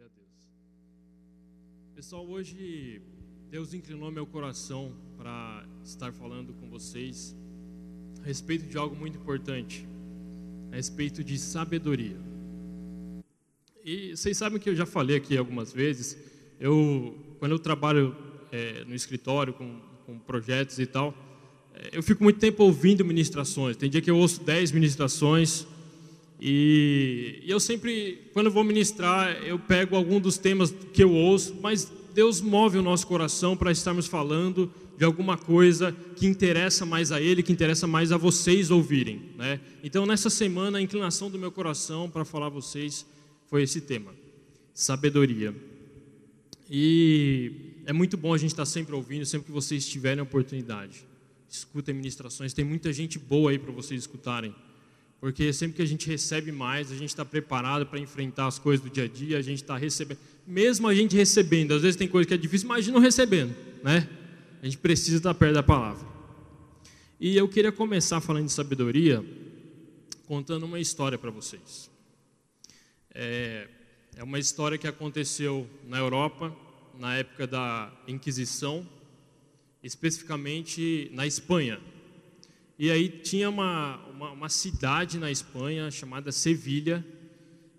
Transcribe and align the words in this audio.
Glória 0.00 0.14
a 0.14 0.18
Deus. 0.18 0.48
Pessoal, 1.94 2.26
hoje 2.26 3.02
Deus 3.50 3.74
inclinou 3.74 4.10
meu 4.10 4.26
coração 4.26 4.94
para 5.18 5.66
estar 5.84 6.10
falando 6.10 6.54
com 6.54 6.70
vocês 6.70 7.36
a 8.22 8.24
respeito 8.24 8.64
de 8.66 8.78
algo 8.78 8.96
muito 8.96 9.18
importante, 9.18 9.86
a 10.72 10.76
respeito 10.76 11.22
de 11.22 11.38
sabedoria. 11.38 12.16
E 13.84 14.16
vocês 14.16 14.38
sabem 14.38 14.58
que 14.58 14.70
eu 14.70 14.74
já 14.74 14.86
falei 14.86 15.16
aqui 15.16 15.36
algumas 15.36 15.70
vezes, 15.70 16.16
eu, 16.58 17.18
quando 17.38 17.52
eu 17.52 17.58
trabalho 17.58 18.16
é, 18.50 18.84
no 18.84 18.94
escritório 18.94 19.52
com, 19.52 19.80
com 20.06 20.18
projetos 20.18 20.78
e 20.78 20.86
tal, 20.86 21.14
é, 21.74 21.90
eu 21.92 22.02
fico 22.02 22.22
muito 22.22 22.38
tempo 22.38 22.62
ouvindo 22.62 23.04
ministrações. 23.04 23.76
Tem 23.76 23.90
dia 23.90 24.00
que 24.00 24.10
eu 24.10 24.16
ouço 24.16 24.42
10 24.44 24.72
ministrações, 24.72 25.66
e, 26.40 27.42
e 27.44 27.50
eu 27.50 27.60
sempre, 27.60 28.30
quando 28.32 28.46
eu 28.46 28.52
vou 28.52 28.64
ministrar, 28.64 29.30
eu 29.44 29.58
pego 29.58 29.94
algum 29.94 30.18
dos 30.18 30.38
temas 30.38 30.74
que 30.92 31.04
eu 31.04 31.12
ouço, 31.12 31.54
mas 31.60 31.92
Deus 32.14 32.40
move 32.40 32.78
o 32.78 32.82
nosso 32.82 33.06
coração 33.06 33.56
para 33.56 33.70
estarmos 33.70 34.06
falando 34.06 34.72
de 34.96 35.04
alguma 35.04 35.36
coisa 35.36 35.96
que 36.16 36.26
interessa 36.26 36.86
mais 36.86 37.12
a 37.12 37.20
Ele, 37.20 37.42
que 37.42 37.52
interessa 37.52 37.86
mais 37.86 38.10
a 38.10 38.16
vocês 38.16 38.70
ouvirem. 38.70 39.22
Né? 39.36 39.60
Então, 39.82 40.06
nessa 40.06 40.30
semana, 40.30 40.78
a 40.78 40.82
inclinação 40.82 41.30
do 41.30 41.38
meu 41.38 41.52
coração 41.52 42.08
para 42.08 42.24
falar 42.24 42.46
a 42.46 42.50
vocês 42.50 43.06
foi 43.48 43.62
esse 43.62 43.80
tema: 43.80 44.12
sabedoria. 44.74 45.54
E 46.70 47.82
é 47.84 47.92
muito 47.92 48.16
bom 48.16 48.32
a 48.32 48.38
gente 48.38 48.50
estar 48.50 48.66
sempre 48.66 48.94
ouvindo, 48.94 49.26
sempre 49.26 49.46
que 49.46 49.52
vocês 49.52 49.86
tiverem 49.86 50.20
a 50.20 50.22
oportunidade. 50.22 51.04
Escutem 51.48 51.94
ministrações, 51.94 52.52
tem 52.52 52.64
muita 52.64 52.92
gente 52.92 53.18
boa 53.18 53.50
aí 53.50 53.58
para 53.58 53.72
vocês 53.72 54.00
escutarem. 54.00 54.54
Porque 55.20 55.52
sempre 55.52 55.76
que 55.76 55.82
a 55.82 55.86
gente 55.86 56.08
recebe 56.08 56.50
mais, 56.50 56.90
a 56.90 56.94
gente 56.94 57.10
está 57.10 57.24
preparado 57.24 57.84
para 57.84 57.98
enfrentar 57.98 58.46
as 58.46 58.58
coisas 58.58 58.82
do 58.82 58.90
dia 58.90 59.04
a 59.04 59.08
dia, 59.08 59.36
a 59.36 59.42
gente 59.42 59.62
está 59.62 59.76
recebendo. 59.76 60.18
Mesmo 60.46 60.88
a 60.88 60.94
gente 60.94 61.14
recebendo, 61.14 61.74
às 61.74 61.82
vezes 61.82 61.96
tem 61.96 62.08
coisa 62.08 62.26
que 62.26 62.32
é 62.32 62.38
difícil, 62.38 62.64
imagina 62.64 62.94
não 62.94 63.02
recebendo, 63.02 63.54
né? 63.84 64.08
A 64.62 64.64
gente 64.64 64.78
precisa 64.78 65.18
estar 65.18 65.34
perto 65.34 65.54
da 65.54 65.62
palavra. 65.62 66.08
E 67.20 67.36
eu 67.36 67.46
queria 67.46 67.70
começar 67.70 68.18
falando 68.22 68.46
de 68.46 68.52
sabedoria, 68.52 69.22
contando 70.26 70.64
uma 70.64 70.80
história 70.80 71.18
para 71.18 71.30
vocês. 71.30 71.90
É, 73.14 73.68
é 74.16 74.24
uma 74.24 74.38
história 74.38 74.78
que 74.78 74.86
aconteceu 74.86 75.68
na 75.86 75.98
Europa, 75.98 76.56
na 76.98 77.16
época 77.16 77.46
da 77.46 77.92
Inquisição, 78.08 78.88
especificamente 79.82 81.10
na 81.12 81.26
Espanha. 81.26 81.78
E 82.80 82.90
aí 82.90 83.10
tinha 83.10 83.50
uma, 83.50 83.98
uma, 84.06 84.30
uma 84.30 84.48
cidade 84.48 85.18
na 85.18 85.30
Espanha 85.30 85.90
chamada 85.90 86.32
Sevilha, 86.32 87.06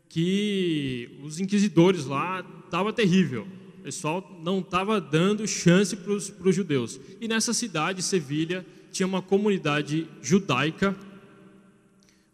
que 0.07 1.17
os 1.23 1.39
inquisidores 1.39 2.05
lá 2.05 2.45
estava 2.65 2.93
terrível. 2.93 3.47
O 3.79 3.81
pessoal 3.81 4.39
não 4.43 4.59
estava 4.59 5.01
dando 5.01 5.47
chance 5.47 5.95
para 5.95 6.13
os 6.13 6.55
judeus. 6.55 6.99
E 7.19 7.27
nessa 7.27 7.51
cidade, 7.51 8.03
Sevilha, 8.03 8.63
tinha 8.91 9.07
uma 9.07 9.23
comunidade 9.23 10.07
judaica 10.21 10.95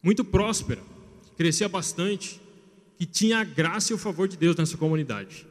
muito 0.03 0.25
próspera, 0.25 0.83
crescia 1.38 1.69
bastante, 1.69 2.41
que 2.97 3.05
tinha 3.05 3.39
a 3.39 3.45
graça 3.45 3.93
e 3.93 3.95
o 3.95 3.97
favor 3.97 4.27
de 4.27 4.35
Deus 4.35 4.57
nessa 4.57 4.75
comunidade. 4.75 5.47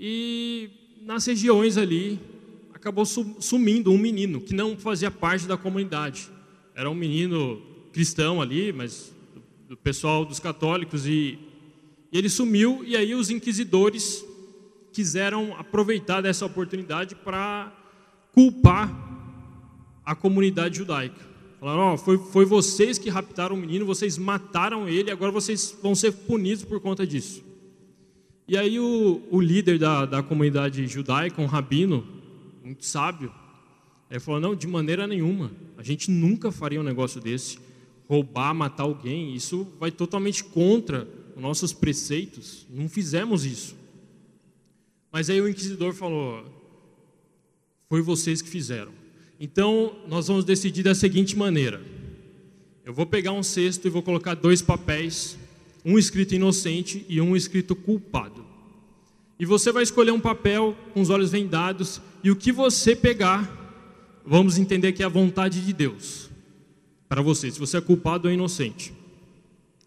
E 0.00 0.68
nas 1.00 1.26
regiões 1.26 1.76
ali, 1.76 2.18
acabou 2.84 3.06
sumindo 3.06 3.90
um 3.90 3.96
menino 3.96 4.42
que 4.42 4.54
não 4.54 4.76
fazia 4.76 5.10
parte 5.10 5.46
da 5.46 5.56
comunidade. 5.56 6.28
Era 6.74 6.90
um 6.90 6.94
menino 6.94 7.62
cristão 7.94 8.42
ali, 8.42 8.74
mas 8.74 9.10
do 9.66 9.74
pessoal 9.74 10.22
dos 10.22 10.38
católicos 10.38 11.06
e, 11.06 11.38
e 12.12 12.18
ele 12.18 12.28
sumiu 12.28 12.84
e 12.86 12.94
aí 12.94 13.14
os 13.14 13.30
inquisidores 13.30 14.22
quiseram 14.92 15.56
aproveitar 15.56 16.20
dessa 16.20 16.44
oportunidade 16.44 17.14
para 17.14 17.72
culpar 18.32 18.92
a 20.04 20.14
comunidade 20.14 20.76
judaica. 20.76 21.26
Falaram: 21.58 21.94
oh, 21.94 21.96
foi, 21.96 22.18
foi 22.18 22.44
vocês 22.44 22.98
que 22.98 23.08
raptaram 23.08 23.56
o 23.56 23.58
menino, 23.58 23.86
vocês 23.86 24.18
mataram 24.18 24.86
ele, 24.86 25.10
agora 25.10 25.32
vocês 25.32 25.74
vão 25.82 25.94
ser 25.94 26.12
punidos 26.12 26.66
por 26.66 26.80
conta 26.80 27.06
disso. 27.06 27.42
E 28.46 28.58
aí 28.58 28.78
o, 28.78 29.22
o 29.30 29.40
líder 29.40 29.78
da, 29.78 30.04
da 30.04 30.22
comunidade 30.22 30.86
judaica, 30.86 31.40
um 31.40 31.46
rabino, 31.46 32.22
muito 32.64 32.84
sábio. 32.84 33.32
Ele 34.10 34.20
falou: 34.20 34.40
não, 34.40 34.54
de 34.54 34.66
maneira 34.66 35.06
nenhuma. 35.06 35.52
A 35.76 35.82
gente 35.82 36.10
nunca 36.10 36.50
faria 36.50 36.80
um 36.80 36.84
negócio 36.84 37.20
desse. 37.20 37.58
Roubar, 38.08 38.54
matar 38.54 38.82
alguém, 38.82 39.34
isso 39.34 39.66
vai 39.78 39.90
totalmente 39.90 40.44
contra 40.44 41.08
os 41.34 41.40
nossos 41.40 41.72
preceitos. 41.72 42.66
Não 42.70 42.88
fizemos 42.88 43.44
isso. 43.44 43.74
Mas 45.10 45.30
aí 45.30 45.40
o 45.40 45.48
inquisidor 45.48 45.92
falou: 45.92 46.44
foi 47.88 48.02
vocês 48.02 48.42
que 48.42 48.48
fizeram. 48.48 48.92
Então 49.38 49.96
nós 50.08 50.28
vamos 50.28 50.44
decidir 50.44 50.82
da 50.82 50.94
seguinte 50.94 51.36
maneira: 51.36 51.82
eu 52.84 52.92
vou 52.92 53.06
pegar 53.06 53.32
um 53.32 53.42
cesto 53.42 53.86
e 53.86 53.90
vou 53.90 54.02
colocar 54.02 54.34
dois 54.34 54.62
papéis, 54.62 55.36
um 55.84 55.98
escrito 55.98 56.34
inocente 56.34 57.04
e 57.08 57.20
um 57.20 57.36
escrito 57.36 57.74
culpado. 57.74 58.53
E 59.38 59.44
você 59.44 59.72
vai 59.72 59.82
escolher 59.82 60.12
um 60.12 60.20
papel 60.20 60.76
com 60.92 61.00
os 61.00 61.10
olhos 61.10 61.30
vendados, 61.30 62.00
e 62.22 62.30
o 62.30 62.36
que 62.36 62.52
você 62.52 62.94
pegar, 62.94 64.20
vamos 64.24 64.58
entender 64.58 64.92
que 64.92 65.02
é 65.02 65.06
a 65.06 65.08
vontade 65.08 65.64
de 65.64 65.72
Deus 65.72 66.30
para 67.08 67.20
você, 67.20 67.50
se 67.50 67.58
você 67.58 67.76
é 67.76 67.80
culpado 67.80 68.28
ou 68.28 68.34
inocente. 68.34 68.92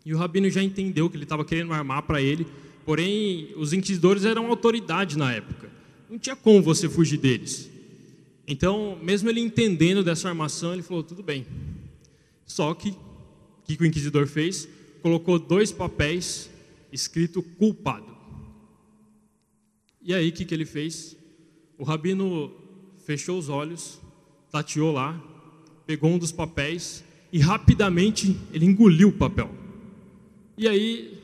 E 0.06 0.13
o 0.13 0.18
rabino 0.18 0.50
já 0.50 0.62
entendeu 0.62 1.09
que 1.09 1.18
ele 1.18 1.24
estava 1.24 1.44
querendo 1.44 1.74
armar 1.74 2.03
para 2.03 2.22
ele, 2.22 2.47
porém, 2.86 3.53
os 3.57 3.74
inquisidores 3.74 4.24
eram 4.24 4.47
autoridade 4.47 5.18
na 5.18 5.34
época, 5.34 5.69
não 6.09 6.18
tinha 6.18 6.36
como 6.36 6.62
você 6.62 6.88
fugir 6.88 7.18
deles. 7.18 7.69
Então, 8.47 8.97
mesmo 9.02 9.30
ele 9.30 9.41
entendendo 9.41 10.03
dessa 10.03 10.30
armação, 10.30 10.72
ele 10.72 10.81
falou: 10.81 11.03
tudo 11.03 11.22
bem. 11.22 11.46
Só 12.46 12.74
que, 12.74 12.91
o 12.91 12.97
que 13.66 13.84
o 13.84 13.86
inquisidor 13.86 14.25
fez? 14.25 14.69
Colocou 15.02 15.38
dois 15.38 15.72
papéis 15.72 16.50
escrito 16.91 17.44
culpado. 17.44 18.17
E 20.07 20.13
aí, 20.13 20.29
o 20.29 20.31
que, 20.31 20.45
que 20.45 20.56
ele 20.56 20.63
fez? 20.63 21.18
O 21.78 21.84
rabino 21.84 22.50
fechou 23.06 23.38
os 23.38 23.50
olhos, 23.50 24.00
tateou 24.50 24.94
lá, 24.94 25.22
pegou 25.85 26.09
um 26.09 26.18
dos 26.18 26.31
papéis 26.31 27.03
e 27.29 27.40
rapidamente 27.40 28.40
ele 28.53 28.66
engoliu 28.66 29.09
o 29.09 29.12
papel. 29.12 29.51
E 30.57 30.66
aí, 30.66 31.19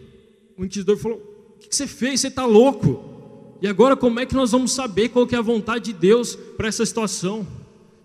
o 0.57 0.66
inquisidor 0.66 0.97
falou: 0.97 1.17
O 1.55 1.59
que, 1.59 1.69
que 1.69 1.75
você 1.77 1.88
fez? 1.88 2.19
Você 2.19 2.27
está 2.27 2.45
louco? 2.45 3.57
E 3.61 3.67
agora, 3.69 3.95
como 3.95 4.19
é 4.19 4.25
que 4.25 4.35
nós 4.35 4.51
vamos 4.51 4.73
saber 4.73 5.07
qual 5.07 5.25
que 5.25 5.33
é 5.33 5.38
a 5.38 5.41
vontade 5.41 5.85
de 5.85 5.94
Deus 5.94 6.35
para 6.35 6.67
essa 6.67 6.85
situação? 6.85 7.47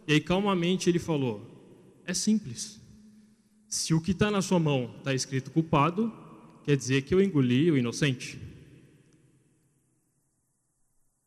E 0.06 0.12
aí, 0.12 0.20
calmamente, 0.20 0.88
ele 0.88 1.00
falou: 1.00 1.42
É 2.06 2.14
simples. 2.14 2.80
Se 3.68 3.92
o 3.94 4.00
que 4.00 4.12
está 4.12 4.30
na 4.30 4.40
sua 4.40 4.60
mão 4.60 4.94
está 4.98 5.12
escrito 5.12 5.50
culpado, 5.50 6.12
quer 6.62 6.76
dizer 6.76 7.02
que 7.02 7.12
eu 7.12 7.20
engoli 7.20 7.68
o 7.68 7.76
inocente. 7.76 8.47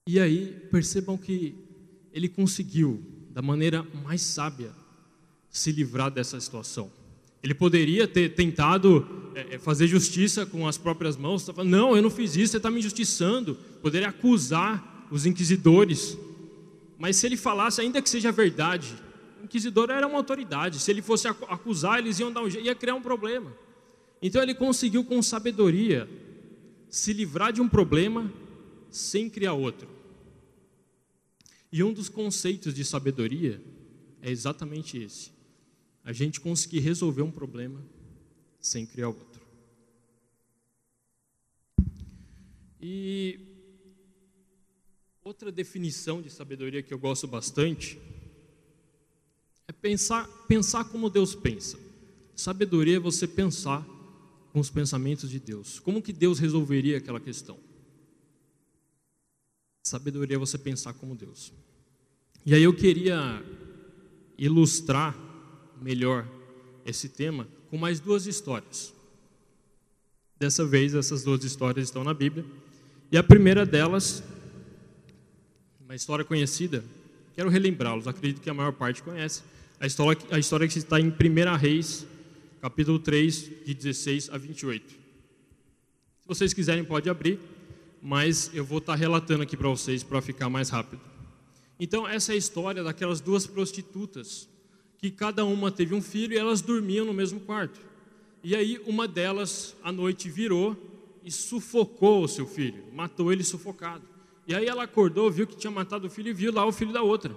E 0.07 0.19
aí, 0.19 0.67
percebam 0.71 1.15
que 1.15 1.55
ele 2.11 2.27
conseguiu, 2.27 3.03
da 3.29 3.41
maneira 3.41 3.85
mais 4.03 4.21
sábia, 4.21 4.71
se 5.49 5.71
livrar 5.71 6.09
dessa 6.09 6.39
situação. 6.39 6.91
Ele 7.43 7.53
poderia 7.53 8.07
ter 8.07 8.33
tentado 8.33 9.07
é, 9.35 9.55
é 9.55 9.59
fazer 9.59 9.87
justiça 9.87 10.45
com 10.45 10.67
as 10.67 10.77
próprias 10.77 11.15
mãos, 11.15 11.45
tá 11.45 11.63
não, 11.63 11.95
eu 11.95 12.01
não 12.01 12.09
fiz 12.09 12.35
isso, 12.35 12.51
você 12.51 12.57
está 12.57 12.71
me 12.71 12.79
injustiçando. 12.79 13.55
Poderia 13.81 14.09
acusar 14.09 15.07
os 15.11 15.25
inquisidores, 15.25 16.17
mas 16.97 17.17
se 17.17 17.25
ele 17.25 17.37
falasse, 17.37 17.81
ainda 17.81 18.01
que 18.01 18.09
seja 18.09 18.31
verdade, 18.31 18.95
o 19.41 19.45
inquisidor 19.45 19.89
era 19.89 20.07
uma 20.07 20.17
autoridade, 20.17 20.79
se 20.79 20.89
ele 20.89 21.01
fosse 21.01 21.27
acusar, 21.27 21.99
eles 21.99 22.19
iam 22.19 22.31
dar 22.31 22.41
um 22.41 22.47
ia 22.47 22.73
criar 22.73 22.95
um 22.95 23.01
problema. 23.01 23.51
Então 24.21 24.41
ele 24.41 24.53
conseguiu 24.53 25.03
com 25.03 25.21
sabedoria 25.21 26.09
se 26.89 27.13
livrar 27.13 27.51
de 27.51 27.61
um 27.61 27.67
problema 27.67 28.31
sem 28.91 29.29
criar 29.29 29.53
outro. 29.53 29.87
E 31.71 31.81
um 31.81 31.93
dos 31.93 32.09
conceitos 32.09 32.73
de 32.73 32.83
sabedoria 32.83 33.61
é 34.21 34.29
exatamente 34.29 34.97
esse: 34.97 35.31
a 36.03 36.11
gente 36.11 36.41
conseguir 36.41 36.79
resolver 36.79 37.21
um 37.21 37.31
problema 37.31 37.81
sem 38.59 38.85
criar 38.85 39.07
outro. 39.07 39.41
E 42.81 43.39
outra 45.23 45.51
definição 45.51 46.21
de 46.21 46.29
sabedoria 46.29 46.83
que 46.83 46.93
eu 46.93 46.99
gosto 46.99 47.27
bastante 47.27 47.97
é 49.67 49.71
pensar, 49.71 50.27
pensar 50.47 50.83
como 50.85 51.09
Deus 51.09 51.33
pensa. 51.33 51.79
Sabedoria 52.35 52.97
é 52.97 52.99
você 52.99 53.27
pensar 53.27 53.87
com 54.51 54.59
os 54.59 54.69
pensamentos 54.69 55.29
de 55.29 55.39
Deus. 55.39 55.79
Como 55.79 56.01
que 56.01 56.11
Deus 56.11 56.39
resolveria 56.39 56.97
aquela 56.97 57.19
questão? 57.19 57.57
Sabedoria 59.83 60.35
é 60.35 60.39
você 60.39 60.57
pensar 60.57 60.93
como 60.93 61.15
Deus. 61.15 61.51
E 62.45 62.53
aí 62.53 62.63
eu 62.63 62.73
queria 62.73 63.43
ilustrar 64.37 65.17
melhor 65.81 66.27
esse 66.85 67.09
tema 67.09 67.47
com 67.69 67.77
mais 67.77 67.99
duas 67.99 68.25
histórias. 68.25 68.93
Dessa 70.39 70.65
vez, 70.65 70.95
essas 70.95 71.23
duas 71.23 71.43
histórias 71.43 71.87
estão 71.87 72.03
na 72.03 72.13
Bíblia. 72.13 72.45
E 73.11 73.17
a 73.17 73.23
primeira 73.23 73.65
delas, 73.65 74.23
uma 75.79 75.95
história 75.95 76.25
conhecida, 76.25 76.83
quero 77.35 77.49
relembrá-los, 77.49 78.07
acredito 78.07 78.41
que 78.41 78.49
a 78.49 78.53
maior 78.53 78.73
parte 78.73 79.03
conhece, 79.03 79.43
a 79.79 79.85
história, 79.85 80.21
a 80.31 80.39
história 80.39 80.67
que 80.67 80.77
está 80.77 80.99
em 80.99 81.09
1 81.09 81.57
Reis, 81.57 82.05
capítulo 82.61 82.99
3, 82.99 83.65
de 83.65 83.73
16 83.73 84.29
a 84.29 84.37
28. 84.37 84.89
Se 84.89 84.97
vocês 86.27 86.53
quiserem, 86.53 86.83
pode 86.83 87.09
abrir, 87.09 87.39
mas 88.01 88.49
eu 88.53 88.65
vou 88.65 88.79
estar 88.79 88.95
relatando 88.95 89.43
aqui 89.43 89.55
para 89.55 89.69
vocês 89.69 90.03
para 90.03 90.21
ficar 90.21 90.49
mais 90.49 90.69
rápido. 90.69 91.01
Então, 91.79 92.07
essa 92.07 92.31
é 92.31 92.35
a 92.35 92.37
história 92.37 92.83
daquelas 92.83 93.21
duas 93.21 93.45
prostitutas, 93.45 94.49
que 94.97 95.11
cada 95.11 95.45
uma 95.45 95.71
teve 95.71 95.93
um 95.93 96.01
filho 96.01 96.33
e 96.33 96.37
elas 96.37 96.61
dormiam 96.61 97.05
no 97.05 97.13
mesmo 97.13 97.39
quarto. 97.39 97.79
E 98.43 98.55
aí, 98.55 98.81
uma 98.85 99.07
delas, 99.07 99.75
à 99.83 99.91
noite, 99.91 100.29
virou 100.29 100.75
e 101.23 101.31
sufocou 101.31 102.23
o 102.23 102.27
seu 102.27 102.47
filho, 102.47 102.83
matou 102.93 103.31
ele 103.31 103.43
sufocado. 103.43 104.03
E 104.47 104.55
aí 104.55 104.65
ela 104.65 104.83
acordou, 104.83 105.29
viu 105.29 105.45
que 105.45 105.55
tinha 105.55 105.71
matado 105.71 106.07
o 106.07 106.09
filho 106.09 106.29
e 106.29 106.33
viu 106.33 106.51
lá 106.51 106.65
o 106.65 106.71
filho 106.71 106.91
da 106.91 107.01
outra. 107.01 107.35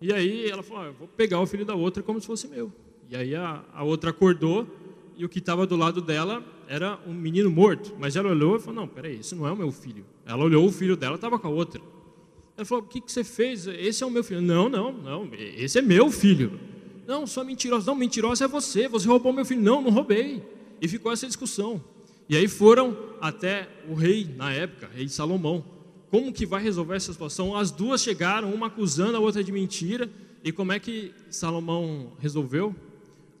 E 0.00 0.12
aí 0.12 0.50
ela 0.50 0.62
falou: 0.62 0.84
ah, 0.84 0.90
vou 0.90 1.08
pegar 1.08 1.40
o 1.40 1.46
filho 1.46 1.64
da 1.64 1.74
outra 1.74 2.02
como 2.02 2.20
se 2.20 2.26
fosse 2.26 2.48
meu. 2.48 2.72
E 3.08 3.16
aí 3.16 3.34
a, 3.34 3.64
a 3.72 3.84
outra 3.84 4.10
acordou 4.10 4.66
e 5.16 5.24
o 5.24 5.28
que 5.28 5.38
estava 5.38 5.66
do 5.66 5.76
lado 5.76 6.00
dela 6.00 6.44
era 6.68 6.98
um 7.06 7.14
menino 7.14 7.50
morto. 7.50 7.94
Mas 7.98 8.14
ela 8.14 8.30
olhou 8.30 8.56
e 8.56 8.60
falou: 8.60 8.82
não, 8.82 8.88
peraí, 8.88 9.18
esse 9.20 9.34
não 9.34 9.46
é 9.46 9.52
o 9.52 9.56
meu 9.56 9.72
filho. 9.72 10.04
Ela 10.26 10.44
olhou 10.44 10.66
o 10.66 10.70
filho 10.72 10.96
dela, 10.96 11.16
estava 11.16 11.38
com 11.38 11.48
a 11.48 11.50
outra. 11.50 11.80
Ela 12.56 12.64
falou: 12.64 12.84
o 12.84 12.86
que, 12.86 13.00
que 13.00 13.10
você 13.10 13.24
fez? 13.24 13.66
Esse 13.66 14.04
é 14.04 14.06
o 14.06 14.10
meu 14.10 14.22
filho. 14.22 14.40
Não, 14.40 14.68
não, 14.68 14.92
não, 14.92 15.30
esse 15.32 15.78
é 15.78 15.82
meu 15.82 16.10
filho. 16.10 16.60
Não, 17.06 17.26
só 17.26 17.42
mentirosa. 17.42 17.86
Não, 17.86 17.94
mentirosa 17.94 18.44
é 18.44 18.48
você. 18.48 18.86
Você 18.86 19.08
roubou 19.08 19.32
meu 19.32 19.44
filho. 19.44 19.62
Não, 19.62 19.80
não 19.80 19.90
roubei. 19.90 20.42
E 20.80 20.86
ficou 20.86 21.10
essa 21.10 21.26
discussão. 21.26 21.82
E 22.28 22.36
aí 22.36 22.46
foram 22.46 22.96
até 23.20 23.68
o 23.88 23.94
rei, 23.94 24.28
na 24.36 24.52
época, 24.52 24.90
rei 24.94 25.08
Salomão. 25.08 25.64
Como 26.10 26.32
que 26.32 26.44
vai 26.44 26.62
resolver 26.62 26.96
essa 26.96 27.12
situação? 27.12 27.56
As 27.56 27.70
duas 27.70 28.02
chegaram, 28.02 28.52
uma 28.52 28.66
acusando 28.66 29.16
a 29.16 29.20
outra 29.20 29.42
de 29.42 29.50
mentira. 29.50 30.10
E 30.44 30.52
como 30.52 30.72
é 30.72 30.78
que 30.78 31.12
Salomão 31.30 32.12
resolveu? 32.18 32.74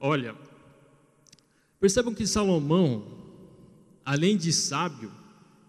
Olha, 0.00 0.34
percebam 1.80 2.14
que 2.14 2.26
Salomão, 2.26 3.04
além 4.08 4.38
de 4.38 4.50
sábio, 4.54 5.12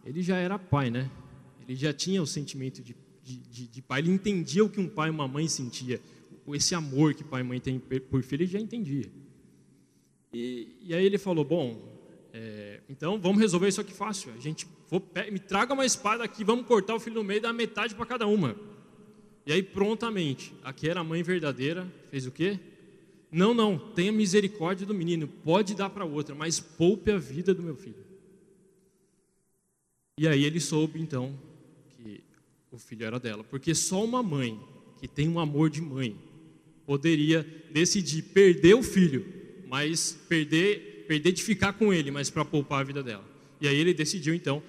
ele 0.06 0.22
já 0.22 0.38
era 0.38 0.58
pai, 0.58 0.90
né? 0.90 1.12
Ele 1.68 1.76
já 1.76 1.92
tinha 1.92 2.22
o 2.22 2.26
sentimento 2.26 2.82
de, 2.82 2.96
de, 3.22 3.68
de, 3.68 3.82
pai, 3.82 4.00
ele 4.00 4.12
entendia 4.12 4.64
o 4.64 4.70
que 4.70 4.80
um 4.80 4.88
pai 4.88 5.10
e 5.10 5.12
uma 5.12 5.28
mãe 5.28 5.46
sentia, 5.50 6.00
esse 6.54 6.74
amor 6.74 7.14
que 7.14 7.22
pai 7.22 7.42
e 7.42 7.44
mãe 7.44 7.60
têm 7.60 7.78
por 7.78 8.24
filho, 8.24 8.44
ele 8.44 8.52
já 8.52 8.58
entendia. 8.58 9.12
E, 10.32 10.70
e 10.82 10.96
aí 10.96 11.06
ele 11.06 11.18
falou: 11.18 11.44
Bom, 11.44 12.00
é, 12.32 12.80
então 12.88 13.20
vamos 13.20 13.42
resolver 13.42 13.68
isso 13.68 13.82
aqui 13.82 13.92
fácil. 13.92 14.32
A 14.34 14.40
gente 14.40 14.66
vou, 14.90 15.04
me 15.30 15.40
traga 15.40 15.74
uma 15.74 15.86
espada 15.86 16.24
aqui, 16.24 16.46
vamos 16.46 16.66
cortar 16.66 16.96
o 16.96 17.00
filho 17.00 17.18
no 17.18 17.24
meio 17.26 17.42
dar 17.42 17.52
metade 17.52 17.94
para 17.94 18.06
cada 18.06 18.26
uma. 18.26 18.56
E 19.46 19.52
aí 19.52 19.62
prontamente, 19.62 20.54
aqui 20.64 20.88
era 20.88 21.02
a 21.02 21.04
mãe 21.04 21.22
verdadeira, 21.22 21.92
fez 22.10 22.26
o 22.26 22.32
quê? 22.32 22.58
Não, 23.30 23.54
não, 23.54 23.78
tenha 23.78 24.14
misericórdia 24.14 24.88
do 24.88 24.94
menino, 24.94 25.28
pode 25.28 25.76
dar 25.76 25.90
para 25.90 26.06
outra, 26.06 26.34
mas 26.34 26.62
poupe 26.62 27.12
a 27.12 27.18
vida 27.18 27.54
do 27.54 27.62
meu 27.62 27.76
filho. 27.76 28.09
E 30.20 30.28
aí 30.28 30.44
ele 30.44 30.60
soube 30.60 31.00
então 31.00 31.34
que 31.96 32.22
o 32.70 32.78
filho 32.78 33.06
era 33.06 33.18
dela, 33.18 33.42
porque 33.42 33.74
só 33.74 34.04
uma 34.04 34.22
mãe 34.22 34.60
que 35.00 35.08
tem 35.08 35.30
um 35.30 35.40
amor 35.40 35.70
de 35.70 35.82
mãe 35.82 36.14
poderia 36.86 37.42
decidir 37.72 38.24
perder 38.24 38.74
o 38.74 38.84
filho, 38.84 39.26
mas 39.66 40.20
perder 40.28 41.06
perder 41.08 41.32
de 41.32 41.42
ficar 41.42 41.72
com 41.72 41.94
ele, 41.94 42.12
mas 42.12 42.30
para 42.30 42.44
poupar 42.44 42.82
a 42.82 42.84
vida 42.84 43.02
dela. 43.02 43.26
E 43.62 43.68
aí 43.70 43.78
ele 43.78 43.94
decidiu 43.94 44.36
então 44.36 44.62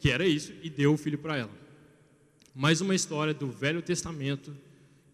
que 0.00 0.10
era 0.10 0.26
isso 0.26 0.52
e 0.64 0.68
deu 0.68 0.94
o 0.94 0.96
filho 0.96 1.16
para 1.16 1.36
ela. 1.36 1.52
Mais 2.52 2.80
uma 2.80 2.92
história 2.92 3.32
do 3.32 3.48
Velho 3.52 3.80
Testamento 3.80 4.52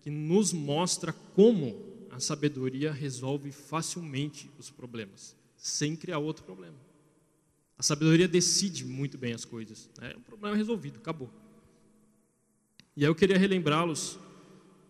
que 0.01 0.09
nos 0.09 0.51
mostra 0.51 1.13
como 1.13 1.79
a 2.11 2.19
sabedoria 2.19 2.91
resolve 2.91 3.53
facilmente 3.53 4.51
os 4.59 4.71
problemas, 4.71 5.37
sem 5.59 5.95
criar 5.95 6.21
outro 6.21 6.43
problema. 6.43 6.94
A 7.77 7.83
sabedoria 7.83 8.29
decide 8.29 8.85
muito 8.85 9.19
bem 9.19 9.33
as 9.33 9.45
coisas. 9.45 9.91
Né? 10.01 10.15
O 10.17 10.21
problema 10.21 10.55
é 10.55 10.59
resolvido, 10.59 10.99
acabou. 10.99 11.31
E 12.97 13.05
aí 13.05 13.11
eu 13.11 13.15
queria 13.15 13.37
relembrá-los 13.37 14.19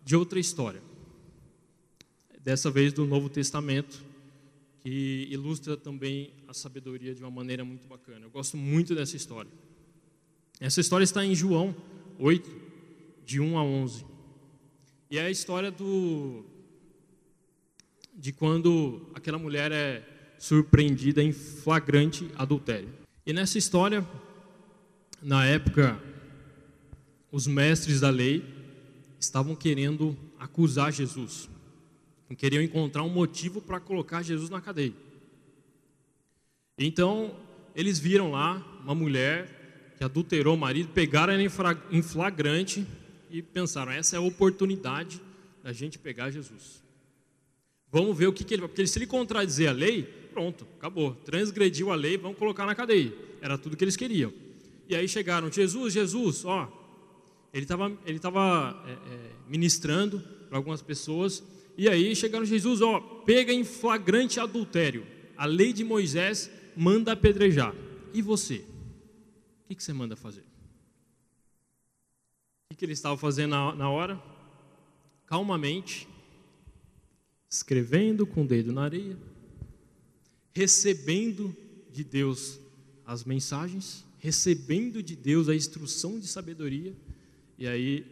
de 0.05 0.15
outra 0.15 0.39
história. 0.39 0.83
Dessa 2.41 2.71
vez 2.71 2.93
do 2.93 3.07
Novo 3.07 3.31
Testamento, 3.31 4.05
que 4.81 5.27
ilustra 5.31 5.79
também 5.79 6.35
a 6.47 6.53
sabedoria 6.53 7.15
de 7.15 7.23
uma 7.23 7.31
maneira 7.31 7.65
muito 7.65 7.89
bacana. 7.89 8.27
Eu 8.27 8.31
gosto 8.31 8.57
muito 8.59 8.95
dessa 8.95 9.17
história. 9.17 9.51
Essa 10.61 10.81
história 10.81 11.05
está 11.05 11.25
em 11.25 11.35
João 11.35 11.75
8, 12.19 12.51
de 13.25 13.41
1 13.41 13.57
a 13.57 13.65
11. 13.65 14.05
E 15.11 15.19
é 15.19 15.23
a 15.23 15.31
história 15.31 15.71
do 15.71 16.45
de 18.17 18.33
quando 18.33 19.11
aquela 19.15 19.39
mulher 19.39 19.73
é 19.73 20.14
surpreendida 20.39 21.23
em 21.23 21.33
flagrante 21.33 22.31
adultério. 22.37 22.89
E 23.27 23.33
nessa 23.33 23.59
história, 23.59 24.07
na 25.23 25.45
época, 25.47 25.99
os 27.33 27.47
mestres 27.47 28.01
da 28.01 28.11
lei 28.11 28.45
estavam 29.19 29.57
querendo 29.57 30.17
acusar 30.39 30.93
Jesus 30.93 31.49
queriam 32.35 32.63
encontrar 32.63 33.03
um 33.03 33.09
motivo 33.09 33.61
para 33.61 33.81
colocar 33.81 34.23
Jesus 34.23 34.51
na 34.51 34.61
cadeia. 34.61 34.93
Então, 36.79 37.37
eles 37.75 37.99
viram 37.99 38.33
lá 38.33 38.65
uma 38.83 38.95
mulher 38.95 39.95
que 39.97 40.05
adulterou 40.05 40.55
o 40.55 40.59
marido, 40.59 40.89
pegaram 40.93 41.33
ela 41.33 41.43
em 41.91 42.03
flagrante 42.03 42.87
e 43.31 43.41
pensaram: 43.43 43.93
essa 43.93 44.17
é 44.17 44.19
a 44.19 44.23
oportunidade 44.23 45.21
da 45.63 45.73
gente 45.73 45.99
pegar 45.99 46.31
Jesus. 46.31 46.83
Vamos 47.91 48.17
ver 48.17 48.27
o 48.27 48.33
que, 48.33 48.43
que 48.43 48.55
ele 48.55 48.63
vai. 48.63 48.69
Porque 48.69 48.87
se 48.87 48.99
ele 48.99 49.07
contradizer 49.07 49.69
a 49.69 49.73
lei, 49.73 50.24
pronto, 50.35 50.67
acabou. 50.77 51.15
Transgrediu 51.15 51.93
a 51.93 51.95
lei, 51.95 52.19
vamos 52.19 52.37
colocar 52.37 52.67
na 52.67 52.75
cadeia. 52.75 53.15
Era 53.41 53.57
tudo 53.57 53.77
que 53.77 53.85
eles 53.85 53.97
queriam. 53.97 54.33
E 54.89 54.97
aí 54.97 55.09
chegaram: 55.09 55.51
Jesus, 55.51 55.95
Jesus, 55.95 56.45
ó. 56.45 56.81
Ele 57.53 57.65
estava 57.65 57.97
ele 58.05 58.19
tava, 58.19 58.83
é, 58.85 58.93
é, 58.93 59.31
ministrando 59.49 60.21
para 60.49 60.59
algumas 60.59 60.83
pessoas 60.83 61.41
e 61.77 61.89
aí 61.89 62.15
chegaram 62.15 62.45
Jesus, 62.45 62.81
ó, 62.81 63.01
pega 63.01 63.53
em 63.53 63.65
flagrante 63.65 64.39
adultério. 64.39 65.07
A 65.37 65.45
lei 65.45 65.73
de 65.73 65.83
Moisés 65.83 66.51
manda 66.77 67.13
apedrejar. 67.13 67.75
E 68.13 68.23
você? 68.23 68.65
O 69.65 69.69
que, 69.69 69.75
que 69.75 69.83
você 69.83 69.93
manda 69.93 70.15
fazer? 70.15 70.41
O 70.41 70.45
que, 72.71 72.77
que 72.77 72.85
ele 72.85 72.93
estava 72.93 73.17
fazendo 73.17 73.51
na, 73.51 73.75
na 73.75 73.91
hora? 73.91 74.23
Calmamente, 75.27 76.09
escrevendo 77.51 78.27
com 78.27 78.43
o 78.43 78.47
dedo 78.47 78.73
na 78.73 78.83
areia, 78.83 79.17
recebendo 80.55 81.55
de 81.93 82.05
Deus 82.05 82.61
as 83.05 83.25
mensagens, 83.25 84.05
recebendo 84.19 85.03
de 85.03 85.15
Deus 85.17 85.49
a 85.49 85.55
instrução 85.55 86.19
de 86.19 86.27
sabedoria, 86.27 86.95
e 87.59 87.67
aí 87.67 88.07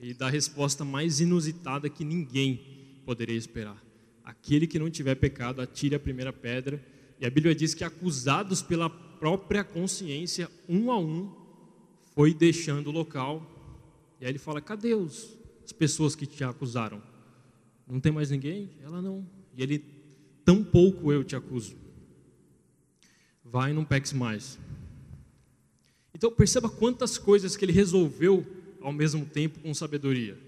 ele 0.00 0.14
dá 0.14 0.26
a 0.26 0.30
resposta 0.30 0.84
mais 0.84 1.20
inusitada 1.20 1.88
que 1.88 2.04
ninguém 2.04 3.00
poderia 3.04 3.36
esperar. 3.36 3.80
Aquele 4.24 4.66
que 4.66 4.78
não 4.78 4.90
tiver 4.90 5.14
pecado, 5.14 5.60
atire 5.60 5.94
a 5.94 6.00
primeira 6.00 6.32
pedra. 6.32 6.84
E 7.20 7.26
a 7.26 7.30
Bíblia 7.30 7.54
diz 7.54 7.74
que 7.74 7.84
acusados 7.84 8.62
pela 8.62 8.90
própria 8.90 9.62
consciência, 9.62 10.50
um 10.68 10.90
a 10.90 10.98
um, 10.98 11.32
foi 12.14 12.34
deixando 12.34 12.88
o 12.88 12.92
local. 12.92 13.46
E 14.20 14.24
aí 14.24 14.30
ele 14.32 14.38
fala: 14.38 14.60
cadê 14.60 14.94
os, 14.94 15.36
as 15.64 15.72
pessoas 15.72 16.16
que 16.16 16.26
te 16.26 16.42
acusaram? 16.42 17.02
Não 17.86 18.00
tem 18.00 18.10
mais 18.10 18.30
ninguém? 18.30 18.70
Ela 18.82 19.00
não. 19.00 19.24
E 19.56 19.62
ele: 19.62 19.84
tão 20.44 20.62
pouco 20.62 21.12
eu 21.12 21.24
te 21.24 21.36
acuso. 21.36 21.76
Vai 23.44 23.70
e 23.70 23.74
não 23.74 23.84
peques 23.84 24.12
mais. 24.12 24.58
Então 26.14 26.30
perceba 26.30 26.68
quantas 26.68 27.18
coisas 27.18 27.56
que 27.56 27.64
ele 27.64 27.72
resolveu 27.72 28.46
ao 28.80 28.92
mesmo 28.92 29.24
tempo 29.26 29.60
com 29.60 29.74
sabedoria. 29.74 30.38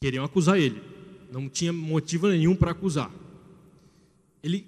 Queriam 0.00 0.24
acusar 0.24 0.58
ele, 0.58 0.80
não 1.30 1.48
tinha 1.48 1.72
motivo 1.72 2.28
nenhum 2.28 2.54
para 2.54 2.70
acusar. 2.70 3.12
Ele 4.42 4.66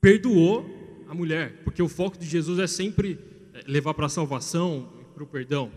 perdoou 0.00 0.64
a 1.08 1.14
mulher, 1.14 1.62
porque 1.64 1.82
o 1.82 1.88
foco 1.88 2.18
de 2.18 2.26
Jesus 2.26 2.58
é 2.58 2.66
sempre 2.66 3.18
é, 3.52 3.64
levar 3.66 3.94
para 3.94 4.06
a 4.06 4.10
salvação, 4.10 4.88
para 5.14 5.24
o 5.24 5.26
perdão. 5.26 5.72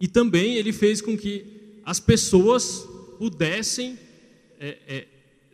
E 0.00 0.08
também 0.08 0.56
ele 0.56 0.72
fez 0.72 1.00
com 1.00 1.16
que 1.16 1.80
as 1.84 2.00
pessoas 2.00 2.86
pudessem 3.18 3.98
é, 4.58 4.78
é, 4.86 5.06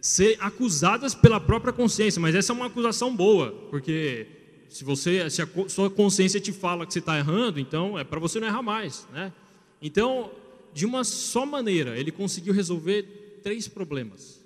ser 0.03 0.37
acusadas 0.41 1.15
pela 1.15 1.41
própria 1.41 1.73
consciência, 1.73 2.21
mas 2.21 2.35
essa 2.35 2.53
é 2.53 2.55
uma 2.55 2.67
acusação 2.67 3.17
boa, 3.17 3.53
porque 3.71 4.27
se 4.69 4.85
você, 4.85 5.31
se 5.31 5.41
a 5.41 5.49
sua 5.69 5.89
consciência 5.89 6.41
te 6.41 6.53
fala 6.53 6.85
que 6.85 6.93
você 6.93 6.99
está 6.99 7.17
errando, 7.17 7.59
então 7.59 7.99
é 7.99 8.05
para 8.05 8.21
você 8.21 8.39
não 8.39 8.49
errar 8.49 8.63
mais, 8.63 9.07
né? 9.13 9.33
Então 9.81 10.31
de 10.75 10.85
uma 10.85 11.05
só 11.05 11.47
maneira, 11.47 11.99
ele 11.99 12.11
conseguiu 12.11 12.53
resolver 12.53 13.41
três 13.43 13.69
problemas 13.69 14.43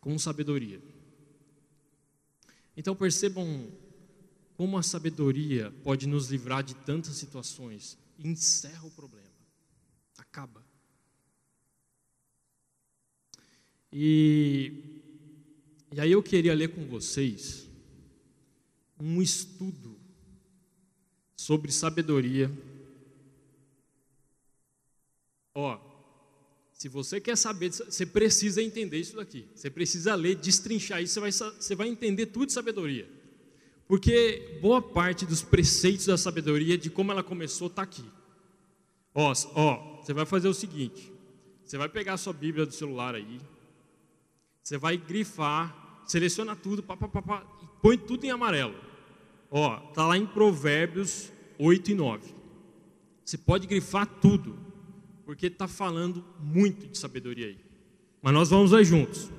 com 0.00 0.18
sabedoria. 0.18 0.80
Então 2.76 2.94
percebam 2.94 3.70
como 4.56 4.78
a 4.78 4.82
sabedoria 4.82 5.72
pode 5.82 6.06
nos 6.06 6.30
livrar 6.30 6.62
de 6.62 6.74
tantas 6.74 7.16
situações 7.16 7.98
encerra 8.18 8.86
o 8.86 8.90
problema. 8.90 9.26
Acaba. 10.18 10.65
E, 13.98 14.74
e 15.90 15.98
aí 15.98 16.12
eu 16.12 16.22
queria 16.22 16.54
ler 16.54 16.68
com 16.68 16.84
vocês 16.86 17.66
um 19.00 19.22
estudo 19.22 19.98
sobre 21.34 21.72
sabedoria. 21.72 22.50
Ó, 25.54 25.80
se 26.74 26.90
você 26.90 27.18
quer 27.18 27.38
saber, 27.38 27.70
você 27.70 28.04
precisa 28.04 28.62
entender 28.62 28.98
isso 28.98 29.16
daqui. 29.16 29.48
Você 29.54 29.70
precisa 29.70 30.14
ler, 30.14 30.34
destrinchar 30.34 31.02
isso, 31.02 31.14
você 31.14 31.20
vai, 31.20 31.32
você 31.32 31.74
vai 31.74 31.88
entender 31.88 32.26
tudo 32.26 32.48
de 32.48 32.52
sabedoria. 32.52 33.08
Porque 33.88 34.58
boa 34.60 34.82
parte 34.82 35.24
dos 35.24 35.42
preceitos 35.42 36.04
da 36.04 36.18
sabedoria, 36.18 36.76
de 36.76 36.90
como 36.90 37.12
ela 37.12 37.22
começou, 37.22 37.68
está 37.68 37.80
aqui. 37.80 38.04
Ó, 39.14 39.32
ó, 39.54 40.02
você 40.02 40.12
vai 40.12 40.26
fazer 40.26 40.48
o 40.48 40.54
seguinte: 40.54 41.10
você 41.64 41.78
vai 41.78 41.88
pegar 41.88 42.12
a 42.12 42.18
sua 42.18 42.34
Bíblia 42.34 42.66
do 42.66 42.74
celular 42.74 43.14
aí, 43.14 43.40
você 44.66 44.76
vai 44.76 44.96
grifar, 44.96 46.02
seleciona 46.04 46.56
tudo, 46.56 46.82
pá, 46.82 46.96
pá, 46.96 47.06
pá, 47.06 47.22
pá, 47.22 47.46
e 47.62 47.66
põe 47.80 47.96
tudo 47.96 48.24
em 48.24 48.32
amarelo. 48.32 48.74
Ó, 49.48 49.76
tá 49.94 50.04
lá 50.04 50.18
em 50.18 50.26
Provérbios 50.26 51.30
8 51.56 51.92
e 51.92 51.94
9. 51.94 52.34
Você 53.24 53.38
pode 53.38 53.68
grifar 53.68 54.08
tudo 54.20 54.58
porque 55.24 55.46
está 55.46 55.68
falando 55.68 56.24
muito 56.40 56.88
de 56.88 56.98
sabedoria 56.98 57.46
aí. 57.46 57.58
Mas 58.20 58.34
nós 58.34 58.50
vamos 58.50 58.72
ler 58.72 58.84
juntos. 58.84 59.30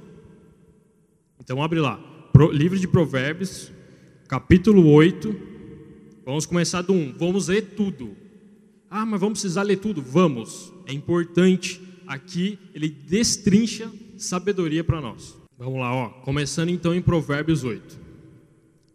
Então 1.38 1.62
abre 1.62 1.82
lá, 1.82 1.98
Pro, 2.32 2.50
livro 2.50 2.80
de 2.80 2.88
Provérbios, 2.88 3.70
capítulo 4.30 4.90
8. 4.90 5.36
Vamos 6.24 6.46
começar 6.46 6.82
do 6.84 6.94
1. 6.94 7.18
Vamos 7.18 7.50
ler 7.50 7.76
tudo. 7.76 8.16
Ah, 8.90 9.06
mas 9.06 9.20
vamos 9.20 9.42
precisar 9.42 9.64
ler 9.64 9.80
tudo? 9.80 10.02
Vamos. 10.02 10.72
É 10.86 10.94
importante. 10.94 11.82
Aqui 12.08 12.58
ele 12.74 12.88
destrincha 12.88 13.92
sabedoria 14.18 14.84
para 14.84 15.02
nós. 15.02 15.38
Vamos 15.58 15.80
lá, 15.80 15.94
ó. 15.94 16.10
Começando 16.22 16.70
então 16.70 16.94
em 16.94 17.02
Provérbios 17.02 17.64
8. 17.64 18.00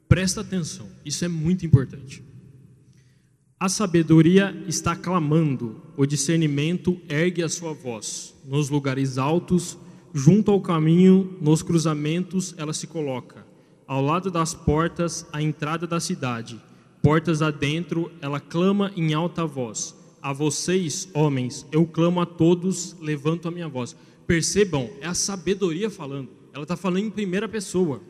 Presta 0.08 0.42
atenção, 0.42 0.86
isso 1.04 1.24
é 1.24 1.28
muito 1.28 1.64
importante. 1.64 2.22
A 3.58 3.68
sabedoria 3.68 4.54
está 4.66 4.94
clamando, 4.96 5.80
o 5.96 6.04
discernimento 6.04 7.00
ergue 7.08 7.42
a 7.42 7.48
sua 7.48 7.72
voz. 7.72 8.34
Nos 8.44 8.68
lugares 8.68 9.18
altos, 9.18 9.78
junto 10.12 10.50
ao 10.50 10.60
caminho, 10.60 11.38
nos 11.40 11.62
cruzamentos, 11.62 12.54
ela 12.58 12.72
se 12.72 12.86
coloca. 12.86 13.46
Ao 13.86 14.02
lado 14.02 14.30
das 14.30 14.52
portas, 14.52 15.26
a 15.32 15.40
entrada 15.40 15.86
da 15.86 16.00
cidade. 16.00 16.60
Portas 17.02 17.40
adentro, 17.40 18.10
ela 18.20 18.40
clama 18.40 18.92
em 18.96 19.14
alta 19.14 19.46
voz. 19.46 19.96
A 20.20 20.32
vocês, 20.32 21.08
homens, 21.14 21.66
eu 21.72 21.86
clamo 21.86 22.20
a 22.20 22.26
todos, 22.26 22.96
levanto 23.00 23.48
a 23.48 23.50
minha 23.50 23.68
voz. 23.68 23.96
Percebam, 24.26 24.90
é 25.00 25.06
a 25.06 25.14
sabedoria 25.14 25.90
falando. 25.90 26.28
Ela 26.52 26.64
está 26.64 26.76
falando 26.76 27.04
em 27.04 27.10
primeira 27.10 27.48
pessoa. 27.48 28.00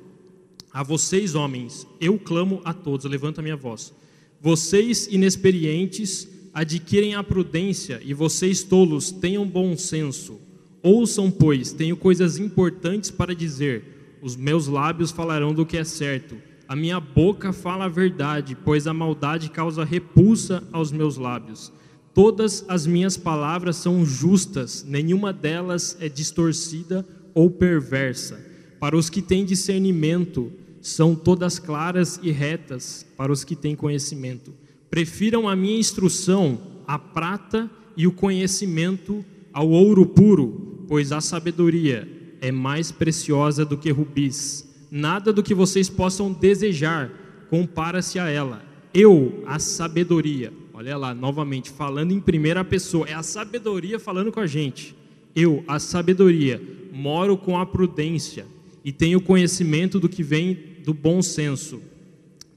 A 0.72 0.82
vocês, 0.82 1.34
homens, 1.34 1.86
eu 2.00 2.18
clamo 2.18 2.60
a 2.64 2.72
todos, 2.72 3.04
levanto 3.04 3.38
a 3.38 3.42
minha 3.42 3.56
voz. 3.56 3.92
Vocês 4.40 5.06
inexperientes 5.06 6.28
adquirem 6.52 7.14
a 7.14 7.22
prudência 7.22 8.00
e 8.04 8.12
vocês 8.12 8.62
tolos 8.62 9.10
tenham 9.10 9.46
bom 9.46 9.76
senso. 9.76 10.40
Ouçam, 10.82 11.30
pois, 11.30 11.72
tenho 11.72 11.96
coisas 11.96 12.38
importantes 12.38 13.10
para 13.10 13.34
dizer. 13.34 14.18
Os 14.20 14.36
meus 14.36 14.66
lábios 14.66 15.10
falarão 15.10 15.54
do 15.54 15.64
que 15.64 15.76
é 15.76 15.84
certo. 15.84 16.36
A 16.66 16.74
minha 16.74 16.98
boca 16.98 17.52
fala 17.52 17.84
a 17.84 17.88
verdade, 17.88 18.56
pois 18.64 18.86
a 18.86 18.94
maldade 18.94 19.50
causa 19.50 19.84
repulsa 19.84 20.66
aos 20.72 20.90
meus 20.90 21.16
lábios. 21.16 21.72
Todas 22.14 22.64
as 22.68 22.86
minhas 22.86 23.16
palavras 23.16 23.76
são 23.76 24.04
justas, 24.04 24.84
nenhuma 24.86 25.32
delas 25.32 25.96
é 25.98 26.08
distorcida 26.08 27.06
ou 27.34 27.50
perversa. 27.50 28.38
Para 28.78 28.96
os 28.96 29.08
que 29.08 29.22
têm 29.22 29.44
discernimento, 29.44 30.52
são 30.82 31.14
todas 31.14 31.58
claras 31.58 32.20
e 32.22 32.30
retas 32.30 33.06
para 33.16 33.32
os 33.32 33.44
que 33.44 33.56
têm 33.56 33.74
conhecimento. 33.74 34.52
Prefiram 34.90 35.48
a 35.48 35.56
minha 35.56 35.78
instrução, 35.78 36.60
a 36.86 36.98
prata 36.98 37.70
e 37.96 38.06
o 38.06 38.12
conhecimento 38.12 39.24
ao 39.52 39.70
ouro 39.70 40.04
puro, 40.04 40.84
pois 40.88 41.12
a 41.12 41.20
sabedoria 41.20 42.06
é 42.42 42.50
mais 42.52 42.90
preciosa 42.90 43.64
do 43.64 43.78
que 43.78 43.90
rubis. 43.90 44.68
Nada 44.90 45.32
do 45.32 45.42
que 45.42 45.54
vocês 45.54 45.88
possam 45.88 46.30
desejar 46.32 47.10
compara-se 47.48 48.18
a 48.18 48.28
ela. 48.28 48.62
Eu, 48.92 49.42
a 49.46 49.58
sabedoria, 49.58 50.52
olha 50.82 50.96
lá, 50.96 51.14
novamente, 51.14 51.70
falando 51.70 52.12
em 52.12 52.20
primeira 52.20 52.64
pessoa, 52.64 53.06
é 53.08 53.14
a 53.14 53.22
sabedoria 53.22 53.98
falando 53.98 54.32
com 54.32 54.40
a 54.40 54.46
gente. 54.46 54.94
Eu, 55.34 55.62
a 55.66 55.78
sabedoria, 55.78 56.60
moro 56.92 57.36
com 57.36 57.56
a 57.56 57.64
prudência 57.64 58.44
e 58.84 58.90
tenho 58.90 59.20
conhecimento 59.20 60.00
do 60.00 60.08
que 60.08 60.22
vem 60.22 60.58
do 60.84 60.92
bom 60.92 61.22
senso. 61.22 61.80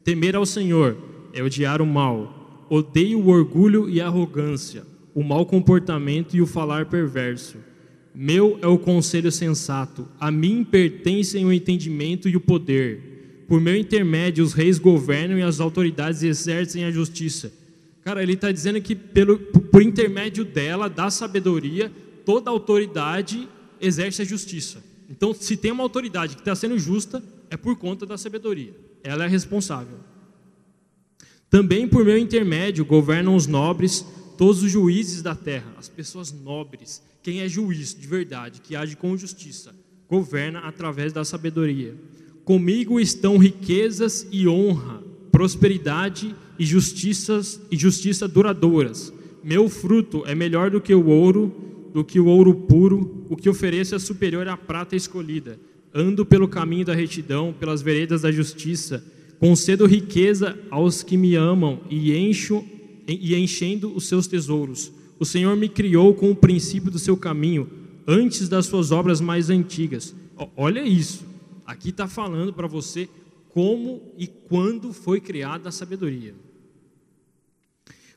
Temer 0.04 0.36
ao 0.36 0.46
Senhor 0.46 0.98
é 1.34 1.44
odiar 1.44 1.82
o 1.82 1.86
mal. 1.86 2.66
Odeio 2.70 3.20
o 3.20 3.28
orgulho 3.28 3.88
e 3.88 4.02
a 4.02 4.08
arrogância, 4.08 4.84
o 5.14 5.24
mau 5.24 5.46
comportamento 5.46 6.36
e 6.36 6.42
o 6.42 6.48
falar 6.48 6.88
perverso. 6.88 7.58
Meu 8.14 8.58
é 8.62 8.68
o 8.68 8.80
conselho 8.80 9.32
sensato, 9.32 10.08
a 10.20 10.32
mim 10.32 10.64
pertencem 10.64 11.46
o 11.46 11.54
entendimento 11.54 12.28
e 12.28 12.36
o 12.36 12.42
poder. 12.42 13.44
Por 13.48 13.62
meu 13.62 13.76
intermédio, 13.76 14.44
os 14.44 14.54
reis 14.54 14.80
governam 14.80 15.38
e 15.38 15.44
as 15.44 15.60
autoridades 15.60 16.24
exercem 16.24 16.84
a 16.86 16.92
justiça. 16.92 17.54
Cara, 18.06 18.22
ele 18.22 18.34
está 18.34 18.52
dizendo 18.52 18.80
que 18.80 18.94
pelo, 18.94 19.40
por 19.40 19.82
intermédio 19.82 20.46
dela, 20.46 20.88
da 20.88 21.10
sabedoria, 21.10 21.92
toda 22.24 22.52
autoridade 22.52 23.50
exerce 23.82 24.22
a 24.22 24.26
justiça. 24.26 24.84
Então, 25.10 25.34
se 25.34 25.58
tem 25.58 25.72
uma 25.72 25.82
autoridade 25.82 26.36
que 26.36 26.42
está 26.42 26.54
sendo 26.54 26.78
justa, 26.78 27.24
é 27.50 27.58
por 27.58 27.76
conta 27.76 28.06
da 28.06 28.16
sabedoria. 28.16 28.76
Ela 29.04 29.26
é 29.26 29.28
responsável. 29.28 29.98
Também 31.50 31.88
por 31.88 32.06
meu 32.06 32.16
intermédio 32.16 32.86
governam 32.86 33.36
os 33.36 33.48
nobres, 33.48 34.06
todos 34.38 34.62
os 34.62 34.72
juízes 34.72 35.24
da 35.24 35.34
terra, 35.34 35.74
as 35.76 35.90
pessoas 35.90 36.32
nobres. 36.32 37.02
Quem 37.24 37.42
é 37.42 37.50
juiz 37.50 37.96
de 37.96 38.06
verdade, 38.06 38.62
que 38.62 38.76
age 38.76 38.96
com 38.96 39.18
justiça, 39.18 39.74
governa 40.08 40.60
através 40.60 41.12
da 41.12 41.26
sabedoria. 41.26 41.96
Comigo 42.44 43.00
estão 43.00 43.40
riquezas 43.40 44.28
e 44.32 44.48
honra, 44.48 45.02
prosperidade 45.32 46.28
e 46.28 46.45
justiças 46.64 47.60
e 47.70 47.76
justiça 47.76 48.28
duradouras. 48.28 49.12
Meu 49.44 49.68
fruto 49.68 50.24
é 50.26 50.34
melhor 50.34 50.70
do 50.72 50.80
que 50.80 50.94
o 50.94 51.08
ouro, 51.08 51.54
do 51.94 52.04
que 52.04 52.20
o 52.20 52.28
ouro 52.28 52.54
puro, 52.54 53.26
o 53.30 53.36
que 53.36 53.50
ofereço 53.50 53.96
é 53.96 54.00
superior 54.00 54.48
à 54.48 54.56
prata 54.56 54.96
escolhida 54.96 55.60
ando 55.96 56.26
pelo 56.26 56.50
caminho 56.50 56.84
da 56.84 56.94
retidão, 56.94 57.56
pelas 57.58 57.82
veredas 57.82 58.24
da 58.24 58.32
justiça, 58.32 59.02
concedo 59.40 59.86
riqueza 59.86 60.60
aos 60.70 61.02
que 61.02 61.16
me 61.16 61.36
amam 61.36 61.80
e 61.90 62.14
encho 62.14 62.66
e 63.08 63.34
enchendo 63.34 63.96
os 63.96 64.06
seus 64.06 64.28
tesouros. 64.28 64.92
O 65.18 65.24
Senhor 65.24 65.56
me 65.56 65.70
criou 65.70 66.14
com 66.14 66.30
o 66.30 66.36
princípio 66.36 66.92
do 66.92 67.00
seu 67.00 67.16
caminho, 67.16 67.70
antes 68.06 68.50
das 68.50 68.66
suas 68.66 68.92
obras 68.92 69.22
mais 69.22 69.50
antigas. 69.50 70.14
Olha 70.58 70.86
isso. 70.86 71.24
Aqui 71.66 71.90
está 71.90 72.08
falando 72.08 72.52
para 72.52 72.68
você 72.68 73.08
como 73.56 74.14
e 74.20 74.28
quando 74.28 74.94
foi 74.94 75.20
criada 75.20 75.70
a 75.70 75.72
sabedoria. 75.72 76.36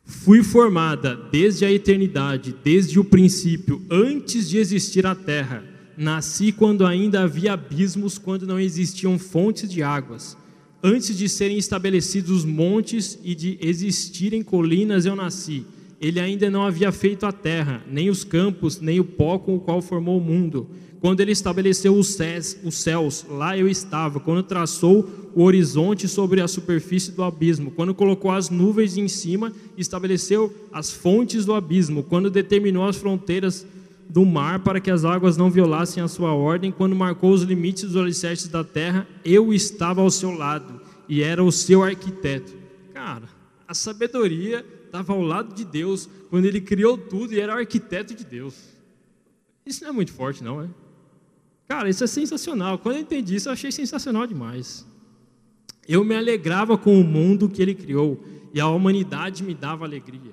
Fui 0.04 0.42
formada 0.42 1.16
desde 1.30 1.64
a 1.64 1.72
eternidade, 1.72 2.54
desde 2.62 3.00
o 3.00 3.04
princípio, 3.04 3.80
antes 3.90 4.50
de 4.50 4.58
existir 4.58 5.06
a 5.06 5.14
terra 5.14 5.78
Nasci 5.98 6.52
quando 6.52 6.86
ainda 6.86 7.24
havia 7.24 7.54
abismos, 7.54 8.18
quando 8.18 8.46
não 8.46 8.60
existiam 8.60 9.18
fontes 9.18 9.68
de 9.68 9.82
águas. 9.82 10.36
Antes 10.80 11.18
de 11.18 11.28
serem 11.28 11.58
estabelecidos 11.58 12.30
os 12.30 12.44
montes 12.44 13.18
e 13.24 13.34
de 13.34 13.58
existirem 13.60 14.44
colinas, 14.44 15.06
eu 15.06 15.16
nasci. 15.16 15.66
Ele 16.00 16.20
ainda 16.20 16.48
não 16.48 16.62
havia 16.62 16.92
feito 16.92 17.26
a 17.26 17.32
terra, 17.32 17.82
nem 17.90 18.08
os 18.08 18.22
campos, 18.22 18.80
nem 18.80 19.00
o 19.00 19.04
pó 19.04 19.40
com 19.40 19.56
o 19.56 19.60
qual 19.60 19.82
formou 19.82 20.18
o 20.18 20.20
mundo. 20.20 20.70
Quando 21.00 21.20
ele 21.20 21.32
estabeleceu 21.32 21.94
os 21.94 22.08
céus, 22.08 22.56
os 22.64 22.76
céus, 22.76 23.24
lá 23.28 23.56
eu 23.56 23.68
estava. 23.68 24.18
Quando 24.18 24.42
traçou 24.42 25.08
o 25.34 25.42
horizonte 25.44 26.08
sobre 26.08 26.40
a 26.40 26.48
superfície 26.48 27.12
do 27.12 27.22
abismo. 27.22 27.70
Quando 27.70 27.94
colocou 27.94 28.30
as 28.30 28.50
nuvens 28.50 28.96
em 28.96 29.06
cima, 29.06 29.52
estabeleceu 29.76 30.52
as 30.72 30.90
fontes 30.90 31.44
do 31.44 31.54
abismo. 31.54 32.02
Quando 32.02 32.28
determinou 32.28 32.84
as 32.84 32.96
fronteiras 32.96 33.64
do 34.08 34.24
mar 34.24 34.60
para 34.60 34.80
que 34.80 34.90
as 34.90 35.04
águas 35.04 35.36
não 35.36 35.50
violassem 35.50 36.02
a 36.02 36.08
sua 36.08 36.32
ordem, 36.32 36.72
quando 36.72 36.96
marcou 36.96 37.30
os 37.30 37.42
limites 37.42 37.84
dos 37.84 37.96
alicerces 37.96 38.48
da 38.48 38.64
terra, 38.64 39.06
eu 39.24 39.52
estava 39.52 40.00
ao 40.00 40.10
seu 40.10 40.32
lado 40.32 40.80
e 41.08 41.22
era 41.22 41.44
o 41.44 41.52
seu 41.52 41.84
arquiteto. 41.84 42.52
Cara, 42.92 43.28
a 43.66 43.74
sabedoria 43.74 44.64
estava 44.86 45.12
ao 45.12 45.22
lado 45.22 45.54
de 45.54 45.64
Deus 45.64 46.08
quando 46.30 46.46
ele 46.46 46.60
criou 46.60 46.98
tudo 46.98 47.32
e 47.32 47.38
era 47.38 47.54
arquiteto 47.54 48.14
de 48.14 48.24
Deus. 48.24 48.54
Isso 49.64 49.84
não 49.84 49.90
é 49.90 49.92
muito 49.92 50.12
forte, 50.12 50.42
não, 50.42 50.62
é? 50.62 50.68
Cara, 51.68 51.90
isso 51.90 52.02
é 52.02 52.06
sensacional. 52.06 52.78
Quando 52.78 52.96
eu 52.96 53.02
entendi 53.02 53.36
isso, 53.36 53.48
eu 53.48 53.52
achei 53.52 53.70
sensacional 53.70 54.26
demais. 54.26 54.86
Eu 55.86 56.02
me 56.02 56.16
alegrava 56.16 56.78
com 56.78 56.98
o 56.98 57.04
mundo 57.04 57.48
que 57.48 57.60
ele 57.60 57.74
criou 57.74 58.24
e 58.54 58.60
a 58.60 58.66
humanidade 58.66 59.42
me 59.44 59.54
dava 59.54 59.84
alegria. 59.84 60.32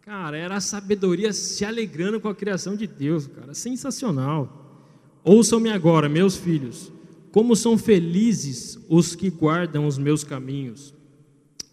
Cara, 0.00 0.36
era 0.36 0.56
a 0.56 0.60
sabedoria 0.60 1.32
se 1.32 1.64
alegrando 1.64 2.20
com 2.20 2.28
a 2.28 2.34
criação 2.34 2.76
de 2.76 2.86
Deus, 2.86 3.26
cara, 3.26 3.52
sensacional. 3.52 4.88
Ouçam-me 5.22 5.68
agora, 5.68 6.08
meus 6.08 6.36
filhos, 6.36 6.90
como 7.32 7.54
são 7.54 7.76
felizes 7.76 8.78
os 8.88 9.14
que 9.14 9.28
guardam 9.28 9.86
os 9.86 9.98
meus 9.98 10.24
caminhos. 10.24 10.94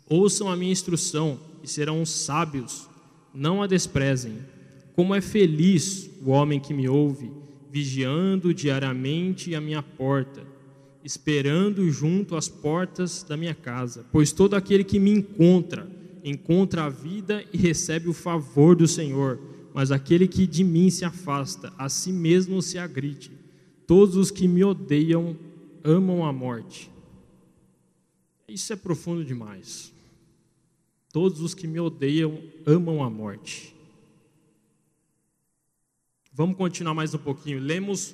Ouçam 0.09 0.49
a 0.49 0.55
minha 0.55 0.71
instrução 0.71 1.39
e 1.63 1.67
serão 1.67 2.05
sábios, 2.05 2.89
não 3.33 3.61
a 3.61 3.67
desprezem. 3.67 4.39
Como 4.95 5.15
é 5.15 5.21
feliz 5.21 6.09
o 6.25 6.31
homem 6.31 6.59
que 6.59 6.73
me 6.73 6.89
ouve, 6.89 7.31
vigiando 7.75 8.53
diariamente 8.53 9.53
a 9.53 9.59
minha 9.59 9.83
porta, 9.83 10.47
esperando 11.03 11.91
junto 11.91 12.37
às 12.37 12.47
portas 12.47 13.21
da 13.21 13.35
minha 13.35 13.53
casa. 13.53 14.05
Pois 14.13 14.31
todo 14.31 14.53
aquele 14.53 14.81
que 14.81 14.97
me 14.97 15.11
encontra, 15.11 15.85
encontra 16.23 16.85
a 16.85 16.89
vida 16.89 17.43
e 17.51 17.57
recebe 17.57 18.07
o 18.07 18.13
favor 18.13 18.77
do 18.77 18.87
Senhor. 18.87 19.41
Mas 19.73 19.91
aquele 19.91 20.25
que 20.25 20.47
de 20.47 20.63
mim 20.63 20.89
se 20.89 21.03
afasta, 21.03 21.73
a 21.77 21.89
si 21.89 22.13
mesmo 22.13 22.61
se 22.61 22.77
agride. 22.77 23.29
Todos 23.85 24.15
os 24.15 24.31
que 24.31 24.47
me 24.47 24.63
odeiam 24.63 25.35
amam 25.83 26.23
a 26.23 26.31
morte. 26.31 26.89
Isso 28.47 28.71
é 28.71 28.77
profundo 28.77 29.25
demais. 29.25 29.93
Todos 31.11 31.41
os 31.41 31.53
que 31.53 31.67
me 31.67 31.81
odeiam 31.81 32.39
amam 32.65 33.03
a 33.03 33.09
morte. 33.09 33.74
Vamos 36.37 36.57
continuar 36.57 36.93
mais 36.93 37.13
um 37.13 37.17
pouquinho. 37.17 37.61
Lemos 37.61 38.13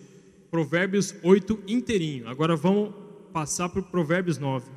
Provérbios 0.51 1.15
8 1.23 1.57
inteirinho. 1.67 2.29
Agora 2.29 2.55
vamos 2.55 2.93
passar 3.33 3.67
para 3.67 3.79
o 3.79 3.83
Provérbios 3.83 4.37
9. 4.37 4.69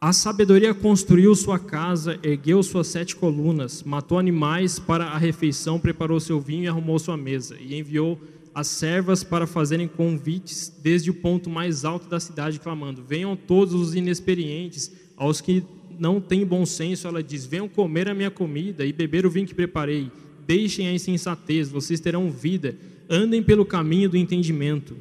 A 0.00 0.12
sabedoria 0.12 0.74
construiu 0.74 1.32
sua 1.36 1.56
casa, 1.56 2.18
ergueu 2.24 2.64
suas 2.64 2.88
sete 2.88 3.14
colunas, 3.14 3.84
matou 3.84 4.18
animais 4.18 4.76
para 4.76 5.04
a 5.04 5.16
refeição, 5.16 5.78
preparou 5.78 6.18
seu 6.18 6.40
vinho 6.40 6.64
e 6.64 6.66
arrumou 6.66 6.98
sua 6.98 7.16
mesa, 7.16 7.56
e 7.60 7.78
enviou 7.78 8.20
as 8.52 8.66
servas 8.66 9.22
para 9.22 9.46
fazerem 9.46 9.86
convites 9.86 10.68
desde 10.82 11.12
o 11.12 11.14
ponto 11.14 11.48
mais 11.48 11.84
alto 11.84 12.08
da 12.08 12.18
cidade, 12.18 12.58
clamando: 12.58 13.04
Venham 13.04 13.36
todos 13.36 13.72
os 13.72 13.94
inexperientes, 13.94 14.90
aos 15.16 15.40
que 15.40 15.62
não 15.96 16.20
têm 16.20 16.44
bom 16.44 16.66
senso, 16.66 17.06
ela 17.06 17.22
diz: 17.22 17.46
Venham 17.46 17.68
comer 17.68 18.08
a 18.08 18.14
minha 18.14 18.32
comida 18.32 18.84
e 18.84 18.92
beber 18.92 19.24
o 19.24 19.30
vinho 19.30 19.46
que 19.46 19.54
preparei. 19.54 20.10
Deixem 20.46 20.86
a 20.86 20.92
insensatez, 20.92 21.68
vocês 21.68 21.98
terão 21.98 22.30
vida. 22.30 22.78
Andem 23.10 23.42
pelo 23.42 23.66
caminho 23.66 24.08
do 24.08 24.16
entendimento. 24.16 24.96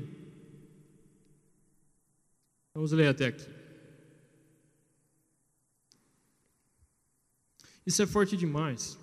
Vamos 2.74 2.92
ler 2.92 3.08
até 3.08 3.28
aqui. 3.28 3.46
Isso 7.86 8.02
é 8.02 8.08
forte 8.08 8.36
demais. 8.36 8.98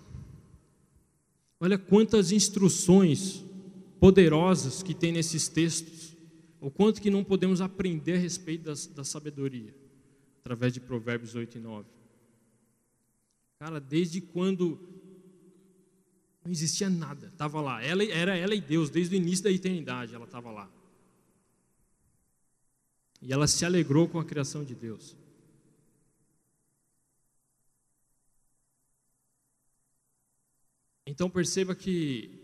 Olha 1.61 1.79
quantas 1.79 2.33
instruções 2.33 3.45
poderosas 4.01 4.83
que 4.83 4.93
tem 4.93 5.13
nesses 5.13 5.47
textos, 5.47 6.17
o 6.61 6.69
quanto 6.69 7.01
que 7.01 7.09
não 7.09 7.23
podemos 7.23 7.61
aprender 7.61 8.15
a 8.15 8.19
respeito 8.19 8.65
da, 8.65 9.05
sabedoria 9.05 9.73
através 10.41 10.73
de 10.73 10.81
Provérbios 10.81 11.37
8 11.37 11.59
e 11.59 11.61
9. 11.61 11.89
Cara, 13.61 13.79
desde 13.79 14.21
quando 14.21 14.92
não 16.45 16.51
existia 16.51 16.91
nada, 16.91 17.29
estava 17.29 17.61
lá. 17.61 17.83
Ela, 17.83 18.05
era 18.05 18.37
ela 18.37 18.55
e 18.55 18.61
Deus, 18.61 18.91
desde 18.91 19.15
o 19.15 19.17
início 19.17 19.45
da 19.45 19.51
eternidade, 19.51 20.15
ela 20.15 20.25
estava 20.25 20.51
lá. 20.51 20.69
E 23.21 23.33
ela 23.33 23.47
se 23.47 23.65
alegrou 23.65 24.09
com 24.09 24.19
a 24.19 24.25
criação 24.25 24.65
de 24.65 24.75
Deus. 24.75 25.17
Então 31.07 31.31
perceba 31.31 31.75
que 31.75 32.41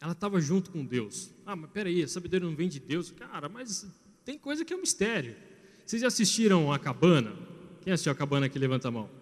ela 0.00 0.12
estava 0.12 0.40
junto 0.40 0.70
com 0.70 0.84
Deus. 0.84 1.30
Ah, 1.44 1.54
mas 1.54 1.70
peraí, 1.70 2.02
a 2.02 2.08
sabedoria 2.08 2.48
não 2.48 2.56
vem 2.56 2.68
de 2.68 2.80
Deus? 2.80 3.10
Cara, 3.10 3.48
mas 3.48 3.86
tem 4.24 4.38
coisa 4.38 4.64
que 4.64 4.72
é 4.72 4.76
um 4.76 4.80
mistério. 4.80 5.36
Vocês 5.84 6.00
já 6.00 6.08
assistiram 6.08 6.72
a 6.72 6.78
cabana? 6.78 7.36
Quem 7.82 7.92
assistiu 7.92 8.12
a 8.12 8.14
cabana 8.14 8.46
aqui, 8.46 8.58
levanta 8.58 8.88
a 8.88 8.90
mão. 8.90 9.21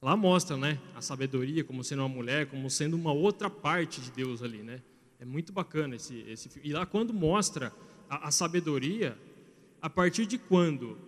Lá 0.00 0.16
mostra, 0.16 0.56
né, 0.56 0.78
a 0.94 1.00
sabedoria 1.00 1.64
como 1.64 1.82
sendo 1.82 2.00
uma 2.00 2.08
mulher, 2.08 2.46
como 2.46 2.68
sendo 2.70 2.94
uma 2.96 3.12
outra 3.12 3.48
parte 3.48 4.00
de 4.00 4.10
Deus 4.10 4.42
ali, 4.42 4.62
né? 4.62 4.82
É 5.18 5.24
muito 5.24 5.52
bacana 5.52 5.96
esse, 5.96 6.20
esse 6.28 6.50
E 6.62 6.72
lá 6.72 6.84
quando 6.84 7.14
mostra 7.14 7.72
a, 8.08 8.28
a 8.28 8.30
sabedoria, 8.30 9.18
a 9.80 9.88
partir 9.88 10.26
de 10.26 10.36
quando 10.36 10.98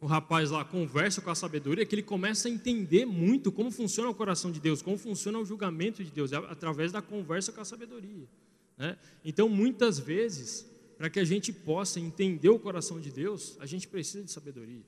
o 0.00 0.06
rapaz 0.06 0.50
lá 0.50 0.64
conversa 0.64 1.20
com 1.20 1.30
a 1.30 1.34
sabedoria, 1.34 1.86
que 1.86 1.94
ele 1.94 2.02
começa 2.02 2.48
a 2.48 2.50
entender 2.50 3.06
muito 3.06 3.50
como 3.50 3.70
funciona 3.70 4.10
o 4.10 4.14
coração 4.14 4.52
de 4.52 4.60
Deus, 4.60 4.82
como 4.82 4.98
funciona 4.98 5.38
o 5.38 5.44
julgamento 5.44 6.04
de 6.04 6.10
Deus, 6.10 6.32
através 6.32 6.92
da 6.92 7.00
conversa 7.00 7.50
com 7.50 7.60
a 7.60 7.64
sabedoria. 7.64 8.28
Né? 8.76 8.98
Então, 9.24 9.48
muitas 9.48 9.98
vezes, 9.98 10.70
para 10.98 11.08
que 11.08 11.18
a 11.18 11.24
gente 11.24 11.52
possa 11.52 11.98
entender 11.98 12.50
o 12.50 12.58
coração 12.58 13.00
de 13.00 13.10
Deus, 13.10 13.56
a 13.58 13.66
gente 13.66 13.88
precisa 13.88 14.22
de 14.22 14.30
sabedoria. 14.30 14.82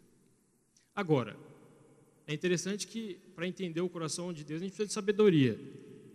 Agora, 0.95 1.37
é 2.29 2.35
interessante 2.35 2.87
que 2.87 3.15
para 3.35 3.49
entender 3.49 3.81
o 3.81 3.89
coração 3.89 4.33
de 4.35 4.45
Deus 4.45 4.61
a 4.61 4.65
gente 4.65 4.73
precisa 4.73 4.87
de 4.87 4.93
sabedoria. 4.93 5.59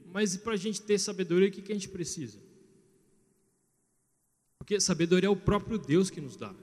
Mas 0.05 0.37
para 0.37 0.53
a 0.53 0.57
gente 0.57 0.79
ter 0.79 0.99
sabedoria, 0.99 1.49
o 1.49 1.51
que, 1.51 1.63
que 1.63 1.71
a 1.71 1.75
gente 1.75 1.89
precisa? 1.89 2.39
Porque 4.59 4.79
sabedoria 4.79 5.27
é 5.27 5.29
o 5.29 5.35
próprio 5.35 5.79
Deus 5.79 6.11
que 6.11 6.21
nos 6.21 6.37
dá. 6.37 6.53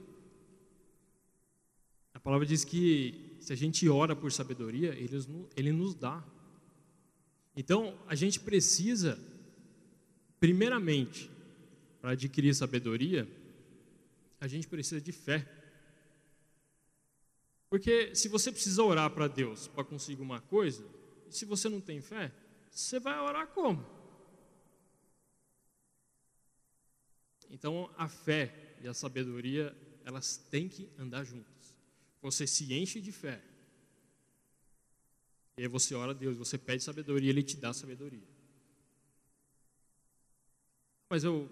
A 2.13 2.19
palavra 2.19 2.47
diz 2.47 2.63
que 2.63 3.35
se 3.41 3.51
a 3.51 3.55
gente 3.55 3.87
ora 3.89 4.15
por 4.15 4.31
sabedoria, 4.31 4.93
ele, 4.93 5.17
ele 5.57 5.71
nos 5.73 5.95
dá. 5.95 6.23
Então, 7.53 7.99
a 8.07 8.15
gente 8.15 8.39
precisa, 8.39 9.19
primeiramente, 10.39 11.29
para 11.99 12.11
adquirir 12.11 12.55
sabedoria, 12.55 13.27
a 14.39 14.47
gente 14.47 14.65
precisa 14.65 15.01
de 15.01 15.11
fé. 15.11 15.45
Porque 17.71 18.13
se 18.13 18.27
você 18.27 18.51
precisa 18.51 18.83
orar 18.83 19.09
para 19.11 19.29
Deus 19.29 19.69
para 19.69 19.85
conseguir 19.85 20.21
uma 20.21 20.41
coisa, 20.41 20.85
se 21.29 21.45
você 21.45 21.69
não 21.69 21.79
tem 21.79 22.01
fé, 22.01 22.29
você 22.69 22.99
vai 22.99 23.17
orar 23.17 23.47
como? 23.47 23.81
Então, 27.49 27.89
a 27.97 28.09
fé 28.09 28.75
e 28.81 28.89
a 28.89 28.93
sabedoria, 28.93 29.73
elas 30.03 30.35
têm 30.35 30.67
que 30.67 30.89
andar 30.99 31.23
juntas. 31.23 31.73
Você 32.21 32.45
se 32.45 32.73
enche 32.73 32.99
de 32.99 33.13
fé. 33.13 33.41
E 35.55 35.61
aí 35.61 35.67
você 35.69 35.95
ora 35.95 36.11
a 36.11 36.13
Deus, 36.13 36.35
você 36.35 36.57
pede 36.57 36.83
sabedoria, 36.83 37.29
Ele 37.29 37.41
te 37.41 37.55
dá 37.55 37.71
sabedoria. 37.71 38.27
Mas 41.09 41.23
eu, 41.23 41.49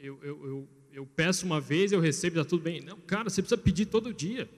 eu, 0.00 0.18
eu, 0.24 0.46
eu, 0.46 0.68
eu 0.92 1.06
peço 1.06 1.44
uma 1.44 1.60
vez, 1.60 1.92
eu 1.92 2.00
recebo, 2.00 2.38
está 2.38 2.48
tudo 2.48 2.62
bem. 2.62 2.80
Não, 2.80 2.98
cara, 3.02 3.28
você 3.28 3.42
precisa 3.42 3.60
pedir 3.60 3.84
todo 3.84 4.14
dia. 4.14 4.48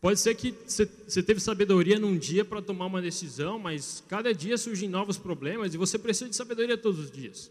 Pode 0.00 0.20
ser 0.20 0.34
que 0.34 0.54
você, 0.66 1.22
teve 1.22 1.40
sabedoria 1.40 1.98
num 1.98 2.16
dia 2.16 2.44
para 2.44 2.62
tomar 2.62 2.86
uma 2.86 3.02
decisão, 3.02 3.58
mas 3.58 4.02
cada 4.08 4.32
dia 4.32 4.56
surgem 4.56 4.88
novos 4.88 5.18
problemas 5.18 5.74
e 5.74 5.76
você 5.76 5.98
precisa 5.98 6.30
de 6.30 6.36
sabedoria 6.36 6.78
todos 6.78 7.00
os 7.00 7.10
dias. 7.10 7.50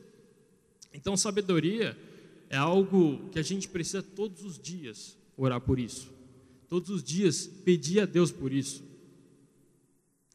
Então, 0.94 1.18
sabedoria 1.18 1.98
é 2.50 2.56
algo 2.56 3.30
que 3.30 3.40
a 3.40 3.44
gente 3.44 3.68
precisa 3.68 4.02
todos 4.02 4.44
os 4.44 4.58
dias 4.58 5.18
orar 5.36 5.60
por 5.60 5.78
isso 5.78 6.18
todos 6.68 6.90
os 6.90 7.04
dias 7.04 7.48
pedir 7.48 8.02
a 8.02 8.06
Deus 8.06 8.32
por 8.32 8.52
isso, 8.52 8.84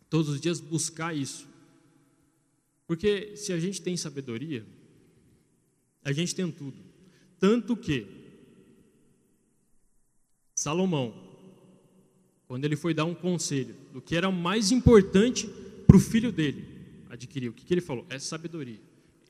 todos 0.09 0.29
os 0.29 0.41
dias 0.41 0.61
buscar 0.61 1.15
isso. 1.15 1.47
Porque 2.87 3.37
se 3.37 3.53
a 3.53 3.59
gente 3.59 3.81
tem 3.81 3.97
sabedoria, 3.97 4.67
a 6.05 6.13
gente 6.13 6.35
tem 6.35 6.51
tudo. 6.51 6.77
Tanto 7.39 7.77
que 7.77 8.07
Salomão, 10.55 11.32
quando 12.53 12.67
ele 12.67 12.77
foi 12.77 12.93
dar 12.93 13.07
um 13.07 13.15
conselho 13.15 13.75
do 13.95 14.03
que 14.03 14.15
era 14.15 14.31
mais 14.31 14.71
importante 14.71 15.49
para 15.87 15.97
o 15.97 15.99
filho 15.99 16.31
dele 16.31 16.69
adquirir, 17.09 17.49
o 17.49 17.53
que, 17.55 17.65
que 17.65 17.73
ele 17.73 17.81
falou? 17.81 18.05
É 18.11 18.19
sabedoria. 18.19 18.79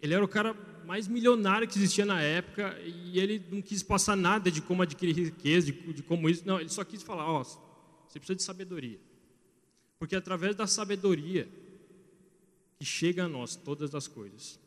Ele 0.03 0.13
era 0.13 0.25
o 0.25 0.27
cara 0.27 0.55
mais 0.85 1.07
milionário 1.07 1.69
que 1.69 1.79
existia 1.79 2.05
na 2.05 2.21
época 2.21 2.77
e 2.85 3.21
ele 3.21 3.41
não 3.49 3.63
quis 3.63 3.81
passar 3.81 4.17
nada 4.17 4.51
de 4.51 4.61
como 4.61 4.83
adquirir 4.83 5.15
riqueza, 5.15 5.71
de, 5.71 5.93
de 5.93 6.03
como 6.03 6.29
isso. 6.29 6.43
Não, 6.45 6.59
ele 6.59 6.69
só 6.69 6.83
quis 6.83 7.01
falar: 7.01 7.31
ó, 7.31 7.45
você 7.45 8.19
precisa 8.19 8.35
de 8.35 8.43
sabedoria. 8.43 8.99
Porque 10.01 10.17
é 10.17 10.19
através 10.19 10.57
da 10.57 10.67
sabedoria 10.67 11.49
que 12.77 12.85
chega 12.85 13.27
a 13.27 13.29
nós 13.29 13.55
todas 13.55 13.95
as 13.95 14.09
coisas. 14.09 14.59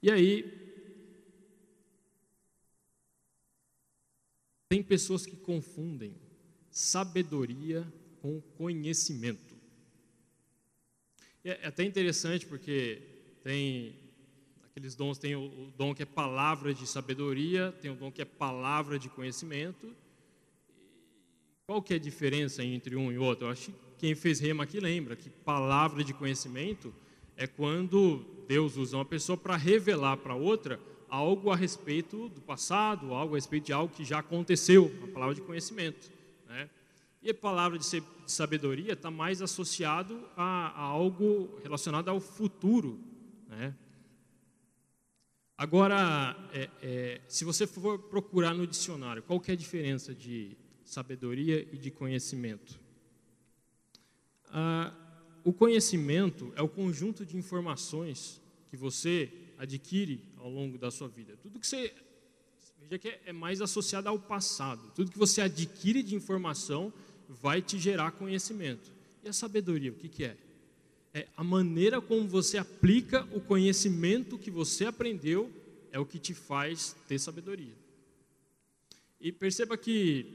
E 0.00 0.08
aí, 0.08 0.44
tem 4.68 4.84
pessoas 4.84 5.26
que 5.26 5.34
confundem 5.34 6.29
sabedoria 6.70 7.86
com 8.20 8.40
conhecimento. 8.56 9.54
É 11.44 11.66
até 11.66 11.84
interessante 11.84 12.46
porque 12.46 13.02
tem 13.42 13.94
Aqueles 14.70 14.94
dons 14.94 15.18
tem 15.18 15.34
o, 15.34 15.72
dom 15.76 15.94
que 15.94 16.04
é 16.04 16.06
palavra 16.06 16.72
de 16.72 16.86
sabedoria, 16.86 17.74
tem 17.82 17.90
o 17.90 17.94
dom 17.94 18.10
que 18.10 18.22
é 18.22 18.24
palavra 18.24 18.98
de 18.98 19.08
conhecimento. 19.08 19.94
Qual 21.66 21.82
que 21.82 21.92
é 21.92 21.96
a 21.96 22.00
diferença 22.00 22.64
entre 22.64 22.94
um 22.96 23.10
e 23.10 23.18
outro? 23.18 23.46
Eu 23.46 23.50
acho 23.50 23.72
que 23.72 23.78
quem 23.98 24.14
fez 24.14 24.38
rema 24.40 24.64
aqui 24.64 24.78
lembra 24.80 25.16
que 25.16 25.28
palavra 25.28 26.04
de 26.04 26.14
conhecimento 26.14 26.94
é 27.36 27.46
quando 27.46 28.24
Deus 28.48 28.76
usa 28.76 28.96
uma 28.96 29.04
pessoa 29.04 29.36
para 29.36 29.56
revelar 29.56 30.16
para 30.16 30.34
outra 30.34 30.80
algo 31.08 31.50
a 31.50 31.56
respeito 31.56 32.28
do 32.28 32.40
passado, 32.40 33.12
algo 33.12 33.34
a 33.34 33.36
respeito 33.36 33.66
de 33.66 33.72
algo 33.72 33.92
que 33.92 34.04
já 34.04 34.20
aconteceu, 34.20 34.86
uma 34.86 35.08
palavra 35.08 35.34
de 35.34 35.42
conhecimento. 35.42 36.10
E 37.22 37.30
a 37.30 37.34
palavra 37.34 37.78
de 37.78 37.84
sabedoria 38.26 38.94
está 38.94 39.10
mais 39.10 39.42
associado 39.42 40.26
a, 40.36 40.68
a, 40.68 40.80
algo 40.80 41.58
relacionado 41.62 42.08
ao 42.08 42.18
futuro. 42.18 42.98
Né? 43.46 43.74
Agora, 45.56 46.34
é, 46.54 46.70
é, 46.80 47.20
se 47.28 47.44
você 47.44 47.66
for 47.66 47.98
procurar 47.98 48.54
no 48.54 48.66
dicionário, 48.66 49.22
qual 49.22 49.38
que 49.38 49.50
é 49.50 49.54
a 49.54 49.56
diferença 49.56 50.14
de 50.14 50.56
sabedoria 50.82 51.68
e 51.70 51.76
de 51.76 51.90
conhecimento? 51.90 52.80
Ah, 54.48 54.90
o 55.44 55.52
conhecimento 55.52 56.52
é 56.56 56.62
o 56.62 56.68
conjunto 56.68 57.26
de 57.26 57.36
informações 57.36 58.40
que 58.70 58.76
você 58.78 59.30
adquire 59.58 60.24
ao 60.38 60.48
longo 60.48 60.78
da 60.78 60.90
sua 60.90 61.08
vida. 61.08 61.36
Tudo 61.36 61.60
que 61.60 61.66
você 61.66 61.94
veja 62.80 62.98
que 62.98 63.20
é 63.26 63.32
mais 63.32 63.60
associado 63.60 64.08
ao 64.08 64.18
passado. 64.18 64.90
Tudo 64.94 65.10
que 65.10 65.18
você 65.18 65.42
adquire 65.42 66.02
de 66.02 66.14
informação 66.14 66.92
vai 67.30 67.62
te 67.62 67.78
gerar 67.78 68.12
conhecimento. 68.12 68.90
E 69.22 69.28
a 69.28 69.32
sabedoria, 69.32 69.92
o 69.92 69.94
que, 69.94 70.08
que 70.08 70.24
é? 70.24 70.36
É 71.12 71.28
a 71.36 71.44
maneira 71.44 72.00
como 72.00 72.26
você 72.26 72.58
aplica 72.58 73.26
o 73.32 73.40
conhecimento 73.40 74.38
que 74.38 74.50
você 74.50 74.86
aprendeu 74.86 75.50
é 75.92 75.98
o 75.98 76.06
que 76.06 76.18
te 76.18 76.34
faz 76.34 76.96
ter 77.06 77.18
sabedoria. 77.18 77.74
E 79.20 79.30
perceba 79.30 79.76
que 79.76 80.26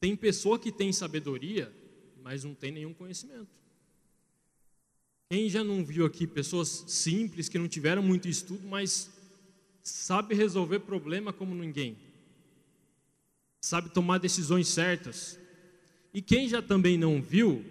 tem 0.00 0.16
pessoa 0.16 0.58
que 0.58 0.72
tem 0.72 0.92
sabedoria, 0.92 1.72
mas 2.22 2.44
não 2.44 2.54
tem 2.54 2.70
nenhum 2.70 2.94
conhecimento. 2.94 3.48
Quem 5.28 5.48
já 5.48 5.64
não 5.64 5.84
viu 5.84 6.06
aqui 6.06 6.26
pessoas 6.26 6.84
simples 6.86 7.48
que 7.48 7.58
não 7.58 7.68
tiveram 7.68 8.02
muito 8.02 8.28
estudo, 8.28 8.66
mas 8.66 9.10
sabe 9.82 10.34
resolver 10.34 10.80
problema 10.80 11.32
como 11.32 11.54
ninguém? 11.54 11.96
Sabe 13.60 13.90
tomar 13.90 14.18
decisões 14.18 14.68
certas? 14.68 15.38
E 16.14 16.22
quem 16.22 16.48
já 16.48 16.62
também 16.62 16.96
não 16.96 17.20
viu 17.20 17.64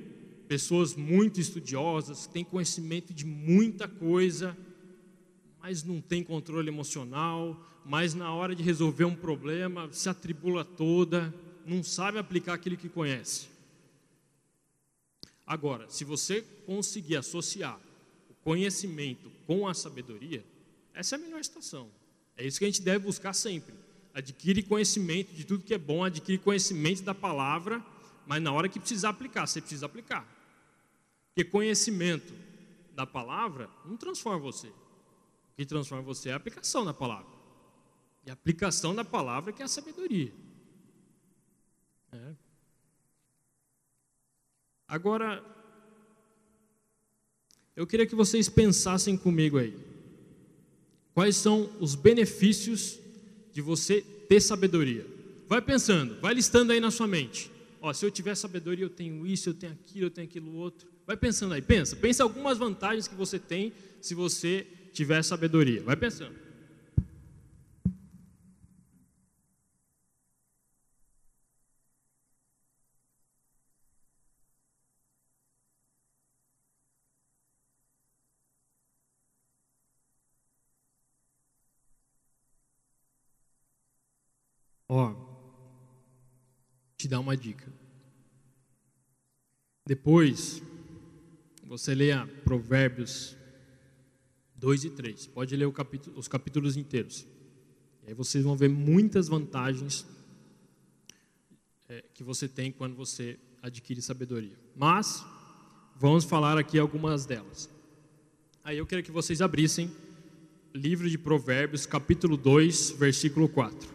pessoas 0.50 0.94
muito 0.96 1.40
estudiosas, 1.40 2.28
têm 2.28 2.44
conhecimento 2.44 3.14
de 3.14 3.26
muita 3.26 3.88
coisa, 3.88 4.56
mas 5.62 5.82
não 5.82 6.02
tem 6.02 6.22
controle 6.22 6.68
emocional, 6.68 7.58
mas 7.86 8.14
na 8.14 8.34
hora 8.34 8.54
de 8.54 8.62
resolver 8.62 9.06
um 9.06 9.16
problema 9.16 9.90
se 9.94 10.10
atribula 10.10 10.66
toda, 10.66 11.34
não 11.66 11.82
sabe 11.82 12.20
aplicar 12.20 12.56
aquilo 12.56 12.76
que 12.76 12.90
conhece. 12.90 13.48
Agora, 15.48 15.90
se 15.90 16.04
você 16.04 16.42
conseguir 16.66 17.16
associar 17.16 17.80
o 18.30 18.34
conhecimento 18.44 19.32
com 19.48 19.66
a 19.68 19.74
sabedoria, 19.74 20.44
essa 20.94 21.16
é 21.16 21.18
a 21.18 21.22
melhor 21.22 21.44
situação. 21.44 21.90
É 22.36 22.46
isso 22.46 22.60
que 22.60 22.66
a 22.66 22.68
gente 22.68 22.82
deve 22.82 23.06
buscar 23.06 23.34
sempre. 23.34 23.74
Adquire 24.14 24.62
conhecimento 24.64 25.34
de 25.34 25.46
tudo 25.46 25.64
que 25.64 25.74
é 25.74 25.78
bom, 25.78 26.04
adquire 26.04 26.38
conhecimento 26.38 27.04
da 27.04 27.16
palavra, 27.16 27.84
mas 28.26 28.42
na 28.42 28.52
hora 28.52 28.70
que 28.70 28.80
precisar 28.80 29.10
aplicar, 29.10 29.48
você 29.48 29.60
precisa 29.60 29.86
aplicar. 29.86 30.28
Porque 31.28 31.50
conhecimento 31.50 32.34
da 32.94 33.06
palavra 33.06 33.70
não 33.86 33.98
transforma 33.98 34.40
você. 34.40 34.68
O 34.68 35.56
que 35.58 35.66
transforma 35.66 36.04
você 36.04 36.30
é 36.30 36.34
a 36.34 36.38
aplicação 36.38 36.86
da 36.86 36.94
palavra. 36.94 37.34
E 38.26 38.30
a 38.30 38.34
aplicação 38.34 38.96
da 38.96 39.04
palavra 39.04 39.52
que 39.52 39.62
é 39.62 39.66
a 39.66 39.68
sabedoria. 39.68 40.32
É. 42.12 42.36
Agora, 44.88 45.44
eu 47.76 47.88
queria 47.88 48.06
que 48.06 48.16
vocês 48.16 48.48
pensassem 48.48 49.18
comigo 49.18 49.58
aí. 49.58 49.76
Quais 51.14 51.36
são 51.36 51.70
os 51.80 51.96
benefícios 51.96 53.00
de 53.52 53.62
você 53.62 54.02
ter 54.02 54.40
sabedoria? 54.40 55.06
Vai 55.48 55.62
pensando, 55.62 56.20
vai 56.22 56.34
listando 56.34 56.72
aí 56.72 56.80
na 56.80 56.92
sua 56.92 57.08
mente. 57.08 57.52
Ó, 57.86 57.92
se 57.92 58.06
eu 58.06 58.10
tiver 58.10 58.34
sabedoria, 58.34 58.86
eu 58.86 58.90
tenho 58.90 59.28
isso, 59.28 59.50
eu 59.50 59.54
tenho 59.54 59.74
aquilo, 59.74 60.06
eu 60.06 60.10
tenho 60.10 60.26
aquilo 60.26 60.56
outro. 60.56 60.88
Vai 61.06 61.18
pensando 61.18 61.54
aí, 61.54 61.62
pensa. 61.62 61.98
Pensa 61.98 62.24
algumas 62.24 62.58
vantagens 62.58 63.10
que 63.10 63.14
você 63.14 63.38
tem 63.38 63.74
se 64.00 64.16
você 64.16 64.66
tiver 64.94 65.22
sabedoria. 65.22 65.84
Vai 65.84 65.98
pensando. 65.98 66.34
Ó, 84.88 85.23
dar 87.14 87.20
uma 87.20 87.38
dica. 87.38 87.72
Depois, 89.86 90.64
você 91.64 91.94
leia 91.94 92.26
Provérbios 92.44 93.38
2 94.56 94.86
e 94.86 94.90
3. 94.90 95.28
Pode 95.28 95.56
ler 95.56 95.72
capítulo, 95.72 96.18
os 96.18 96.28
capítulos 96.28 96.76
inteiros. 96.76 97.28
E 98.04 98.08
aí 98.08 98.14
vocês 98.16 98.44
vão 98.44 98.58
ver 98.58 98.68
muitas 98.70 99.28
vantagens 99.28 100.08
é, 101.88 102.04
que 102.16 102.24
você 102.24 102.48
tem 102.48 102.72
quando 102.72 102.96
você 102.96 103.38
adquire 103.62 104.02
sabedoria. 104.02 104.58
Mas, 104.76 105.24
vamos 105.96 106.24
falar 106.24 106.58
aqui 106.58 106.80
algumas 106.80 107.28
delas. 107.28 107.70
Aí 108.64 108.80
eu 108.80 108.88
queria 108.88 109.04
que 109.04 109.12
vocês 109.12 109.40
abrissem 109.40 109.92
livro 110.74 111.08
de 111.08 111.20
Provérbios, 111.20 111.86
capítulo 111.86 112.36
2, 112.36 112.90
versículo 112.92 113.48
4. 113.48 113.93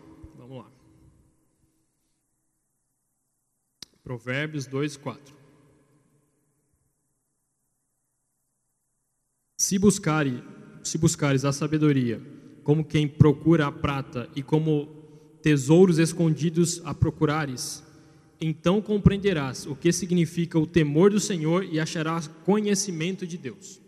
Provérbios 4.09 4.67
2, 4.67 4.97
4. 4.97 5.35
Se, 9.55 9.79
buscare, 9.79 10.43
se 10.83 10.97
buscares 10.97 11.45
a 11.45 11.53
sabedoria, 11.53 12.19
como 12.65 12.83
quem 12.83 13.07
procura 13.07 13.67
a 13.67 13.71
prata, 13.71 14.27
e 14.35 14.43
como 14.43 14.87
tesouros 15.43 15.99
escondidos 15.99 16.81
a 16.87 16.95
procurares, 16.95 17.85
então 18.41 18.81
compreenderás 18.81 19.67
o 19.67 19.77
que 19.77 19.93
significa 19.93 20.59
o 20.59 20.67
temor 20.67 21.11
do 21.11 21.21
Senhor 21.21 21.63
e 21.63 21.79
acharás 21.79 22.29
conhecimento 22.47 23.27
de 23.27 23.37
Deus. 23.37 23.79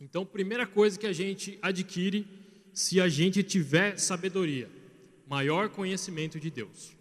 Então, 0.00 0.26
primeira 0.26 0.66
coisa 0.66 0.98
que 0.98 1.06
a 1.06 1.12
gente 1.12 1.56
adquire 1.62 2.26
se 2.74 3.00
a 3.00 3.08
gente 3.08 3.44
tiver 3.44 3.96
sabedoria, 3.96 4.68
maior 5.28 5.68
conhecimento 5.68 6.40
de 6.40 6.50
Deus. 6.50 6.98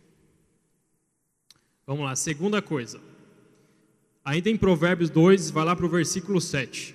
Vamos 1.90 2.06
lá, 2.06 2.16
segunda 2.16 2.62
coisa. 2.62 3.02
Ainda 4.24 4.48
em 4.48 4.56
Provérbios 4.56 5.10
2, 5.10 5.50
vai 5.50 5.66
lá 5.66 5.76
para 5.76 5.88
o 5.88 5.90
versículo 5.90 6.40
7. 6.40 6.94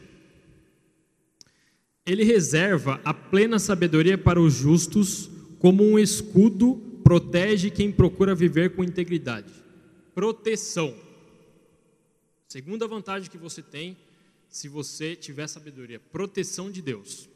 Ele 2.07 2.23
reserva 2.23 3.01
a 3.05 3.13
plena 3.13 3.59
sabedoria 3.59 4.17
para 4.17 4.41
os 4.41 4.55
justos, 4.55 5.29
como 5.59 5.83
um 5.83 5.99
escudo 5.99 6.77
protege 7.03 7.73
quem 7.73 7.91
procura 7.91 8.37
viver 8.37 8.77
com 8.77 8.85
integridade. 8.85 9.53
Proteção. 10.15 10.95
Segunda 12.47 12.87
vantagem 12.87 13.29
que 13.29 13.37
você 13.37 13.63
tem 13.63 13.97
se 14.49 14.69
você 14.69 15.17
tiver 15.17 15.49
sabedoria: 15.49 15.99
proteção 15.99 16.71
de 16.71 16.81
Deus. 16.81 17.29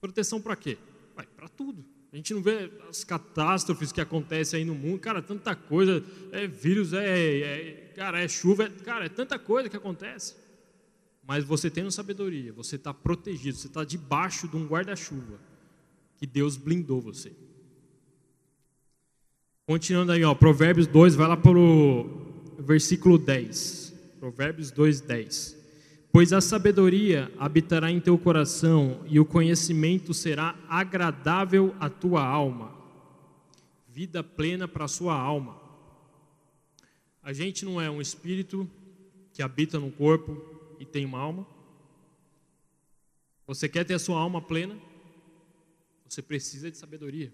Proteção 0.00 0.40
para 0.40 0.56
quê? 0.56 0.78
Para 1.14 1.50
tudo. 1.50 1.84
A 2.12 2.16
gente 2.16 2.32
não 2.32 2.40
vê 2.40 2.70
as 2.88 3.04
catástrofes 3.04 3.92
que 3.92 4.00
acontecem 4.00 4.60
aí 4.60 4.64
no 4.64 4.74
mundo, 4.74 4.98
cara, 4.98 5.20
tanta 5.20 5.54
coisa, 5.54 6.02
é 6.32 6.46
vírus, 6.46 6.92
é, 6.94 7.04
é 7.04 7.92
cara, 7.94 8.20
é 8.20 8.28
chuva, 8.28 8.64
é, 8.64 8.68
cara, 8.68 9.04
é 9.04 9.08
tanta 9.08 9.38
coisa 9.38 9.68
que 9.68 9.76
acontece. 9.76 10.34
Mas 11.26 11.44
você 11.44 11.68
tendo 11.68 11.90
sabedoria, 11.90 12.52
você 12.52 12.76
está 12.76 12.94
protegido, 12.94 13.58
você 13.58 13.66
está 13.66 13.84
debaixo 13.84 14.48
de 14.48 14.56
um 14.56 14.66
guarda-chuva 14.66 15.38
que 16.16 16.26
Deus 16.26 16.56
blindou 16.56 17.00
você. 17.00 17.32
Continuando 19.66 20.12
aí, 20.12 20.24
ó, 20.24 20.34
Provérbios 20.34 20.86
2, 20.86 21.14
vai 21.14 21.28
lá 21.28 21.36
para 21.36 21.58
o 21.58 22.54
versículo 22.58 23.18
10. 23.18 23.92
Provérbios 24.18 24.70
2, 24.70 25.02
10. 25.02 25.57
Pois 26.18 26.32
a 26.32 26.40
sabedoria 26.40 27.32
habitará 27.38 27.92
em 27.92 28.00
teu 28.00 28.18
coração 28.18 29.04
e 29.06 29.20
o 29.20 29.24
conhecimento 29.24 30.12
será 30.12 30.58
agradável 30.68 31.76
à 31.78 31.88
tua 31.88 32.26
alma. 32.26 32.76
Vida 33.86 34.24
plena 34.24 34.66
para 34.66 34.86
a 34.86 34.88
sua 34.88 35.14
alma. 35.14 35.62
A 37.22 37.32
gente 37.32 37.64
não 37.64 37.80
é 37.80 37.88
um 37.88 38.00
espírito 38.00 38.68
que 39.32 39.42
habita 39.42 39.78
no 39.78 39.92
corpo 39.92 40.76
e 40.80 40.84
tem 40.84 41.04
uma 41.04 41.20
alma. 41.20 41.46
Você 43.46 43.68
quer 43.68 43.84
ter 43.84 43.94
a 43.94 44.00
sua 44.00 44.18
alma 44.18 44.42
plena? 44.42 44.76
Você 46.08 46.20
precisa 46.20 46.68
de 46.68 46.76
sabedoria. 46.76 47.32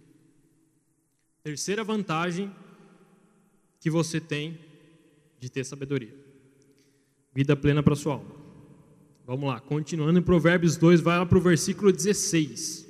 Terceira 1.42 1.82
vantagem 1.82 2.54
que 3.80 3.88
você 3.88 4.20
tem 4.20 4.60
de 5.40 5.48
ter 5.48 5.64
sabedoria: 5.64 6.14
vida 7.32 7.56
plena 7.56 7.82
para 7.82 7.94
a 7.94 7.96
sua 7.96 8.16
alma. 8.16 8.43
Vamos 9.26 9.48
lá, 9.48 9.58
continuando 9.58 10.18
em 10.18 10.22
Provérbios 10.22 10.76
2, 10.76 11.00
vai 11.00 11.18
lá 11.18 11.24
para 11.24 11.38
o 11.38 11.40
versículo 11.40 11.90
16. 11.90 12.86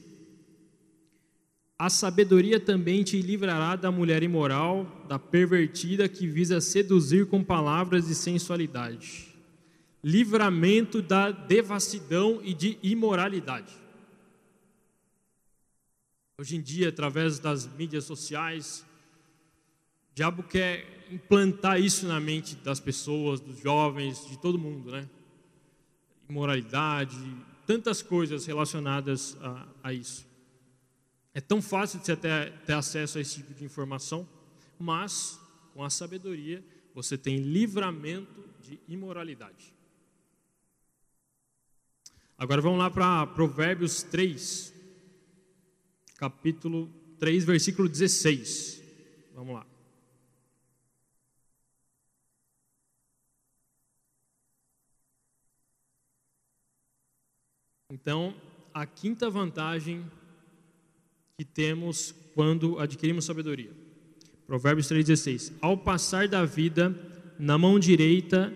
A 1.78 1.88
sabedoria 1.88 2.58
também 2.58 3.04
te 3.04 3.22
livrará 3.22 3.76
da 3.76 3.92
mulher 3.92 4.20
imoral, 4.24 4.84
da 5.08 5.16
pervertida 5.16 6.08
que 6.08 6.26
visa 6.26 6.60
seduzir 6.60 7.26
com 7.26 7.44
palavras 7.44 8.08
de 8.08 8.16
sensualidade. 8.16 9.32
Livramento 10.02 11.00
da 11.00 11.30
devassidão 11.30 12.40
e 12.42 12.52
de 12.52 12.78
imoralidade. 12.82 13.72
Hoje 16.36 16.56
em 16.56 16.60
dia, 16.60 16.88
através 16.88 17.38
das 17.38 17.72
mídias 17.76 18.04
sociais, 18.04 18.84
o 20.10 20.14
diabo 20.16 20.42
quer 20.42 21.06
implantar 21.12 21.80
isso 21.80 22.08
na 22.08 22.18
mente 22.18 22.56
das 22.56 22.80
pessoas, 22.80 23.38
dos 23.38 23.60
jovens, 23.60 24.26
de 24.28 24.36
todo 24.36 24.58
mundo, 24.58 24.90
né? 24.90 25.08
Imoralidade, 26.28 27.16
tantas 27.66 28.02
coisas 28.02 28.46
relacionadas 28.46 29.36
a, 29.40 29.68
a 29.82 29.92
isso. 29.92 30.26
É 31.32 31.40
tão 31.40 31.60
fácil 31.60 31.98
de 31.98 32.06
você 32.06 32.16
ter, 32.16 32.52
ter 32.60 32.72
acesso 32.74 33.18
a 33.18 33.20
esse 33.20 33.36
tipo 33.36 33.54
de 33.54 33.64
informação, 33.64 34.28
mas 34.78 35.40
com 35.72 35.82
a 35.82 35.90
sabedoria 35.90 36.64
você 36.94 37.18
tem 37.18 37.38
livramento 37.38 38.48
de 38.60 38.80
imoralidade. 38.86 39.74
Agora 42.38 42.60
vamos 42.60 42.78
lá 42.78 42.90
para 42.90 43.26
Provérbios 43.28 44.02
3, 44.02 44.72
capítulo 46.16 46.88
3, 47.18 47.44
versículo 47.44 47.88
16. 47.88 48.82
Vamos 49.34 49.54
lá. 49.54 49.66
Então, 57.94 58.34
a 58.74 58.84
quinta 58.84 59.30
vantagem 59.30 60.04
que 61.38 61.44
temos 61.44 62.12
quando 62.34 62.80
adquirimos 62.80 63.24
sabedoria. 63.24 63.70
Provérbios 64.48 64.88
3,16. 64.88 65.52
Ao 65.60 65.78
passar 65.78 66.26
da 66.26 66.44
vida, 66.44 66.92
na 67.38 67.56
mão 67.56 67.78
direita, 67.78 68.52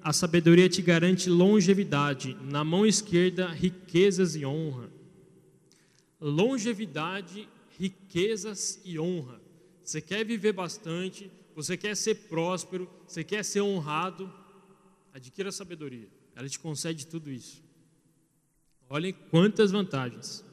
a 0.00 0.10
sabedoria 0.10 0.70
te 0.70 0.80
garante 0.80 1.28
longevidade, 1.28 2.34
na 2.42 2.64
mão 2.64 2.86
esquerda, 2.86 3.48
riquezas 3.48 4.34
e 4.34 4.46
honra. 4.46 4.88
Longevidade, 6.18 7.46
riquezas 7.78 8.80
e 8.86 8.98
honra. 8.98 9.38
Você 9.84 10.00
quer 10.00 10.24
viver 10.24 10.54
bastante, 10.54 11.30
você 11.54 11.76
quer 11.76 11.94
ser 11.94 12.14
próspero, 12.14 12.88
você 13.06 13.22
quer 13.22 13.44
ser 13.44 13.60
honrado, 13.60 14.32
adquira 15.12 15.52
sabedoria. 15.52 16.08
Ela 16.34 16.48
te 16.48 16.58
concede 16.58 17.06
tudo 17.06 17.30
isso. 17.30 17.67
Olhem 18.90 19.12
quantas 19.30 19.70
vantagens. 19.70 20.44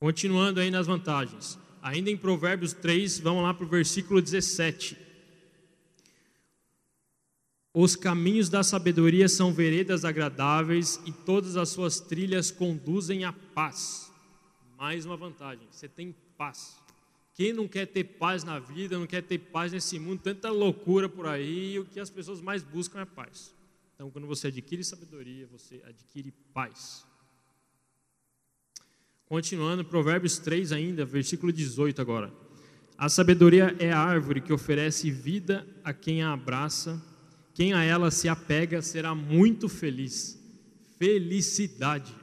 Continuando 0.00 0.60
aí 0.60 0.70
nas 0.70 0.86
vantagens. 0.86 1.58
Ainda 1.80 2.10
em 2.10 2.16
Provérbios 2.16 2.72
3, 2.72 3.20
vamos 3.20 3.42
lá 3.42 3.54
para 3.54 3.64
o 3.64 3.68
versículo 3.68 4.20
17. 4.20 4.96
Os 7.72 7.94
caminhos 7.94 8.48
da 8.48 8.64
sabedoria 8.64 9.28
são 9.28 9.52
veredas 9.52 10.04
agradáveis 10.04 11.00
e 11.06 11.12
todas 11.12 11.56
as 11.56 11.68
suas 11.68 12.00
trilhas 12.00 12.50
conduzem 12.50 13.24
à 13.24 13.32
paz. 13.32 14.12
Mais 14.76 15.06
uma 15.06 15.16
vantagem, 15.16 15.66
você 15.70 15.88
tem 15.88 16.14
paz. 16.36 16.76
Quem 17.34 17.52
não 17.52 17.68
quer 17.68 17.86
ter 17.86 18.02
paz 18.02 18.42
na 18.42 18.58
vida, 18.58 18.98
não 18.98 19.06
quer 19.06 19.22
ter 19.22 19.38
paz 19.38 19.70
nesse 19.70 19.96
mundo, 19.96 20.20
tanta 20.22 20.50
loucura 20.50 21.08
por 21.08 21.26
aí, 21.26 21.74
e 21.74 21.78
o 21.78 21.84
que 21.84 22.00
as 22.00 22.10
pessoas 22.10 22.40
mais 22.40 22.64
buscam 22.64 23.00
é 23.00 23.04
paz. 23.04 23.54
Então, 23.98 24.12
quando 24.12 24.28
você 24.28 24.46
adquire 24.46 24.84
sabedoria, 24.84 25.44
você 25.48 25.82
adquire 25.84 26.30
paz. 26.54 27.04
Continuando, 29.26 29.84
Provérbios 29.84 30.38
3 30.38 30.70
ainda, 30.70 31.04
versículo 31.04 31.52
18 31.52 32.00
agora. 32.00 32.32
A 32.96 33.08
sabedoria 33.08 33.74
é 33.80 33.90
a 33.90 33.98
árvore 33.98 34.40
que 34.40 34.52
oferece 34.52 35.10
vida 35.10 35.66
a 35.82 35.92
quem 35.92 36.22
a 36.22 36.32
abraça, 36.32 37.04
quem 37.52 37.72
a 37.72 37.82
ela 37.82 38.08
se 38.12 38.28
apega 38.28 38.80
será 38.82 39.16
muito 39.16 39.68
feliz. 39.68 40.38
Felicidade. 40.96 42.14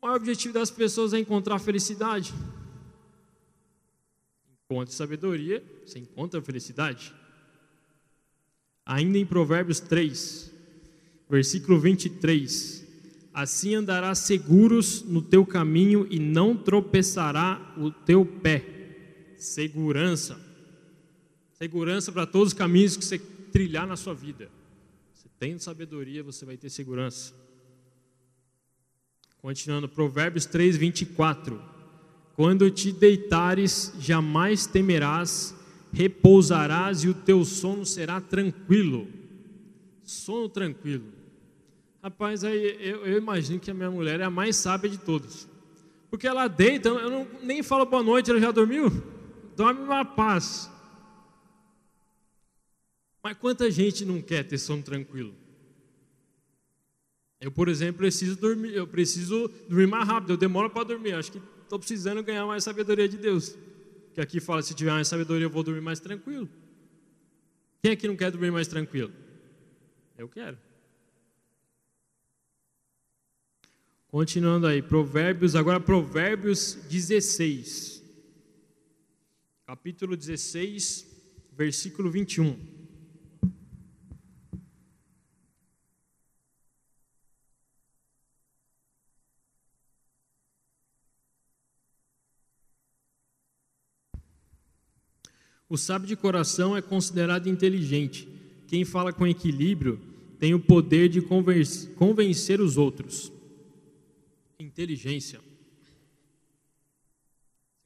O 0.00 0.06
maior 0.06 0.18
objetivo 0.18 0.54
das 0.54 0.70
pessoas 0.70 1.12
é 1.12 1.18
encontrar 1.18 1.58
felicidade. 1.58 2.32
Encontre 4.70 4.94
sabedoria, 4.94 5.64
você 5.84 5.98
encontra 5.98 6.40
felicidade. 6.40 7.12
Ainda 8.90 9.18
em 9.18 9.24
Provérbios 9.24 9.78
3, 9.78 10.50
versículo 11.28 11.78
23 11.78 12.80
assim 13.32 13.74
andarás 13.74 14.18
seguros 14.18 15.02
no 15.02 15.22
teu 15.22 15.46
caminho 15.46 16.06
e 16.10 16.18
não 16.18 16.56
tropeçará 16.56 17.74
o 17.76 17.90
teu 17.90 18.24
pé. 18.24 18.64
Segurança. 19.38 20.38
Segurança 21.54 22.12
para 22.12 22.26
todos 22.26 22.48
os 22.48 22.58
caminhos 22.58 22.96
que 22.96 23.04
você 23.04 23.18
trilhar 23.18 23.86
na 23.86 23.96
sua 23.96 24.14
vida. 24.14 24.50
Você 25.14 25.28
tem 25.38 25.58
sabedoria, 25.58 26.22
você 26.22 26.44
vai 26.44 26.56
ter 26.56 26.70
segurança. 26.70 27.34
Continuando, 29.38 29.88
Provérbios 29.88 30.44
3, 30.44 30.76
24. 30.76 31.62
Quando 32.34 32.70
te 32.70 32.92
deitares, 32.92 33.92
jamais 33.98 34.66
temerás, 34.66 35.54
repousarás 35.92 37.04
e 37.04 37.08
o 37.08 37.14
teu 37.14 37.44
sono 37.44 37.84
será 37.84 38.20
tranquilo. 38.20 39.08
Sono 40.02 40.48
tranquilo. 40.48 41.04
Rapaz, 42.02 42.44
aí 42.44 42.76
eu, 42.80 43.04
eu, 43.04 43.18
imagino 43.18 43.60
que 43.60 43.70
a 43.70 43.74
minha 43.74 43.90
mulher 43.90 44.20
é 44.20 44.24
a 44.24 44.30
mais 44.30 44.56
sábia 44.56 44.88
de 44.88 44.98
todos. 44.98 45.46
Porque 46.08 46.26
ela 46.26 46.48
deita, 46.48 46.88
eu 46.88 47.10
não, 47.10 47.26
nem 47.42 47.62
falo 47.62 47.84
boa 47.84 48.02
noite, 48.02 48.30
ela 48.30 48.40
já 48.40 48.50
dormiu? 48.50 48.90
Dorme 49.54 49.82
uma 49.82 50.04
paz. 50.04 50.70
Mas 53.22 53.36
quanta 53.36 53.70
gente 53.70 54.04
não 54.04 54.22
quer 54.22 54.44
ter 54.44 54.56
sono 54.56 54.82
tranquilo? 54.82 55.34
Eu, 57.40 57.50
por 57.50 57.68
exemplo, 57.68 57.98
preciso 57.98 58.36
dormir, 58.36 58.74
eu 58.74 58.86
preciso 58.86 59.50
dormir 59.68 59.86
mais 59.86 60.06
rápido, 60.06 60.32
eu 60.32 60.36
demoro 60.36 60.70
para 60.70 60.84
dormir. 60.84 61.14
Acho 61.14 61.32
que 61.32 61.40
estou 61.62 61.78
precisando 61.78 62.22
ganhar 62.22 62.46
mais 62.46 62.64
sabedoria 62.64 63.08
de 63.08 63.16
Deus. 63.16 63.56
Que 64.20 64.24
aqui 64.24 64.38
fala, 64.38 64.60
se 64.60 64.74
tiver 64.74 64.90
mais 64.90 65.08
sabedoria, 65.08 65.46
eu 65.46 65.50
vou 65.50 65.62
dormir 65.62 65.80
mais 65.80 65.98
tranquilo. 65.98 66.46
Quem 67.82 67.92
aqui 67.92 68.06
não 68.06 68.14
quer 68.14 68.30
dormir 68.30 68.50
mais 68.50 68.68
tranquilo? 68.68 69.10
Eu 70.18 70.28
quero. 70.28 70.58
Continuando 74.08 74.66
aí, 74.66 74.82
Provérbios, 74.82 75.56
agora 75.56 75.80
Provérbios 75.80 76.74
16. 76.90 78.04
Capítulo 79.64 80.14
16, 80.14 81.06
versículo 81.56 82.10
21. 82.10 82.79
O 95.70 95.78
sábio 95.78 96.08
de 96.08 96.16
coração 96.16 96.76
é 96.76 96.82
considerado 96.82 97.48
inteligente. 97.48 98.28
Quem 98.66 98.84
fala 98.84 99.12
com 99.12 99.24
equilíbrio 99.24 100.00
tem 100.36 100.52
o 100.52 100.58
poder 100.58 101.08
de 101.08 101.22
convencer 101.22 102.60
os 102.60 102.76
outros 102.76 103.32
inteligência. 104.58 105.40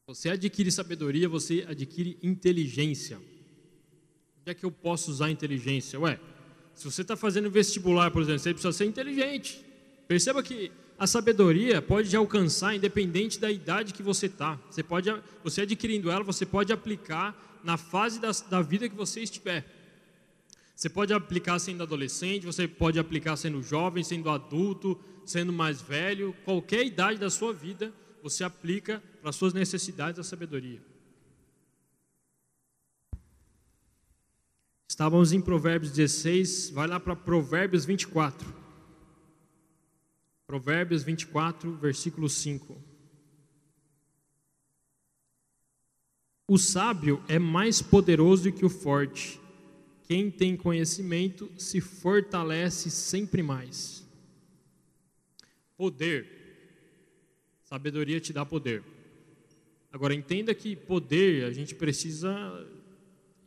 Você 0.06 0.30
adquire 0.30 0.70
sabedoria, 0.70 1.28
você 1.28 1.64
adquire 1.68 2.18
inteligência. 2.22 3.16
Onde 4.40 4.50
é 4.50 4.54
que 4.54 4.64
eu 4.64 4.70
posso 4.70 5.10
usar 5.10 5.30
inteligência? 5.30 5.98
Ué, 6.00 6.18
se 6.74 6.84
você 6.84 7.02
está 7.02 7.16
fazendo 7.16 7.50
vestibular, 7.50 8.10
por 8.10 8.22
exemplo, 8.22 8.40
você 8.40 8.52
precisa 8.52 8.72
ser 8.72 8.86
inteligente. 8.86 9.64
Perceba 10.08 10.42
que 10.42 10.70
a 10.98 11.06
sabedoria 11.06 11.80
pode 11.80 12.10
te 12.10 12.16
alcançar 12.16 12.74
independente 12.74 13.38
da 13.38 13.50
idade 13.50 13.94
que 13.94 14.02
você 14.02 14.26
está. 14.26 14.58
Você 14.70 14.82
pode, 14.82 15.10
você 15.42 15.62
adquirindo 15.62 16.10
ela, 16.10 16.22
você 16.22 16.44
pode 16.44 16.72
aplicar 16.72 17.53
na 17.64 17.76
fase 17.76 18.20
da, 18.20 18.30
da 18.50 18.62
vida 18.62 18.88
que 18.88 18.94
você 18.94 19.20
estiver. 19.20 19.64
Você 20.76 20.88
pode 20.88 21.12
aplicar 21.12 21.58
sendo 21.58 21.82
adolescente, 21.82 22.46
você 22.46 22.68
pode 22.68 22.98
aplicar 22.98 23.36
sendo 23.36 23.62
jovem, 23.62 24.04
sendo 24.04 24.28
adulto, 24.28 25.00
sendo 25.24 25.52
mais 25.52 25.80
velho, 25.80 26.34
qualquer 26.44 26.84
idade 26.84 27.18
da 27.18 27.30
sua 27.30 27.52
vida, 27.52 27.92
você 28.22 28.44
aplica 28.44 29.02
para 29.20 29.30
as 29.30 29.36
suas 29.36 29.54
necessidades 29.54 30.18
a 30.18 30.24
sabedoria. 30.24 30.82
Estávamos 34.88 35.32
em 35.32 35.40
Provérbios 35.40 35.92
16, 35.92 36.70
vai 36.70 36.86
lá 36.86 37.00
para 37.00 37.16
Provérbios 37.16 37.84
24. 37.84 38.46
Provérbios 40.46 41.02
24, 41.02 41.74
versículo 41.76 42.28
5. 42.28 42.93
O 46.46 46.58
sábio 46.58 47.22
é 47.26 47.38
mais 47.38 47.80
poderoso 47.80 48.52
que 48.52 48.66
o 48.66 48.68
forte. 48.68 49.40
Quem 50.02 50.30
tem 50.30 50.54
conhecimento 50.54 51.50
se 51.56 51.80
fortalece 51.80 52.90
sempre 52.90 53.42
mais. 53.42 54.06
Poder. 55.74 56.26
Sabedoria 57.62 58.20
te 58.20 58.30
dá 58.30 58.44
poder. 58.44 58.82
Agora 59.90 60.14
entenda 60.14 60.54
que 60.54 60.76
poder 60.76 61.44
a 61.44 61.50
gente 61.50 61.74
precisa 61.74 62.30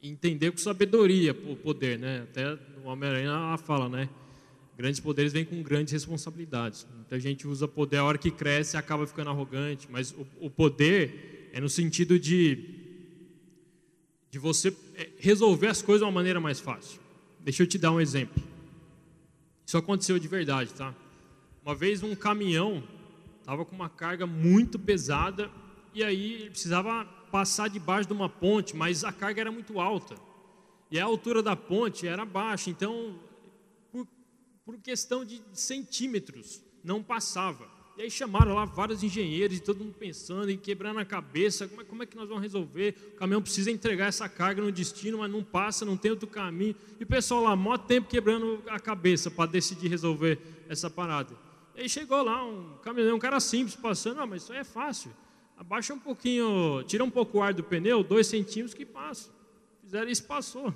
entender 0.01 0.51
com 0.51 0.57
sabedoria 0.57 1.31
o 1.31 1.55
poder, 1.55 1.99
né? 1.99 2.21
Até 2.21 2.53
o 2.83 2.87
Homem-Aranha 2.87 3.57
fala, 3.59 3.87
né? 3.87 4.09
Grandes 4.75 4.99
poderes 4.99 5.31
vêm 5.31 5.45
com 5.45 5.61
grandes 5.61 5.93
responsabilidades. 5.93 6.87
Muita 6.95 7.19
gente 7.19 7.47
usa 7.47 7.67
poder 7.67 7.97
a 7.97 8.03
hora 8.03 8.17
que 8.17 8.31
cresce 8.31 8.75
acaba 8.75 9.05
ficando 9.05 9.29
arrogante, 9.29 9.87
mas 9.91 10.11
o, 10.13 10.25
o 10.41 10.49
poder 10.49 11.49
é 11.53 11.59
no 11.59 11.69
sentido 11.69 12.19
de 12.19 12.76
de 14.37 14.39
você 14.39 14.71
é, 14.93 15.09
resolver 15.17 15.65
as 15.65 15.81
coisas 15.81 16.01
de 16.01 16.05
uma 16.05 16.11
maneira 16.11 16.39
mais 16.39 16.59
fácil. 16.59 17.01
Deixa 17.39 17.63
eu 17.63 17.67
te 17.67 17.79
dar 17.79 17.91
um 17.91 17.99
exemplo. 17.99 18.41
Isso 19.65 19.75
aconteceu 19.75 20.19
de 20.19 20.27
verdade, 20.27 20.71
tá? 20.73 20.93
Uma 21.65 21.73
vez 21.73 22.03
um 22.03 22.15
caminhão 22.15 22.83
estava 23.39 23.65
com 23.65 23.75
uma 23.75 23.89
carga 23.89 24.27
muito 24.27 24.77
pesada 24.77 25.49
e 25.91 26.03
aí 26.03 26.33
ele 26.33 26.49
precisava 26.51 27.03
passar 27.31 27.67
debaixo 27.67 28.07
de 28.07 28.13
uma 28.13 28.29
ponte, 28.29 28.75
mas 28.75 29.03
a 29.03 29.11
carga 29.11 29.41
era 29.41 29.51
muito 29.51 29.79
alta. 29.79 30.15
E 30.91 30.99
a 30.99 31.05
altura 31.05 31.41
da 31.41 31.55
ponte 31.55 32.07
era 32.07 32.23
baixa, 32.23 32.69
então, 32.69 33.19
por, 33.91 34.07
por 34.63 34.77
questão 34.77 35.25
de 35.25 35.41
centímetros, 35.51 36.61
não 36.83 37.01
passava. 37.01 37.67
E 37.97 38.03
aí 38.03 38.11
chamaram 38.11 38.53
lá 38.53 38.63
vários 38.63 39.01
engenheiros 39.01 39.57
e 39.57 39.59
todo 39.59 39.83
mundo 39.83 39.95
pensando 39.97 40.51
e 40.51 40.55
quebrando 40.55 40.99
a 40.99 41.05
cabeça, 41.05 41.67
como 41.67 41.81
é, 41.81 41.83
como 41.83 42.03
é, 42.03 42.05
que 42.05 42.15
nós 42.15 42.29
vamos 42.29 42.43
resolver? 42.43 42.95
O 43.13 43.15
caminhão 43.15 43.41
precisa 43.41 43.71
entregar 43.71 44.05
essa 44.05 44.29
carga 44.29 44.61
no 44.61 44.71
destino, 44.71 45.17
mas 45.17 45.31
não 45.31 45.43
passa, 45.43 45.83
não 45.83 45.97
tem 45.97 46.11
outro 46.11 46.27
caminho. 46.27 46.75
E 46.99 47.03
o 47.03 47.07
pessoal 47.07 47.41
lá, 47.41 47.55
maior 47.55 47.79
tempo 47.79 48.07
quebrando 48.07 48.61
a 48.67 48.79
cabeça 48.79 49.31
para 49.31 49.49
decidir 49.49 49.87
resolver 49.87 50.39
essa 50.69 50.91
parada. 50.91 51.35
E 51.75 51.81
aí 51.81 51.89
chegou 51.89 52.21
lá 52.21 52.45
um 52.45 52.77
caminhão, 52.83 53.15
um 53.15 53.19
cara 53.19 53.39
simples 53.39 53.75
passando, 53.75 54.21
ah, 54.21 54.27
mas 54.27 54.43
isso 54.43 54.53
aí 54.53 54.59
é 54.59 54.63
fácil. 54.63 55.11
Abaixa 55.57 55.91
um 55.91 55.99
pouquinho, 55.99 56.83
tira 56.83 57.03
um 57.03 57.09
pouco 57.09 57.39
o 57.39 57.41
ar 57.41 57.51
do 57.51 57.63
pneu, 57.63 58.03
dois 58.03 58.27
centímetros 58.27 58.75
que 58.75 58.85
passa. 58.85 59.31
Fizeram 59.81 60.07
isso, 60.07 60.23
passou. 60.23 60.71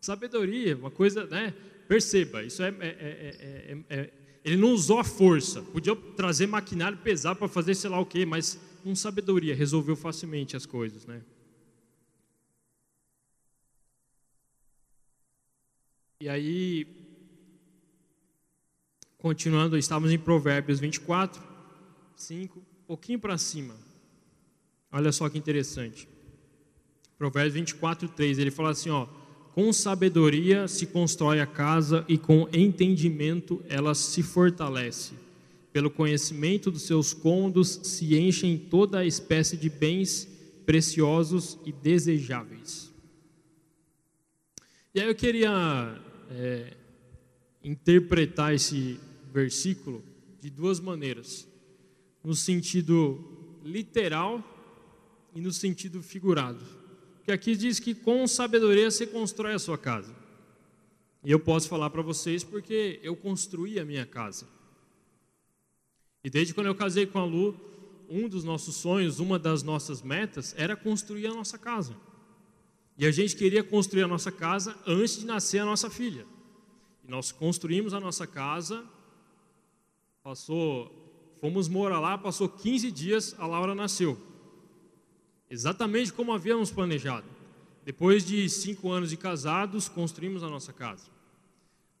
Sabedoria, 0.00 0.76
uma 0.76 0.90
coisa, 0.90 1.26
né? 1.26 1.54
Perceba, 1.86 2.42
isso 2.42 2.60
é, 2.60 2.74
é, 2.80 3.84
é, 3.88 4.10
ele 4.44 4.56
não 4.58 4.72
usou 4.72 4.98
a 4.98 5.04
força. 5.04 5.62
Podia 5.62 5.96
trazer 5.96 6.46
maquinário 6.46 6.98
pesado 6.98 7.38
para 7.38 7.48
fazer 7.48 7.74
sei 7.74 7.88
lá 7.88 7.98
o 7.98 8.04
quê, 8.04 8.26
mas 8.26 8.60
com 8.82 8.94
sabedoria 8.94 9.54
resolveu 9.54 9.96
facilmente 9.96 10.54
as 10.54 10.66
coisas, 10.66 11.06
né? 11.06 11.22
E 16.20 16.28
aí, 16.28 16.86
continuando, 19.18 19.76
estávamos 19.76 20.12
em 20.12 20.18
Provérbios 20.18 20.78
24, 20.78 21.42
5, 22.14 22.58
um 22.58 22.62
pouquinho 22.86 23.18
para 23.18 23.36
cima. 23.38 23.74
Olha 24.92 25.10
só 25.10 25.28
que 25.28 25.38
interessante. 25.38 26.08
Provérbios 27.18 27.54
24, 27.54 28.08
3, 28.08 28.38
ele 28.38 28.50
fala 28.50 28.70
assim, 28.70 28.90
ó, 28.90 29.06
com 29.54 29.72
sabedoria 29.72 30.66
se 30.66 30.84
constrói 30.84 31.38
a 31.38 31.46
casa 31.46 32.04
e 32.08 32.18
com 32.18 32.48
entendimento 32.52 33.64
ela 33.68 33.94
se 33.94 34.20
fortalece. 34.20 35.14
Pelo 35.72 35.88
conhecimento 35.88 36.72
dos 36.72 36.82
seus 36.82 37.14
cômodos 37.14 37.80
se 37.84 38.18
enchem 38.18 38.58
toda 38.58 38.98
a 38.98 39.06
espécie 39.06 39.56
de 39.56 39.70
bens 39.70 40.28
preciosos 40.66 41.56
e 41.64 41.70
desejáveis. 41.70 42.92
E 44.92 45.00
aí 45.00 45.06
eu 45.06 45.14
queria 45.14 46.02
é, 46.32 46.76
interpretar 47.62 48.54
esse 48.54 48.98
versículo 49.32 50.02
de 50.40 50.50
duas 50.50 50.80
maneiras: 50.80 51.46
no 52.24 52.34
sentido 52.34 53.60
literal 53.64 54.42
e 55.32 55.40
no 55.40 55.52
sentido 55.52 56.02
figurado. 56.02 56.83
Porque 57.24 57.32
aqui 57.32 57.56
diz 57.56 57.80
que 57.80 57.94
com 57.94 58.26
sabedoria 58.26 58.90
você 58.90 59.06
constrói 59.06 59.54
a 59.54 59.58
sua 59.58 59.78
casa. 59.78 60.14
E 61.24 61.30
eu 61.30 61.40
posso 61.40 61.70
falar 61.70 61.88
para 61.88 62.02
vocês 62.02 62.44
porque 62.44 63.00
eu 63.02 63.16
construí 63.16 63.80
a 63.80 63.84
minha 63.84 64.04
casa. 64.04 64.46
E 66.22 66.28
desde 66.28 66.52
quando 66.52 66.66
eu 66.66 66.74
casei 66.74 67.06
com 67.06 67.18
a 67.18 67.24
Lu, 67.24 67.58
um 68.10 68.28
dos 68.28 68.44
nossos 68.44 68.76
sonhos, 68.76 69.20
uma 69.20 69.38
das 69.38 69.62
nossas 69.62 70.02
metas 70.02 70.54
era 70.58 70.76
construir 70.76 71.26
a 71.28 71.32
nossa 71.32 71.56
casa. 71.56 71.96
E 72.98 73.06
a 73.06 73.10
gente 73.10 73.36
queria 73.36 73.64
construir 73.64 74.02
a 74.02 74.08
nossa 74.08 74.30
casa 74.30 74.76
antes 74.86 75.20
de 75.20 75.24
nascer 75.24 75.60
a 75.60 75.64
nossa 75.64 75.88
filha. 75.88 76.26
E 77.02 77.10
nós 77.10 77.32
construímos 77.32 77.94
a 77.94 78.00
nossa 78.00 78.26
casa, 78.26 78.84
passou, 80.22 81.34
fomos 81.40 81.68
morar 81.68 82.00
lá, 82.00 82.18
passou 82.18 82.50
15 82.50 82.90
dias, 82.90 83.34
a 83.38 83.46
Laura 83.46 83.74
nasceu 83.74 84.33
exatamente 85.54 86.12
como 86.12 86.32
havíamos 86.32 86.70
planejado. 86.70 87.26
Depois 87.84 88.24
de 88.24 88.48
cinco 88.48 88.90
anos 88.90 89.10
de 89.10 89.16
casados, 89.16 89.88
construímos 89.88 90.42
a 90.42 90.48
nossa 90.48 90.72
casa. 90.72 91.04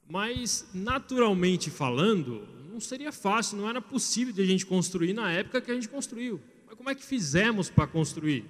Mas, 0.08 0.68
naturalmente 0.74 1.70
falando, 1.70 2.46
não 2.70 2.80
seria 2.80 3.12
fácil, 3.12 3.58
não 3.58 3.68
era 3.68 3.80
possível 3.80 4.34
de 4.34 4.42
a 4.42 4.44
gente 4.44 4.66
construir 4.66 5.12
na 5.12 5.30
época 5.32 5.60
que 5.60 5.70
a 5.70 5.74
gente 5.74 5.88
construiu. 5.88 6.40
Mas 6.66 6.76
como 6.76 6.90
é 6.90 6.94
que 6.94 7.04
fizemos 7.04 7.70
para 7.70 7.86
construir? 7.86 8.44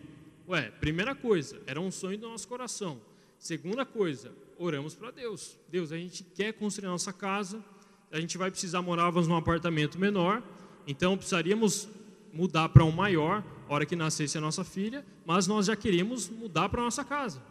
Ué, 0.49 0.71
primeira 0.81 1.15
coisa, 1.15 1.61
era 1.67 1.81
um 1.81 1.91
sonho 1.91 2.19
do 2.19 2.29
nosso 2.29 2.49
coração. 2.49 3.01
Segunda 3.39 3.85
coisa, 3.85 4.33
oramos 4.59 4.95
para 4.95 5.11
Deus. 5.11 5.59
Deus, 5.69 5.93
a 5.93 5.97
gente 5.97 6.25
quer 6.25 6.55
construir 6.55 6.89
a 6.89 6.93
nossa 6.93 7.13
casa, 7.13 7.63
a 8.11 8.19
gente 8.19 8.39
vai 8.39 8.51
precisar 8.51 8.81
morávamos 8.81 9.29
num 9.29 9.37
apartamento 9.37 9.99
menor, 9.99 10.43
então 10.87 11.17
precisaríamos 11.17 11.89
mudar 12.35 12.69
para 12.69 12.85
um 12.85 12.91
maior 12.91 13.45
hora 13.69 13.87
que 13.87 13.97
nascesse 13.97 14.37
a 14.37 14.41
nossa 14.41 14.65
filha, 14.65 15.05
mas 15.25 15.47
nós 15.47 15.67
já 15.67 15.77
queríamos 15.77 16.29
mudar 16.29 16.69
para 16.69 16.81
a 16.81 16.85
nossa 16.85 17.05
casa. 17.05 17.43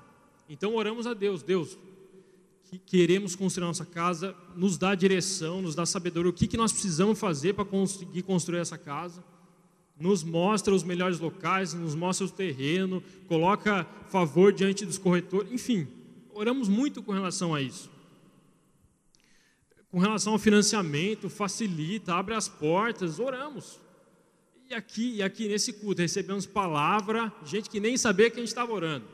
Então 0.48 0.76
oramos 0.76 1.08
a 1.08 1.14
Deus, 1.14 1.42
Deus, 1.42 1.78
que 2.64 2.78
queremos 2.78 3.36
construir 3.36 3.64
a 3.64 3.68
nossa 3.68 3.86
casa, 3.86 4.36
nos 4.56 4.78
dá 4.78 4.94
direção, 4.94 5.62
nos 5.62 5.76
dá 5.76 5.86
sabedoria, 5.86 6.30
o 6.30 6.34
que, 6.34 6.48
que 6.48 6.58
nós 6.58 6.72
precisamos 6.72 7.20
fazer 7.20 7.54
para 7.54 7.66
conseguir 7.66 8.24
construir 8.24 8.60
essa 8.60 8.78
casa. 8.78 9.24
Nos 10.00 10.24
mostra 10.24 10.74
os 10.74 10.84
melhores 10.84 11.20
locais, 11.20 11.74
nos 11.74 11.96
mostra 11.96 12.26
o 12.26 12.30
terreno, 12.30 13.02
coloca 13.28 13.88
favor 14.10 14.52
diante 14.52 14.86
dos 14.86 14.98
corretores, 14.98 15.52
enfim, 15.52 15.88
oramos 16.34 16.68
muito 16.68 17.02
com 17.02 17.12
relação 17.12 17.54
a 17.54 17.62
isso. 17.62 17.92
Com 19.92 20.00
relação 20.00 20.34
ao 20.34 20.40
financiamento, 20.40 21.30
facilita, 21.30 22.16
abre 22.16 22.34
as 22.34 22.50
portas, 22.50 23.20
oramos. 23.20 23.80
E 24.70 24.74
aqui, 24.74 25.16
e 25.16 25.24
aqui 25.24 25.48
nesse 25.48 25.74
culto 25.74 26.02
recebemos 26.02 26.46
palavra, 26.46 27.32
gente 27.46 27.70
que 27.70 27.80
nem 27.80 27.98
sabia 27.98 28.30
que 28.30 28.38
a 28.38 28.40
gente 28.40 28.48
estava 28.48 28.72
orando 28.72 29.06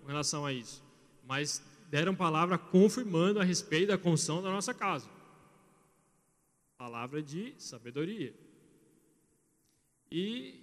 com 0.00 0.08
relação 0.08 0.44
a 0.44 0.52
isso, 0.52 0.82
mas 1.26 1.62
deram 1.90 2.14
palavra 2.14 2.58
confirmando 2.58 3.40
a 3.40 3.44
respeito 3.44 3.88
da 3.88 3.98
construção 3.98 4.42
da 4.42 4.50
nossa 4.50 4.74
casa. 4.74 5.08
Palavra 6.76 7.22
de 7.22 7.54
sabedoria. 7.58 8.34
E, 10.10 10.60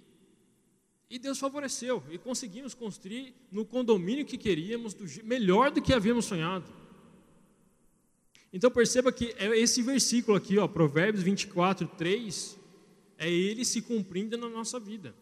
e 1.10 1.18
Deus 1.18 1.38
favoreceu, 1.38 2.02
e 2.10 2.18
conseguimos 2.18 2.74
construir 2.74 3.34
no 3.50 3.64
condomínio 3.64 4.24
que 4.24 4.38
queríamos, 4.38 4.94
do, 4.94 5.04
melhor 5.24 5.70
do 5.70 5.82
que 5.82 5.92
havíamos 5.92 6.24
sonhado. 6.24 6.64
Então 8.52 8.70
perceba 8.70 9.12
que 9.12 9.34
é 9.36 9.58
esse 9.58 9.82
versículo 9.82 10.36
aqui, 10.36 10.56
ó, 10.58 10.68
Provérbios 10.68 11.24
24, 11.24 11.88
3, 11.98 12.56
é 13.18 13.30
ele 13.30 13.64
se 13.64 13.82
cumprindo 13.82 14.36
na 14.36 14.48
nossa 14.48 14.78
vida, 14.78 15.14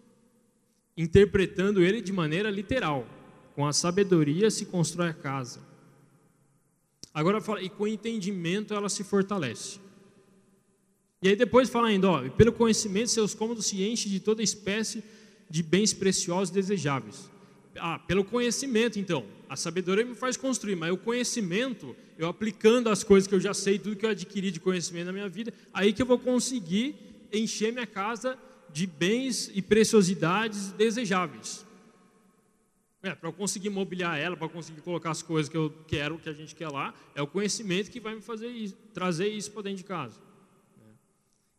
interpretando 0.96 1.82
ele 1.82 2.00
de 2.00 2.12
maneira 2.12 2.50
literal. 2.50 3.06
Com 3.54 3.66
a 3.66 3.72
sabedoria 3.72 4.50
se 4.50 4.66
constrói 4.66 5.08
a 5.08 5.14
casa. 5.14 5.60
Agora 7.12 7.40
fala, 7.40 7.62
e 7.62 7.68
com 7.68 7.86
entendimento 7.86 8.72
ela 8.72 8.88
se 8.88 9.04
fortalece. 9.04 9.78
E 11.20 11.28
aí 11.28 11.36
depois 11.36 11.68
fala 11.68 11.88
ainda, 11.88 12.10
ó, 12.10 12.28
pelo 12.30 12.52
conhecimento 12.52 13.10
seus 13.10 13.34
cômodos 13.34 13.66
se 13.66 13.82
enchem 13.82 14.10
de 14.10 14.18
toda 14.18 14.42
espécie 14.42 15.04
de 15.48 15.62
bens 15.62 15.92
preciosos 15.92 16.48
e 16.50 16.54
desejáveis. 16.54 17.30
Ah, 17.76 17.98
pelo 17.98 18.24
conhecimento 18.24 18.98
então, 18.98 19.24
a 19.48 19.56
sabedoria 19.56 20.04
me 20.04 20.14
faz 20.14 20.36
construir, 20.36 20.74
mas 20.74 20.92
o 20.92 20.96
conhecimento, 20.96 21.94
eu 22.18 22.26
aplicando 22.26 22.88
as 22.88 23.04
coisas 23.04 23.28
que 23.28 23.34
eu 23.34 23.40
já 23.40 23.52
sei, 23.52 23.78
tudo 23.78 23.96
que 23.96 24.06
eu 24.06 24.10
adquiri 24.10 24.50
de 24.50 24.58
conhecimento 24.58 25.06
na 25.06 25.12
minha 25.12 25.28
vida, 25.28 25.52
aí 25.72 25.92
que 25.92 26.00
eu 26.00 26.06
vou 26.06 26.18
conseguir 26.18 26.96
encher 27.32 27.72
minha 27.72 27.86
casa 27.86 28.38
de 28.72 28.86
bens 28.86 29.50
e 29.54 29.60
preciosidades 29.60 30.72
desejáveis. 30.72 31.66
É, 33.02 33.14
para 33.14 33.28
eu 33.28 33.32
conseguir 33.32 33.68
mobiliar 33.68 34.18
ela, 34.18 34.36
para 34.36 34.48
conseguir 34.48 34.80
colocar 34.80 35.10
as 35.10 35.22
coisas 35.22 35.48
que 35.48 35.56
eu 35.56 35.74
quero, 35.88 36.18
que 36.18 36.28
a 36.28 36.32
gente 36.32 36.54
quer 36.54 36.68
lá, 36.68 36.94
é 37.14 37.20
o 37.20 37.26
conhecimento 37.26 37.90
que 37.90 37.98
vai 37.98 38.14
me 38.14 38.20
fazer 38.20 38.48
isso, 38.48 38.76
trazer 38.94 39.26
isso 39.26 39.50
para 39.50 39.62
dentro 39.62 39.78
de 39.78 39.84
casa. 39.84 40.20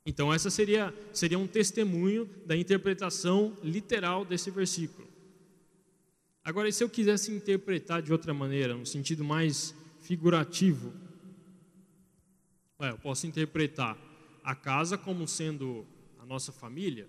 Então, 0.06 0.34
essa 0.34 0.50
seria, 0.50 0.94
seria 1.14 1.40
um 1.40 1.48
testemunho 1.48 2.30
da 2.46 2.56
interpretação 2.56 3.58
literal 3.64 4.26
desse 4.26 4.52
versículo. 4.52 5.08
Agora, 6.44 6.68
e 6.68 6.74
se 6.74 6.84
eu 6.84 6.90
quisesse 6.90 7.32
interpretar 7.32 8.02
de 8.02 8.12
outra 8.12 8.34
maneira, 8.34 8.76
no 8.76 8.86
sentido 8.86 9.24
mais 9.24 9.74
figurativo, 10.02 10.94
eu 12.80 12.98
posso 12.98 13.26
interpretar 13.26 13.98
a 14.44 14.56
casa 14.56 14.98
como 14.98 15.28
sendo 15.28 15.86
a 16.20 16.26
nossa 16.26 16.52
família. 16.52 17.08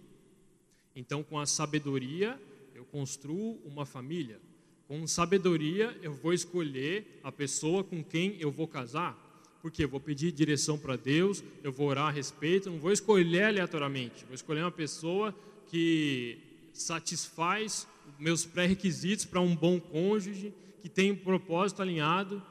Então, 0.95 1.23
com 1.23 1.39
a 1.39 1.47
sabedoria, 1.47 2.41
eu 2.75 2.85
construo 2.85 3.61
uma 3.65 3.85
família. 3.85 4.41
Com 4.87 5.07
sabedoria, 5.07 5.99
eu 6.03 6.13
vou 6.13 6.33
escolher 6.33 7.21
a 7.23 7.33
pessoa 7.33 7.83
com 7.83 8.03
quem 8.05 8.37
eu 8.39 8.51
vou 8.51 8.69
casar. 8.69 9.19
Porque 9.63 9.85
eu 9.85 9.89
vou 9.89 9.99
pedir 9.99 10.31
direção 10.31 10.79
para 10.79 10.95
Deus, 10.95 11.43
eu 11.63 11.73
vou 11.73 11.89
orar 11.89 12.09
a 12.09 12.11
respeito, 12.11 12.71
não 12.71 12.79
vou 12.79 12.93
escolher 12.93 13.45
aleatoriamente. 13.45 14.25
Vou 14.27 14.35
escolher 14.35 14.61
uma 14.61 14.71
pessoa 14.71 15.35
que 15.69 16.39
satisfaz 16.73 17.89
meus 18.19 18.45
pré-requisitos 18.45 19.25
para 19.25 19.41
um 19.41 19.57
bom 19.57 19.81
cônjuge, 19.81 20.53
que 20.83 20.89
tem 20.89 21.13
um 21.13 21.17
propósito 21.17 21.81
alinhado 21.81 22.43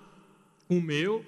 com 0.67 0.79
o 0.79 0.81
meu. 0.81 1.23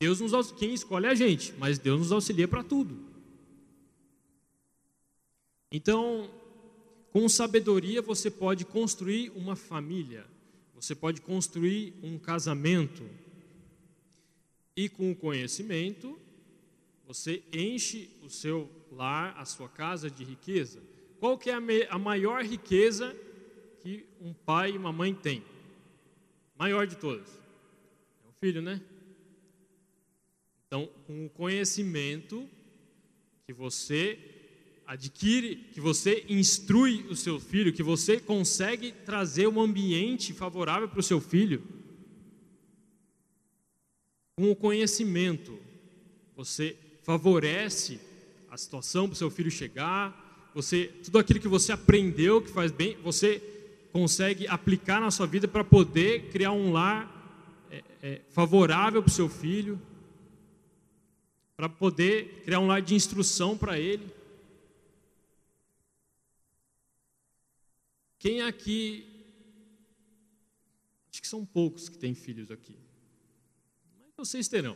Deus 0.00 0.18
nos 0.18 0.50
quem 0.52 0.72
escolhe 0.72 1.04
é 1.04 1.10
a 1.10 1.14
gente, 1.14 1.52
mas 1.58 1.78
Deus 1.78 2.00
nos 2.00 2.10
auxilia 2.10 2.48
para 2.48 2.64
tudo. 2.64 2.98
Então, 5.70 6.30
com 7.12 7.28
sabedoria 7.28 8.00
você 8.00 8.30
pode 8.30 8.64
construir 8.64 9.30
uma 9.36 9.54
família, 9.54 10.26
você 10.74 10.94
pode 10.94 11.20
construir 11.20 11.92
um 12.02 12.18
casamento. 12.18 13.06
E 14.74 14.88
com 14.88 15.12
o 15.12 15.16
conhecimento, 15.16 16.18
você 17.06 17.42
enche 17.52 18.08
o 18.22 18.30
seu 18.30 18.70
lar, 18.90 19.34
a 19.36 19.44
sua 19.44 19.68
casa 19.68 20.10
de 20.10 20.24
riqueza. 20.24 20.80
Qual 21.18 21.36
que 21.36 21.50
é 21.50 21.54
a, 21.90 21.98
maior 21.98 22.42
riqueza 22.42 23.14
que 23.80 24.06
um 24.18 24.32
pai 24.32 24.70
e 24.70 24.78
uma 24.78 24.92
mãe 24.92 25.12
têm? 25.12 25.44
Maior 26.58 26.86
de 26.86 26.96
todas. 26.96 27.28
É 28.24 28.28
o 28.28 28.32
filho, 28.40 28.62
né? 28.62 28.80
Então, 30.72 30.88
com 31.04 31.26
o 31.26 31.28
conhecimento 31.28 32.48
que 33.44 33.52
você 33.52 34.16
adquire, 34.86 35.56
que 35.72 35.80
você 35.80 36.24
instrui 36.28 37.04
o 37.10 37.16
seu 37.16 37.40
filho, 37.40 37.72
que 37.72 37.82
você 37.82 38.20
consegue 38.20 38.92
trazer 38.92 39.48
um 39.48 39.60
ambiente 39.60 40.32
favorável 40.32 40.88
para 40.88 41.00
o 41.00 41.02
seu 41.02 41.20
filho, 41.20 41.60
com 44.36 44.48
o 44.48 44.54
conhecimento, 44.54 45.58
você 46.36 46.76
favorece 47.02 47.98
a 48.48 48.56
situação 48.56 49.08
para 49.08 49.14
o 49.14 49.18
seu 49.18 49.28
filho 49.28 49.50
chegar, 49.50 50.52
você 50.54 50.86
tudo 51.02 51.18
aquilo 51.18 51.40
que 51.40 51.48
você 51.48 51.72
aprendeu 51.72 52.40
que 52.40 52.48
faz 52.48 52.70
bem, 52.70 52.96
você 53.02 53.42
consegue 53.92 54.46
aplicar 54.46 55.00
na 55.00 55.10
sua 55.10 55.26
vida 55.26 55.48
para 55.48 55.64
poder 55.64 56.30
criar 56.30 56.52
um 56.52 56.70
lar 56.70 57.66
é, 57.72 57.82
é, 58.00 58.20
favorável 58.30 59.02
para 59.02 59.10
o 59.10 59.12
seu 59.12 59.28
filho, 59.28 59.76
para 61.60 61.68
poder 61.68 62.40
criar 62.42 62.58
um 62.58 62.66
lar 62.66 62.80
de 62.80 62.94
instrução 62.94 63.54
para 63.54 63.78
ele. 63.78 64.10
Quem 68.18 68.40
aqui. 68.40 69.04
Acho 71.10 71.20
que 71.20 71.28
são 71.28 71.44
poucos 71.44 71.90
que 71.90 71.98
têm 71.98 72.14
filhos 72.14 72.50
aqui. 72.50 72.78
Mas 73.98 74.08
vocês 74.16 74.48
terão. 74.48 74.74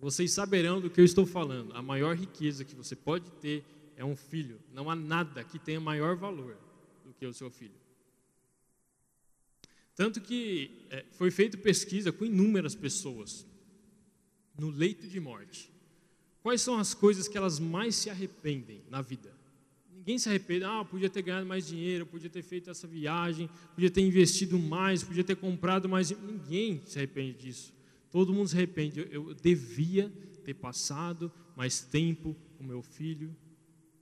Vocês 0.00 0.32
saberão 0.32 0.80
do 0.80 0.88
que 0.88 1.02
eu 1.02 1.04
estou 1.04 1.26
falando. 1.26 1.76
A 1.76 1.82
maior 1.82 2.16
riqueza 2.16 2.64
que 2.64 2.74
você 2.74 2.96
pode 2.96 3.30
ter 3.32 3.62
é 3.94 4.02
um 4.02 4.16
filho. 4.16 4.58
Não 4.72 4.88
há 4.88 4.96
nada 4.96 5.44
que 5.44 5.58
tenha 5.58 5.78
maior 5.78 6.16
valor 6.16 6.56
do 7.04 7.12
que 7.12 7.26
o 7.26 7.34
seu 7.34 7.50
filho. 7.50 7.78
Tanto 9.94 10.18
que 10.18 10.86
é, 10.88 11.04
foi 11.10 11.30
feita 11.30 11.58
pesquisa 11.58 12.10
com 12.10 12.24
inúmeras 12.24 12.74
pessoas 12.74 13.46
no 14.58 14.70
leito 14.70 15.06
de 15.06 15.20
morte. 15.20 15.70
Quais 16.42 16.60
são 16.60 16.78
as 16.78 16.92
coisas 16.92 17.28
que 17.28 17.38
elas 17.38 17.58
mais 17.58 17.94
se 17.94 18.10
arrependem 18.10 18.82
na 18.90 19.00
vida? 19.00 19.32
Ninguém 19.94 20.18
se 20.18 20.28
arrepende, 20.28 20.64
ah, 20.64 20.84
podia 20.84 21.10
ter 21.10 21.22
ganhado 21.22 21.46
mais 21.46 21.66
dinheiro, 21.66 22.06
podia 22.06 22.30
ter 22.30 22.42
feito 22.42 22.70
essa 22.70 22.86
viagem, 22.86 23.48
podia 23.74 23.90
ter 23.90 24.00
investido 24.00 24.58
mais, 24.58 25.02
podia 25.02 25.22
ter 25.22 25.36
comprado 25.36 25.88
mais. 25.88 26.10
Ninguém 26.10 26.82
se 26.86 26.98
arrepende 26.98 27.38
disso. 27.38 27.74
Todo 28.10 28.32
mundo 28.32 28.48
se 28.48 28.56
arrepende. 28.56 29.06
Eu, 29.10 29.34
devia 29.34 30.10
ter 30.44 30.54
passado 30.54 31.30
mais 31.54 31.80
tempo 31.80 32.34
com 32.56 32.64
meu 32.64 32.80
filho, 32.80 33.36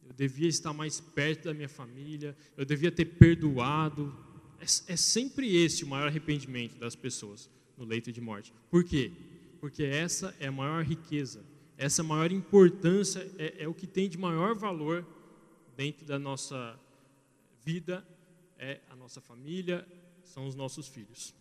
eu 0.07 0.13
devia 0.13 0.49
estar 0.49 0.73
mais 0.73 1.01
perto 1.01 1.47
da 1.47 1.55
minha 1.55 1.69
família, 1.69 2.37
eu 2.57 2.65
devia 2.65 2.93
ter 2.93 3.05
perdoado. 3.05 4.17
É, 4.61 4.93
é 4.93 4.97
sempre 4.97 5.57
esse 5.57 5.83
o 5.83 5.89
maior 5.89 6.07
arrependimento 6.07 6.79
das 6.79 6.95
pessoas 6.95 7.51
no 7.77 7.85
leito 7.85 8.13
de 8.13 8.21
morte. 8.21 8.53
Por 8.71 8.85
quê? 8.85 9.11
Porque 9.61 9.83
essa 9.83 10.35
é 10.39 10.47
a 10.47 10.53
maior 10.53 10.85
riqueza, 10.85 11.45
essa 11.77 12.03
maior 12.03 12.31
importância, 12.33 13.29
é, 13.39 13.65
é 13.65 13.69
o 13.69 13.75
que 13.75 13.87
tem 13.87 14.09
de 14.09 14.19
maior 14.19 14.55
valor 14.55 15.07
dentro 15.77 16.07
da 16.07 16.19
nossa 16.19 16.79
vida 17.65 18.07
é 18.59 18.81
a 18.89 18.97
nossa 18.97 19.21
família, 19.21 19.87
são 20.25 20.47
os 20.47 20.55
nossos 20.55 20.89
filhos. 20.89 21.35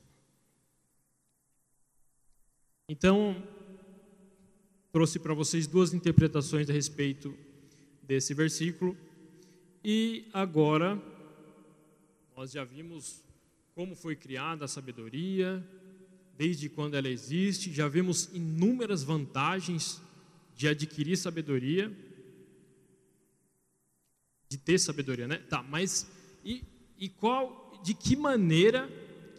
Então, 2.89 3.41
trouxe 4.91 5.19
para 5.19 5.33
vocês 5.33 5.65
duas 5.65 5.93
interpretações 5.93 6.69
a 6.69 6.73
respeito 6.73 7.35
desse 8.03 8.33
versículo. 8.33 8.97
E 9.83 10.27
agora, 10.33 11.01
nós 12.35 12.51
já 12.51 12.63
vimos 12.63 13.23
como 13.73 13.95
foi 13.95 14.15
criada 14.15 14.65
a 14.65 14.67
sabedoria, 14.67 15.63
desde 16.37 16.69
quando 16.69 16.95
ela 16.95 17.07
existe, 17.07 17.73
já 17.73 17.87
vimos 17.87 18.29
inúmeras 18.33 19.03
vantagens 19.03 20.01
de 20.55 20.67
adquirir 20.67 21.17
sabedoria 21.17 21.91
de 24.49 24.57
ter 24.57 24.79
sabedoria, 24.79 25.27
né? 25.27 25.37
Tá, 25.49 25.63
mas 25.63 26.09
e, 26.43 26.63
e 26.97 27.09
qual, 27.09 27.79
de 27.83 27.93
que 27.93 28.15
maneira 28.15 28.89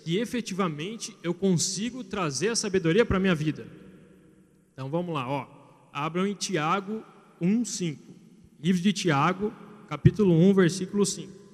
que 0.02 0.18
efetivamente 0.18 1.16
eu 1.22 1.32
consigo 1.32 2.04
trazer 2.04 2.48
a 2.48 2.56
sabedoria 2.56 3.04
para 3.04 3.16
a 3.16 3.20
minha 3.20 3.34
vida? 3.34 3.66
Então 4.72 4.90
vamos 4.90 5.14
lá, 5.14 5.28
ó. 5.28 5.46
Abram 5.92 6.26
em 6.26 6.34
Tiago 6.34 7.02
1:5. 7.40 7.98
Livro 8.60 8.82
de 8.82 8.92
Tiago, 8.92 9.52
capítulo 9.88 10.34
1, 10.34 10.54
versículo 10.54 11.06
5. 11.06 11.45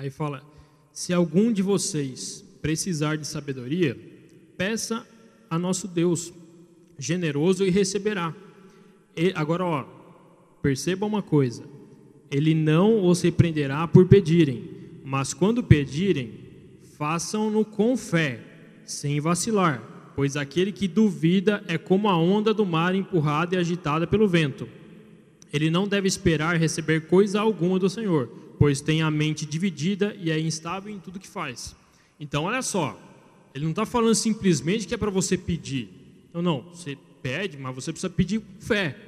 Aí 0.00 0.08
fala: 0.08 0.42
se 0.94 1.12
algum 1.12 1.52
de 1.52 1.60
vocês 1.60 2.42
precisar 2.62 3.16
de 3.16 3.26
sabedoria, 3.26 3.94
peça 4.56 5.06
a 5.50 5.58
nosso 5.58 5.86
Deus, 5.86 6.32
generoso 6.98 7.66
e 7.66 7.70
receberá. 7.70 8.34
E, 9.14 9.30
agora, 9.36 9.62
ó, 9.62 9.84
perceba 10.62 11.04
uma 11.04 11.20
coisa: 11.20 11.64
Ele 12.30 12.54
não 12.54 13.06
os 13.06 13.20
repreenderá 13.20 13.86
por 13.86 14.06
pedirem, 14.08 14.70
mas 15.04 15.34
quando 15.34 15.62
pedirem, 15.62 16.32
façam-no 16.96 17.62
com 17.62 17.94
fé, 17.94 18.40
sem 18.86 19.20
vacilar, 19.20 20.12
pois 20.16 20.34
aquele 20.34 20.72
que 20.72 20.88
duvida 20.88 21.62
é 21.68 21.76
como 21.76 22.08
a 22.08 22.16
onda 22.16 22.54
do 22.54 22.64
mar 22.64 22.94
empurrada 22.94 23.54
e 23.54 23.58
agitada 23.58 24.06
pelo 24.06 24.26
vento. 24.26 24.66
Ele 25.52 25.68
não 25.68 25.86
deve 25.86 26.08
esperar 26.08 26.56
receber 26.56 27.06
coisa 27.06 27.38
alguma 27.38 27.78
do 27.78 27.90
Senhor 27.90 28.39
pois 28.60 28.82
tem 28.82 29.00
a 29.00 29.10
mente 29.10 29.46
dividida 29.46 30.14
e 30.20 30.30
é 30.30 30.38
instável 30.38 30.92
em 30.92 30.98
tudo 30.98 31.18
que 31.18 31.26
faz. 31.26 31.74
Então, 32.20 32.44
olha 32.44 32.60
só, 32.60 33.00
ele 33.54 33.64
não 33.64 33.70
está 33.70 33.86
falando 33.86 34.14
simplesmente 34.14 34.86
que 34.86 34.92
é 34.92 34.98
para 34.98 35.10
você 35.10 35.38
pedir. 35.38 35.88
Não, 36.30 36.42
não, 36.42 36.60
você 36.64 36.94
pede, 37.22 37.56
mas 37.56 37.74
você 37.74 37.90
precisa 37.90 38.10
pedir 38.10 38.38
com 38.38 38.60
fé. 38.60 38.98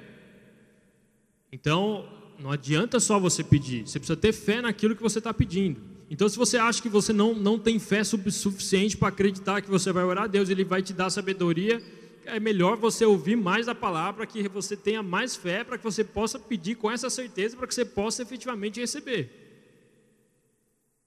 Então, 1.52 2.08
não 2.38 2.50
adianta 2.50 2.98
só 2.98 3.20
você 3.20 3.44
pedir, 3.44 3.86
você 3.86 3.98
precisa 3.98 4.16
ter 4.16 4.32
fé 4.32 4.62
naquilo 4.62 4.96
que 4.96 5.02
você 5.02 5.18
está 5.18 5.34
pedindo. 5.34 5.82
Então, 6.10 6.26
se 6.30 6.38
você 6.38 6.56
acha 6.56 6.80
que 6.80 6.88
você 6.88 7.12
não, 7.12 7.34
não 7.34 7.58
tem 7.58 7.78
fé 7.78 8.02
suficiente 8.02 8.96
para 8.96 9.08
acreditar 9.08 9.60
que 9.60 9.68
você 9.68 9.92
vai 9.92 10.04
orar 10.04 10.24
a 10.24 10.28
Deus, 10.28 10.48
Ele 10.48 10.64
vai 10.64 10.80
te 10.80 10.94
dar 10.94 11.10
sabedoria, 11.10 11.78
é 12.24 12.40
melhor 12.40 12.78
você 12.78 13.04
ouvir 13.04 13.36
mais 13.36 13.68
a 13.68 13.74
palavra 13.74 14.24
que 14.26 14.48
você 14.48 14.78
tenha 14.78 15.02
mais 15.02 15.36
fé, 15.36 15.62
para 15.62 15.76
que 15.76 15.84
você 15.84 16.02
possa 16.02 16.38
pedir 16.38 16.76
com 16.76 16.90
essa 16.90 17.10
certeza, 17.10 17.54
para 17.54 17.66
que 17.66 17.74
você 17.74 17.84
possa 17.84 18.22
efetivamente 18.22 18.80
receber. 18.80 19.41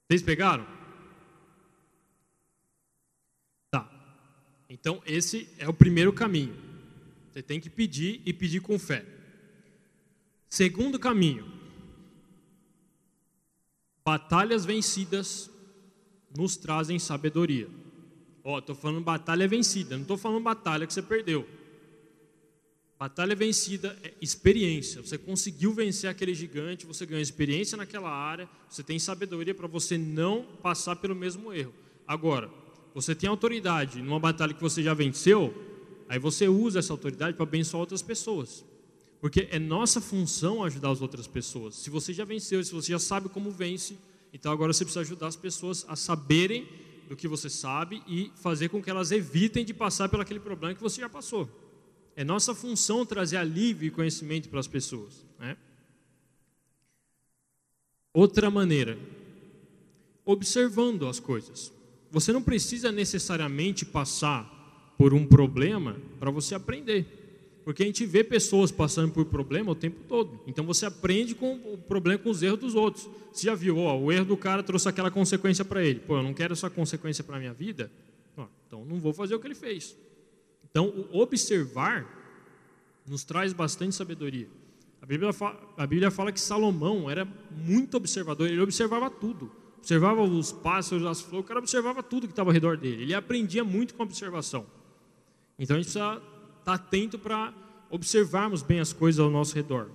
Vocês 0.07 0.21
pegaram? 0.21 0.75
Então, 4.69 5.01
esse 5.05 5.47
é 5.57 5.67
o 5.69 5.73
primeiro 5.73 6.11
caminho. 6.11 6.55
Você 7.31 7.41
tem 7.41 7.59
que 7.59 7.69
pedir 7.69 8.21
e 8.25 8.33
pedir 8.33 8.59
com 8.61 8.77
fé. 8.77 9.05
Segundo 10.49 10.99
caminho, 10.99 11.51
batalhas 14.03 14.65
vencidas 14.65 15.49
nos 16.35 16.57
trazem 16.57 16.99
sabedoria. 16.99 17.69
Ó, 18.43 18.55
oh, 18.55 18.59
estou 18.59 18.75
falando 18.75 19.01
batalha 19.01 19.47
vencida, 19.47 19.95
não 19.95 20.03
estou 20.03 20.17
falando 20.17 20.43
batalha 20.43 20.85
que 20.85 20.93
você 20.93 21.01
perdeu. 21.01 21.47
Batalha 23.05 23.35
vencida 23.35 23.95
é 24.01 24.15
experiência. 24.19 24.99
Você 24.99 25.15
conseguiu 25.15 25.71
vencer 25.75 26.09
aquele 26.09 26.33
gigante, 26.33 26.87
você 26.87 27.05
ganhou 27.05 27.21
experiência 27.21 27.77
naquela 27.77 28.09
área, 28.09 28.49
você 28.67 28.81
tem 28.81 28.97
sabedoria 28.97 29.53
para 29.53 29.67
você 29.67 29.95
não 29.95 30.43
passar 30.63 30.95
pelo 30.95 31.13
mesmo 31.13 31.53
erro. 31.53 31.71
Agora, 32.07 32.49
você 32.95 33.13
tem 33.13 33.29
autoridade 33.29 34.01
numa 34.01 34.19
batalha 34.19 34.55
que 34.55 34.61
você 34.61 34.81
já 34.81 34.95
venceu, 34.95 35.53
aí 36.09 36.17
você 36.17 36.47
usa 36.47 36.79
essa 36.79 36.91
autoridade 36.93 37.37
para 37.37 37.43
abençoar 37.43 37.79
outras 37.81 38.01
pessoas. 38.01 38.65
Porque 39.21 39.49
é 39.51 39.59
nossa 39.59 40.01
função 40.01 40.63
ajudar 40.63 40.89
as 40.89 40.99
outras 40.99 41.27
pessoas. 41.27 41.75
Se 41.75 41.91
você 41.91 42.11
já 42.11 42.25
venceu, 42.25 42.63
se 42.63 42.73
você 42.73 42.91
já 42.91 42.97
sabe 42.97 43.29
como 43.29 43.51
vence, 43.51 43.99
então 44.33 44.51
agora 44.51 44.73
você 44.73 44.83
precisa 44.83 45.01
ajudar 45.01 45.27
as 45.27 45.35
pessoas 45.35 45.85
a 45.87 45.95
saberem 45.95 46.67
do 47.07 47.15
que 47.15 47.27
você 47.27 47.51
sabe 47.51 48.01
e 48.07 48.31
fazer 48.35 48.69
com 48.69 48.81
que 48.81 48.89
elas 48.89 49.11
evitem 49.11 49.63
de 49.63 49.75
passar 49.75 50.09
pelo 50.09 50.23
aquele 50.23 50.39
problema 50.39 50.73
que 50.73 50.81
você 50.81 51.01
já 51.01 51.07
passou. 51.07 51.64
É 52.15 52.23
nossa 52.23 52.55
função 52.55 53.05
trazer 53.05 53.37
alívio 53.37 53.87
e 53.87 53.91
conhecimento 53.91 54.47
para 54.47 54.59
as 54.59 54.67
pessoas. 54.67 55.25
Né? 55.39 55.57
Outra 58.13 58.49
maneira, 58.49 58.97
observando 60.23 61.07
as 61.07 61.19
coisas. 61.19 61.71
Você 62.09 62.31
não 62.31 62.41
precisa 62.41 62.91
necessariamente 62.91 63.85
passar 63.85 64.93
por 64.97 65.13
um 65.13 65.25
problema 65.25 65.97
para 66.17 66.31
você 66.31 66.55
aprender. 66.55 67.05
Porque 67.65 67.83
a 67.83 67.85
gente 67.85 68.05
vê 68.05 68.23
pessoas 68.23 68.71
passando 68.71 69.11
por 69.11 69.25
problema 69.25 69.71
o 69.71 69.75
tempo 69.75 69.99
todo. 70.07 70.39
Então 70.47 70.63
você 70.65 70.85
aprende 70.85 71.35
com 71.35 71.55
o 71.73 71.77
problema 71.77 72.19
com 72.19 72.29
os 72.29 72.41
erros 72.41 72.59
dos 72.59 72.75
outros. 72.75 73.09
Você 73.33 73.47
já 73.47 73.55
viu, 73.55 73.79
ó, 73.79 73.97
o 73.97 74.11
erro 74.11 74.25
do 74.25 74.37
cara 74.37 74.63
trouxe 74.63 74.87
aquela 74.87 75.11
consequência 75.11 75.65
para 75.65 75.83
ele. 75.83 75.99
Pô, 75.99 76.15
eu 76.15 76.23
não 76.23 76.33
quero 76.33 76.53
essa 76.53 76.69
consequência 76.69 77.23
para 77.23 77.37
a 77.37 77.39
minha 77.39 77.53
vida, 77.53 77.91
ó, 78.37 78.45
então 78.67 78.85
não 78.85 78.99
vou 78.99 79.11
fazer 79.11 79.35
o 79.35 79.39
que 79.39 79.47
ele 79.47 79.55
fez. 79.55 79.95
Então, 80.75 81.07
o 81.13 81.21
observar 81.21 82.05
nos 83.07 83.23
traz 83.23 83.53
bastante 83.53 83.95
sabedoria. 83.95 84.49
A 85.01 85.05
Bíblia, 85.05 85.31
fala, 85.31 85.57
a 85.77 85.87
Bíblia 85.87 86.11
fala 86.11 86.33
que 86.33 86.39
Salomão 86.41 87.09
era 87.09 87.25
muito 87.49 87.95
observador, 87.95 88.49
ele 88.49 88.59
observava 88.59 89.09
tudo. 89.09 89.49
Observava 89.77 90.21
os 90.21 90.51
pássaros, 90.51 91.05
as 91.05 91.21
flores, 91.21 91.45
o 91.45 91.47
cara 91.47 91.61
observava 91.61 92.03
tudo 92.03 92.27
que 92.27 92.33
estava 92.33 92.49
ao 92.49 92.53
redor 92.53 92.75
dele. 92.75 93.03
Ele 93.03 93.13
aprendia 93.13 93.63
muito 93.63 93.93
com 93.93 94.03
a 94.03 94.05
observação. 94.05 94.65
Então 95.57 95.77
a 95.77 95.79
gente 95.79 95.93
precisa 95.93 96.21
estar 96.59 96.73
atento 96.73 97.17
para 97.17 97.53
observarmos 97.89 98.61
bem 98.61 98.81
as 98.81 98.91
coisas 98.91 99.21
ao 99.21 99.31
nosso 99.31 99.55
redor. 99.55 99.89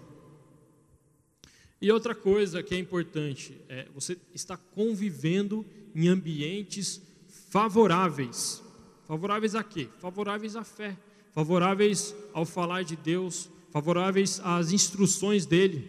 E 1.78 1.93
outra 1.93 2.14
coisa 2.14 2.62
que 2.62 2.74
é 2.74 2.78
importante 2.78 3.61
é 3.68 3.87
você 3.95 4.16
está 4.35 4.57
convivendo 4.57 5.62
em 5.95 6.09
ambientes 6.09 7.03
favoráveis. 7.51 8.62
Favoráveis 9.11 9.56
a 9.56 9.64
quê? 9.64 9.88
Favoráveis 9.98 10.54
à 10.54 10.62
fé, 10.62 10.96
favoráveis 11.32 12.14
ao 12.32 12.46
falar 12.46 12.84
de 12.84 12.94
Deus, 12.94 13.50
favoráveis 13.72 14.38
às 14.38 14.70
instruções 14.70 15.44
dele. 15.44 15.84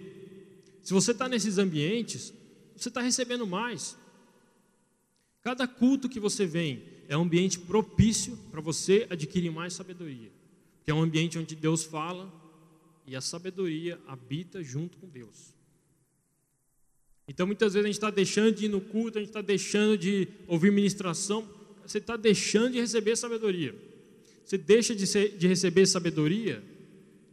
Se 0.81 0.91
você 0.91 1.11
está 1.11 1.29
nesses 1.29 1.59
ambientes, 1.59 2.33
você 2.75 2.89
está 2.89 2.99
recebendo 2.99 3.45
mais. 3.45 3.95
Cada 5.43 5.67
culto 5.67 6.09
que 6.09 6.19
você 6.19 6.47
vem 6.47 6.81
é 7.07 7.15
um 7.15 7.21
ambiente 7.21 7.59
propício 7.59 8.35
para 8.49 8.59
você 8.59 9.05
adquirir 9.07 9.51
mais 9.51 9.73
sabedoria. 9.73 10.31
Que 10.83 10.89
é 10.89 10.93
um 10.93 11.03
ambiente 11.03 11.37
onde 11.37 11.55
Deus 11.55 11.83
fala 11.83 12.27
e 13.05 13.15
a 13.15 13.21
sabedoria 13.21 14.01
habita 14.07 14.63
junto 14.63 14.97
com 14.97 15.07
Deus. 15.07 15.53
Então 17.27 17.45
muitas 17.45 17.75
vezes 17.75 17.85
a 17.85 17.87
gente 17.87 17.97
está 17.97 18.09
deixando 18.09 18.51
de 18.51 18.65
ir 18.65 18.69
no 18.69 18.81
culto, 18.81 19.19
a 19.19 19.21
gente 19.21 19.29
está 19.29 19.43
deixando 19.43 19.95
de 19.95 20.27
ouvir 20.47 20.71
ministração, 20.71 21.47
você 21.85 21.97
está 21.97 22.15
deixando 22.15 22.71
de 22.71 22.79
receber 22.79 23.15
sabedoria. 23.15 23.75
Você 24.43 24.57
deixa 24.57 24.95
de, 24.95 25.07
ser, 25.07 25.37
de 25.37 25.47
receber 25.47 25.85
sabedoria, 25.85 26.63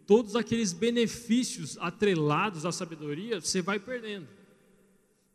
todos 0.07 0.37
aqueles 0.37 0.73
benefícios 0.73 1.77
atrelados 1.81 2.65
à 2.65 2.73
sabedoria, 2.73 3.41
você 3.41 3.61
vai 3.61 3.79
perdendo. 3.79 4.29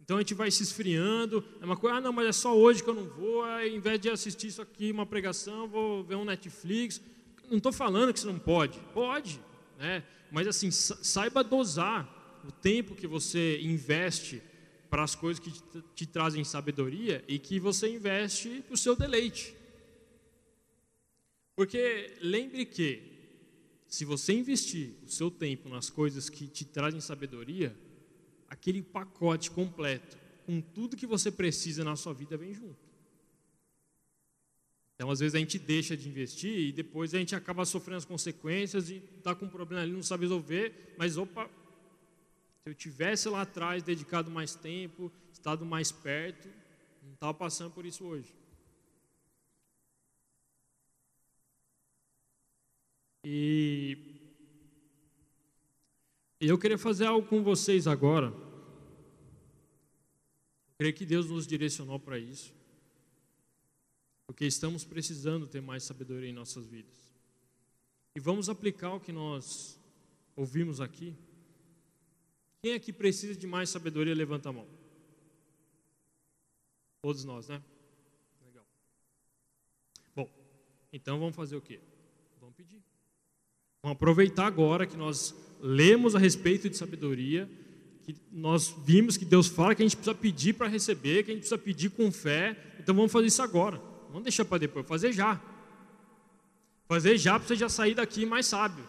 Então 0.04 0.18
a 0.18 0.20
gente 0.20 0.34
vai 0.34 0.52
se 0.52 0.64
esfriando, 0.64 1.44
é 1.62 1.66
uma 1.66 1.78
coisa, 1.78 1.98
ah 1.98 2.02
não, 2.02 2.12
mas 2.12 2.28
é 2.28 2.32
só 2.32 2.58
hoje 2.58 2.84
que 2.84 2.90
eu 2.90 2.94
não 2.94 3.06
vou, 3.06 3.44
ao 3.44 3.66
invés 3.66 4.00
de 4.00 4.10
assistir 4.10 4.48
isso 4.48 4.62
aqui, 4.62 4.92
uma 4.92 5.06
pregação, 5.06 5.68
vou 5.68 6.04
ver 6.04 6.16
um 6.16 6.26
Netflix. 6.26 7.02
Não 7.50 7.58
estou 7.58 7.72
falando 7.72 8.12
que 8.14 8.20
você 8.20 8.28
não 8.28 8.40
pode, 8.40 8.80
pode, 8.94 9.40
né? 9.80 10.04
mas 10.32 10.48
assim, 10.48 10.72
saiba 10.72 11.44
dosar 11.44 12.42
o 12.44 12.52
tempo 12.52 12.96
que 12.96 13.08
você 13.08 13.60
investe 13.62 14.42
para 14.94 15.04
as 15.04 15.16
coisas 15.16 15.44
que 15.44 15.52
te, 15.96 16.06
trazem 16.06 16.44
sabedoria 16.44 17.26
e 17.28 17.40
que 17.40 17.60
você 17.60 17.90
investe 17.96 18.64
o 18.70 18.78
seu 18.78 18.96
deleite. 18.96 19.56
Porque 21.56 22.16
lembre 22.22 22.64
que, 22.64 23.02
se 23.88 24.06
você 24.06 24.34
investir 24.34 24.94
o 25.04 25.10
seu 25.10 25.32
tempo 25.32 25.68
nas 25.68 25.90
coisas 25.90 26.30
que 26.30 26.48
te 26.48 26.64
trazem 26.64 27.02
sabedoria, 27.02 27.76
aquele 28.48 28.84
pacote 28.84 29.50
completo, 29.50 30.16
com 30.46 30.62
tudo 30.62 30.96
que 30.96 31.08
você 31.08 31.32
precisa 31.32 31.84
na 31.84 31.96
sua 31.96 32.14
vida, 32.14 32.38
vem 32.38 32.54
junto. 32.54 32.78
Então, 34.94 35.10
às 35.10 35.22
vezes, 35.22 35.34
a 35.34 35.40
gente 35.40 35.58
deixa 35.58 35.98
de 35.98 36.08
investir 36.08 36.68
e 36.68 36.72
depois 36.72 37.16
a 37.16 37.18
gente 37.18 37.36
acaba 37.36 37.66
sofrendo 37.66 37.98
as 37.98 38.06
consequências 38.06 38.92
e 38.92 39.02
está 39.18 39.34
com 39.34 39.46
um 39.46 39.50
problema 39.50 39.82
ali, 39.82 39.92
não 39.92 40.04
sabe 40.04 40.26
resolver, 40.26 40.94
mas 41.00 41.18
opa, 41.18 41.50
se 42.64 42.70
eu 42.70 42.74
tivesse 42.74 43.28
lá 43.28 43.42
atrás 43.42 43.84
dedicado 43.84 44.32
mais 44.32 44.56
tempo, 44.56 45.12
estado 45.34 45.66
mais 45.66 45.92
perto, 45.92 46.48
não 47.02 47.14
estava 47.14 47.34
passando 47.34 47.72
por 47.72 47.86
isso 47.86 48.06
hoje. 48.06 48.34
E 53.26 53.98
eu 56.40 56.58
queria 56.58 56.78
fazer 56.78 57.06
algo 57.06 57.28
com 57.28 57.44
vocês 57.44 57.86
agora. 57.86 58.28
Eu 58.28 58.54
creio 60.78 60.94
que 60.94 61.06
Deus 61.06 61.30
nos 61.30 61.46
direcionou 61.46 62.00
para 62.00 62.18
isso. 62.18 62.54
Porque 64.26 64.46
estamos 64.46 64.86
precisando 64.86 65.48
ter 65.48 65.62
mais 65.62 65.84
sabedoria 65.84 66.30
em 66.30 66.34
nossas 66.34 66.66
vidas. 66.66 67.14
E 68.16 68.22
vamos 68.22 68.48
aplicar 68.48 68.94
o 68.94 69.02
que 69.02 69.12
nós 69.12 69.78
ouvimos 70.34 70.80
aqui. 70.80 71.14
Quem 72.64 72.74
aqui 72.76 72.94
precisa 72.94 73.36
de 73.36 73.46
mais 73.46 73.70
sabedoria, 73.70 74.16
levanta 74.16 74.48
a 74.48 74.54
mão. 74.54 74.66
Todos 77.02 77.26
nós, 77.26 77.50
né? 77.50 77.62
Legal. 78.46 78.66
Bom, 80.16 80.30
então 80.94 81.20
vamos 81.20 81.36
fazer 81.36 81.58
o 81.58 81.62
quê? 81.62 81.82
Vamos 82.40 82.56
pedir. 82.56 82.82
Vamos 83.82 83.98
aproveitar 83.98 84.46
agora 84.46 84.88
que 84.88 84.96
nós 84.96 85.36
lemos 85.60 86.16
a 86.16 86.20
respeito 86.20 86.70
de 86.70 86.78
sabedoria, 86.78 87.50
que 88.04 88.16
nós 88.32 88.74
vimos 88.86 89.18
que 89.18 89.26
Deus 89.26 89.48
fala 89.48 89.76
que 89.76 89.82
a 89.82 89.86
gente 89.86 89.98
precisa 89.98 90.16
pedir 90.16 90.54
para 90.54 90.70
receber, 90.70 91.26
que 91.26 91.32
a 91.32 91.34
gente 91.34 91.42
precisa 91.42 91.58
pedir 91.58 91.90
com 91.90 92.10
fé. 92.14 92.56
Então 92.80 92.96
vamos 92.96 93.12
fazer 93.12 93.28
isso 93.28 93.42
agora. 93.42 93.76
Vamos 94.08 94.24
deixar 94.24 94.46
para 94.46 94.60
depois, 94.60 94.88
fazer 94.88 95.12
já. 95.12 95.42
Fazer 96.88 97.18
já 97.18 97.38
para 97.38 97.46
você 97.46 97.58
já 97.58 97.68
sair 97.68 97.94
daqui 97.94 98.26
mais 98.26 98.46
sábio. 98.46 98.88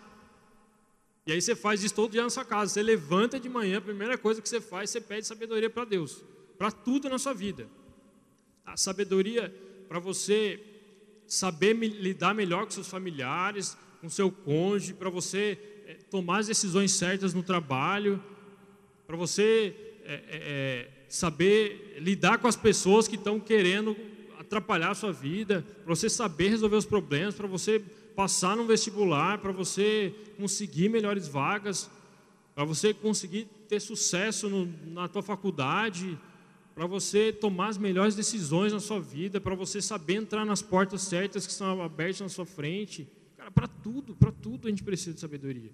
E 1.26 1.32
aí 1.32 1.40
você 1.40 1.54
faz 1.54 1.82
isso 1.82 1.94
todo 1.94 2.12
dia 2.12 2.22
na 2.22 2.30
sua 2.30 2.44
casa. 2.44 2.72
Você 2.72 2.82
levanta 2.82 3.40
de 3.40 3.48
manhã, 3.48 3.78
a 3.78 3.80
primeira 3.80 4.18
coisa 4.18 4.42
que 4.42 4.48
você 4.48 4.60
faz, 4.60 4.90
você 4.90 5.00
pede 5.00 5.26
sabedoria 5.26 5.70
para 5.70 5.84
Deus, 5.84 6.22
para 6.58 6.70
tudo 6.70 7.08
na 7.08 7.18
sua 7.18 7.32
vida. 7.32 7.68
A 8.64 8.76
sabedoria 8.76 9.54
para 9.88 9.98
você 9.98 10.60
saber 11.26 11.72
lidar 11.74 12.34
melhor 12.34 12.64
com 12.64 12.70
seus 12.70 12.88
familiares, 12.88 13.76
com 14.00 14.08
seu 14.08 14.30
cônjuge, 14.30 14.92
para 14.92 15.08
você 15.08 15.58
é, 15.86 15.94
tomar 16.10 16.38
as 16.38 16.46
decisões 16.46 16.92
certas 16.92 17.32
no 17.32 17.42
trabalho, 17.42 18.22
para 19.06 19.16
você 19.16 19.74
é, 20.04 20.22
é, 20.30 20.90
saber 21.08 21.96
lidar 22.00 22.38
com 22.38 22.46
as 22.46 22.56
pessoas 22.56 23.08
que 23.08 23.16
estão 23.16 23.40
querendo 23.40 23.96
atrapalhar 24.38 24.90
a 24.90 24.94
sua 24.94 25.12
vida, 25.12 25.64
para 25.84 25.94
você 25.94 26.10
saber 26.10 26.48
resolver 26.48 26.76
os 26.76 26.84
problemas, 26.84 27.34
para 27.34 27.46
você 27.46 27.82
passar 28.14 28.56
no 28.56 28.64
vestibular, 28.64 29.38
para 29.38 29.52
você 29.52 30.14
conseguir 30.36 30.88
melhores 30.88 31.26
vagas, 31.28 31.90
para 32.54 32.64
você 32.64 32.94
conseguir 32.94 33.46
ter 33.68 33.80
sucesso 33.80 34.48
no, 34.48 34.66
na 34.92 35.08
tua 35.08 35.22
faculdade, 35.22 36.18
para 36.74 36.86
você 36.86 37.32
tomar 37.32 37.68
as 37.68 37.78
melhores 37.78 38.14
decisões 38.14 38.72
na 38.72 38.80
sua 38.80 39.00
vida, 39.00 39.40
para 39.40 39.54
você 39.54 39.80
saber 39.80 40.14
entrar 40.14 40.44
nas 40.44 40.62
portas 40.62 41.02
certas 41.02 41.46
que 41.46 41.52
estão 41.52 41.80
abertas 41.82 42.20
na 42.20 42.28
sua 42.28 42.46
frente. 42.46 43.08
Cara, 43.36 43.50
para 43.50 43.68
tudo, 43.68 44.14
para 44.14 44.32
tudo 44.32 44.66
a 44.66 44.70
gente 44.70 44.82
precisa 44.82 45.14
de 45.14 45.20
sabedoria. 45.20 45.70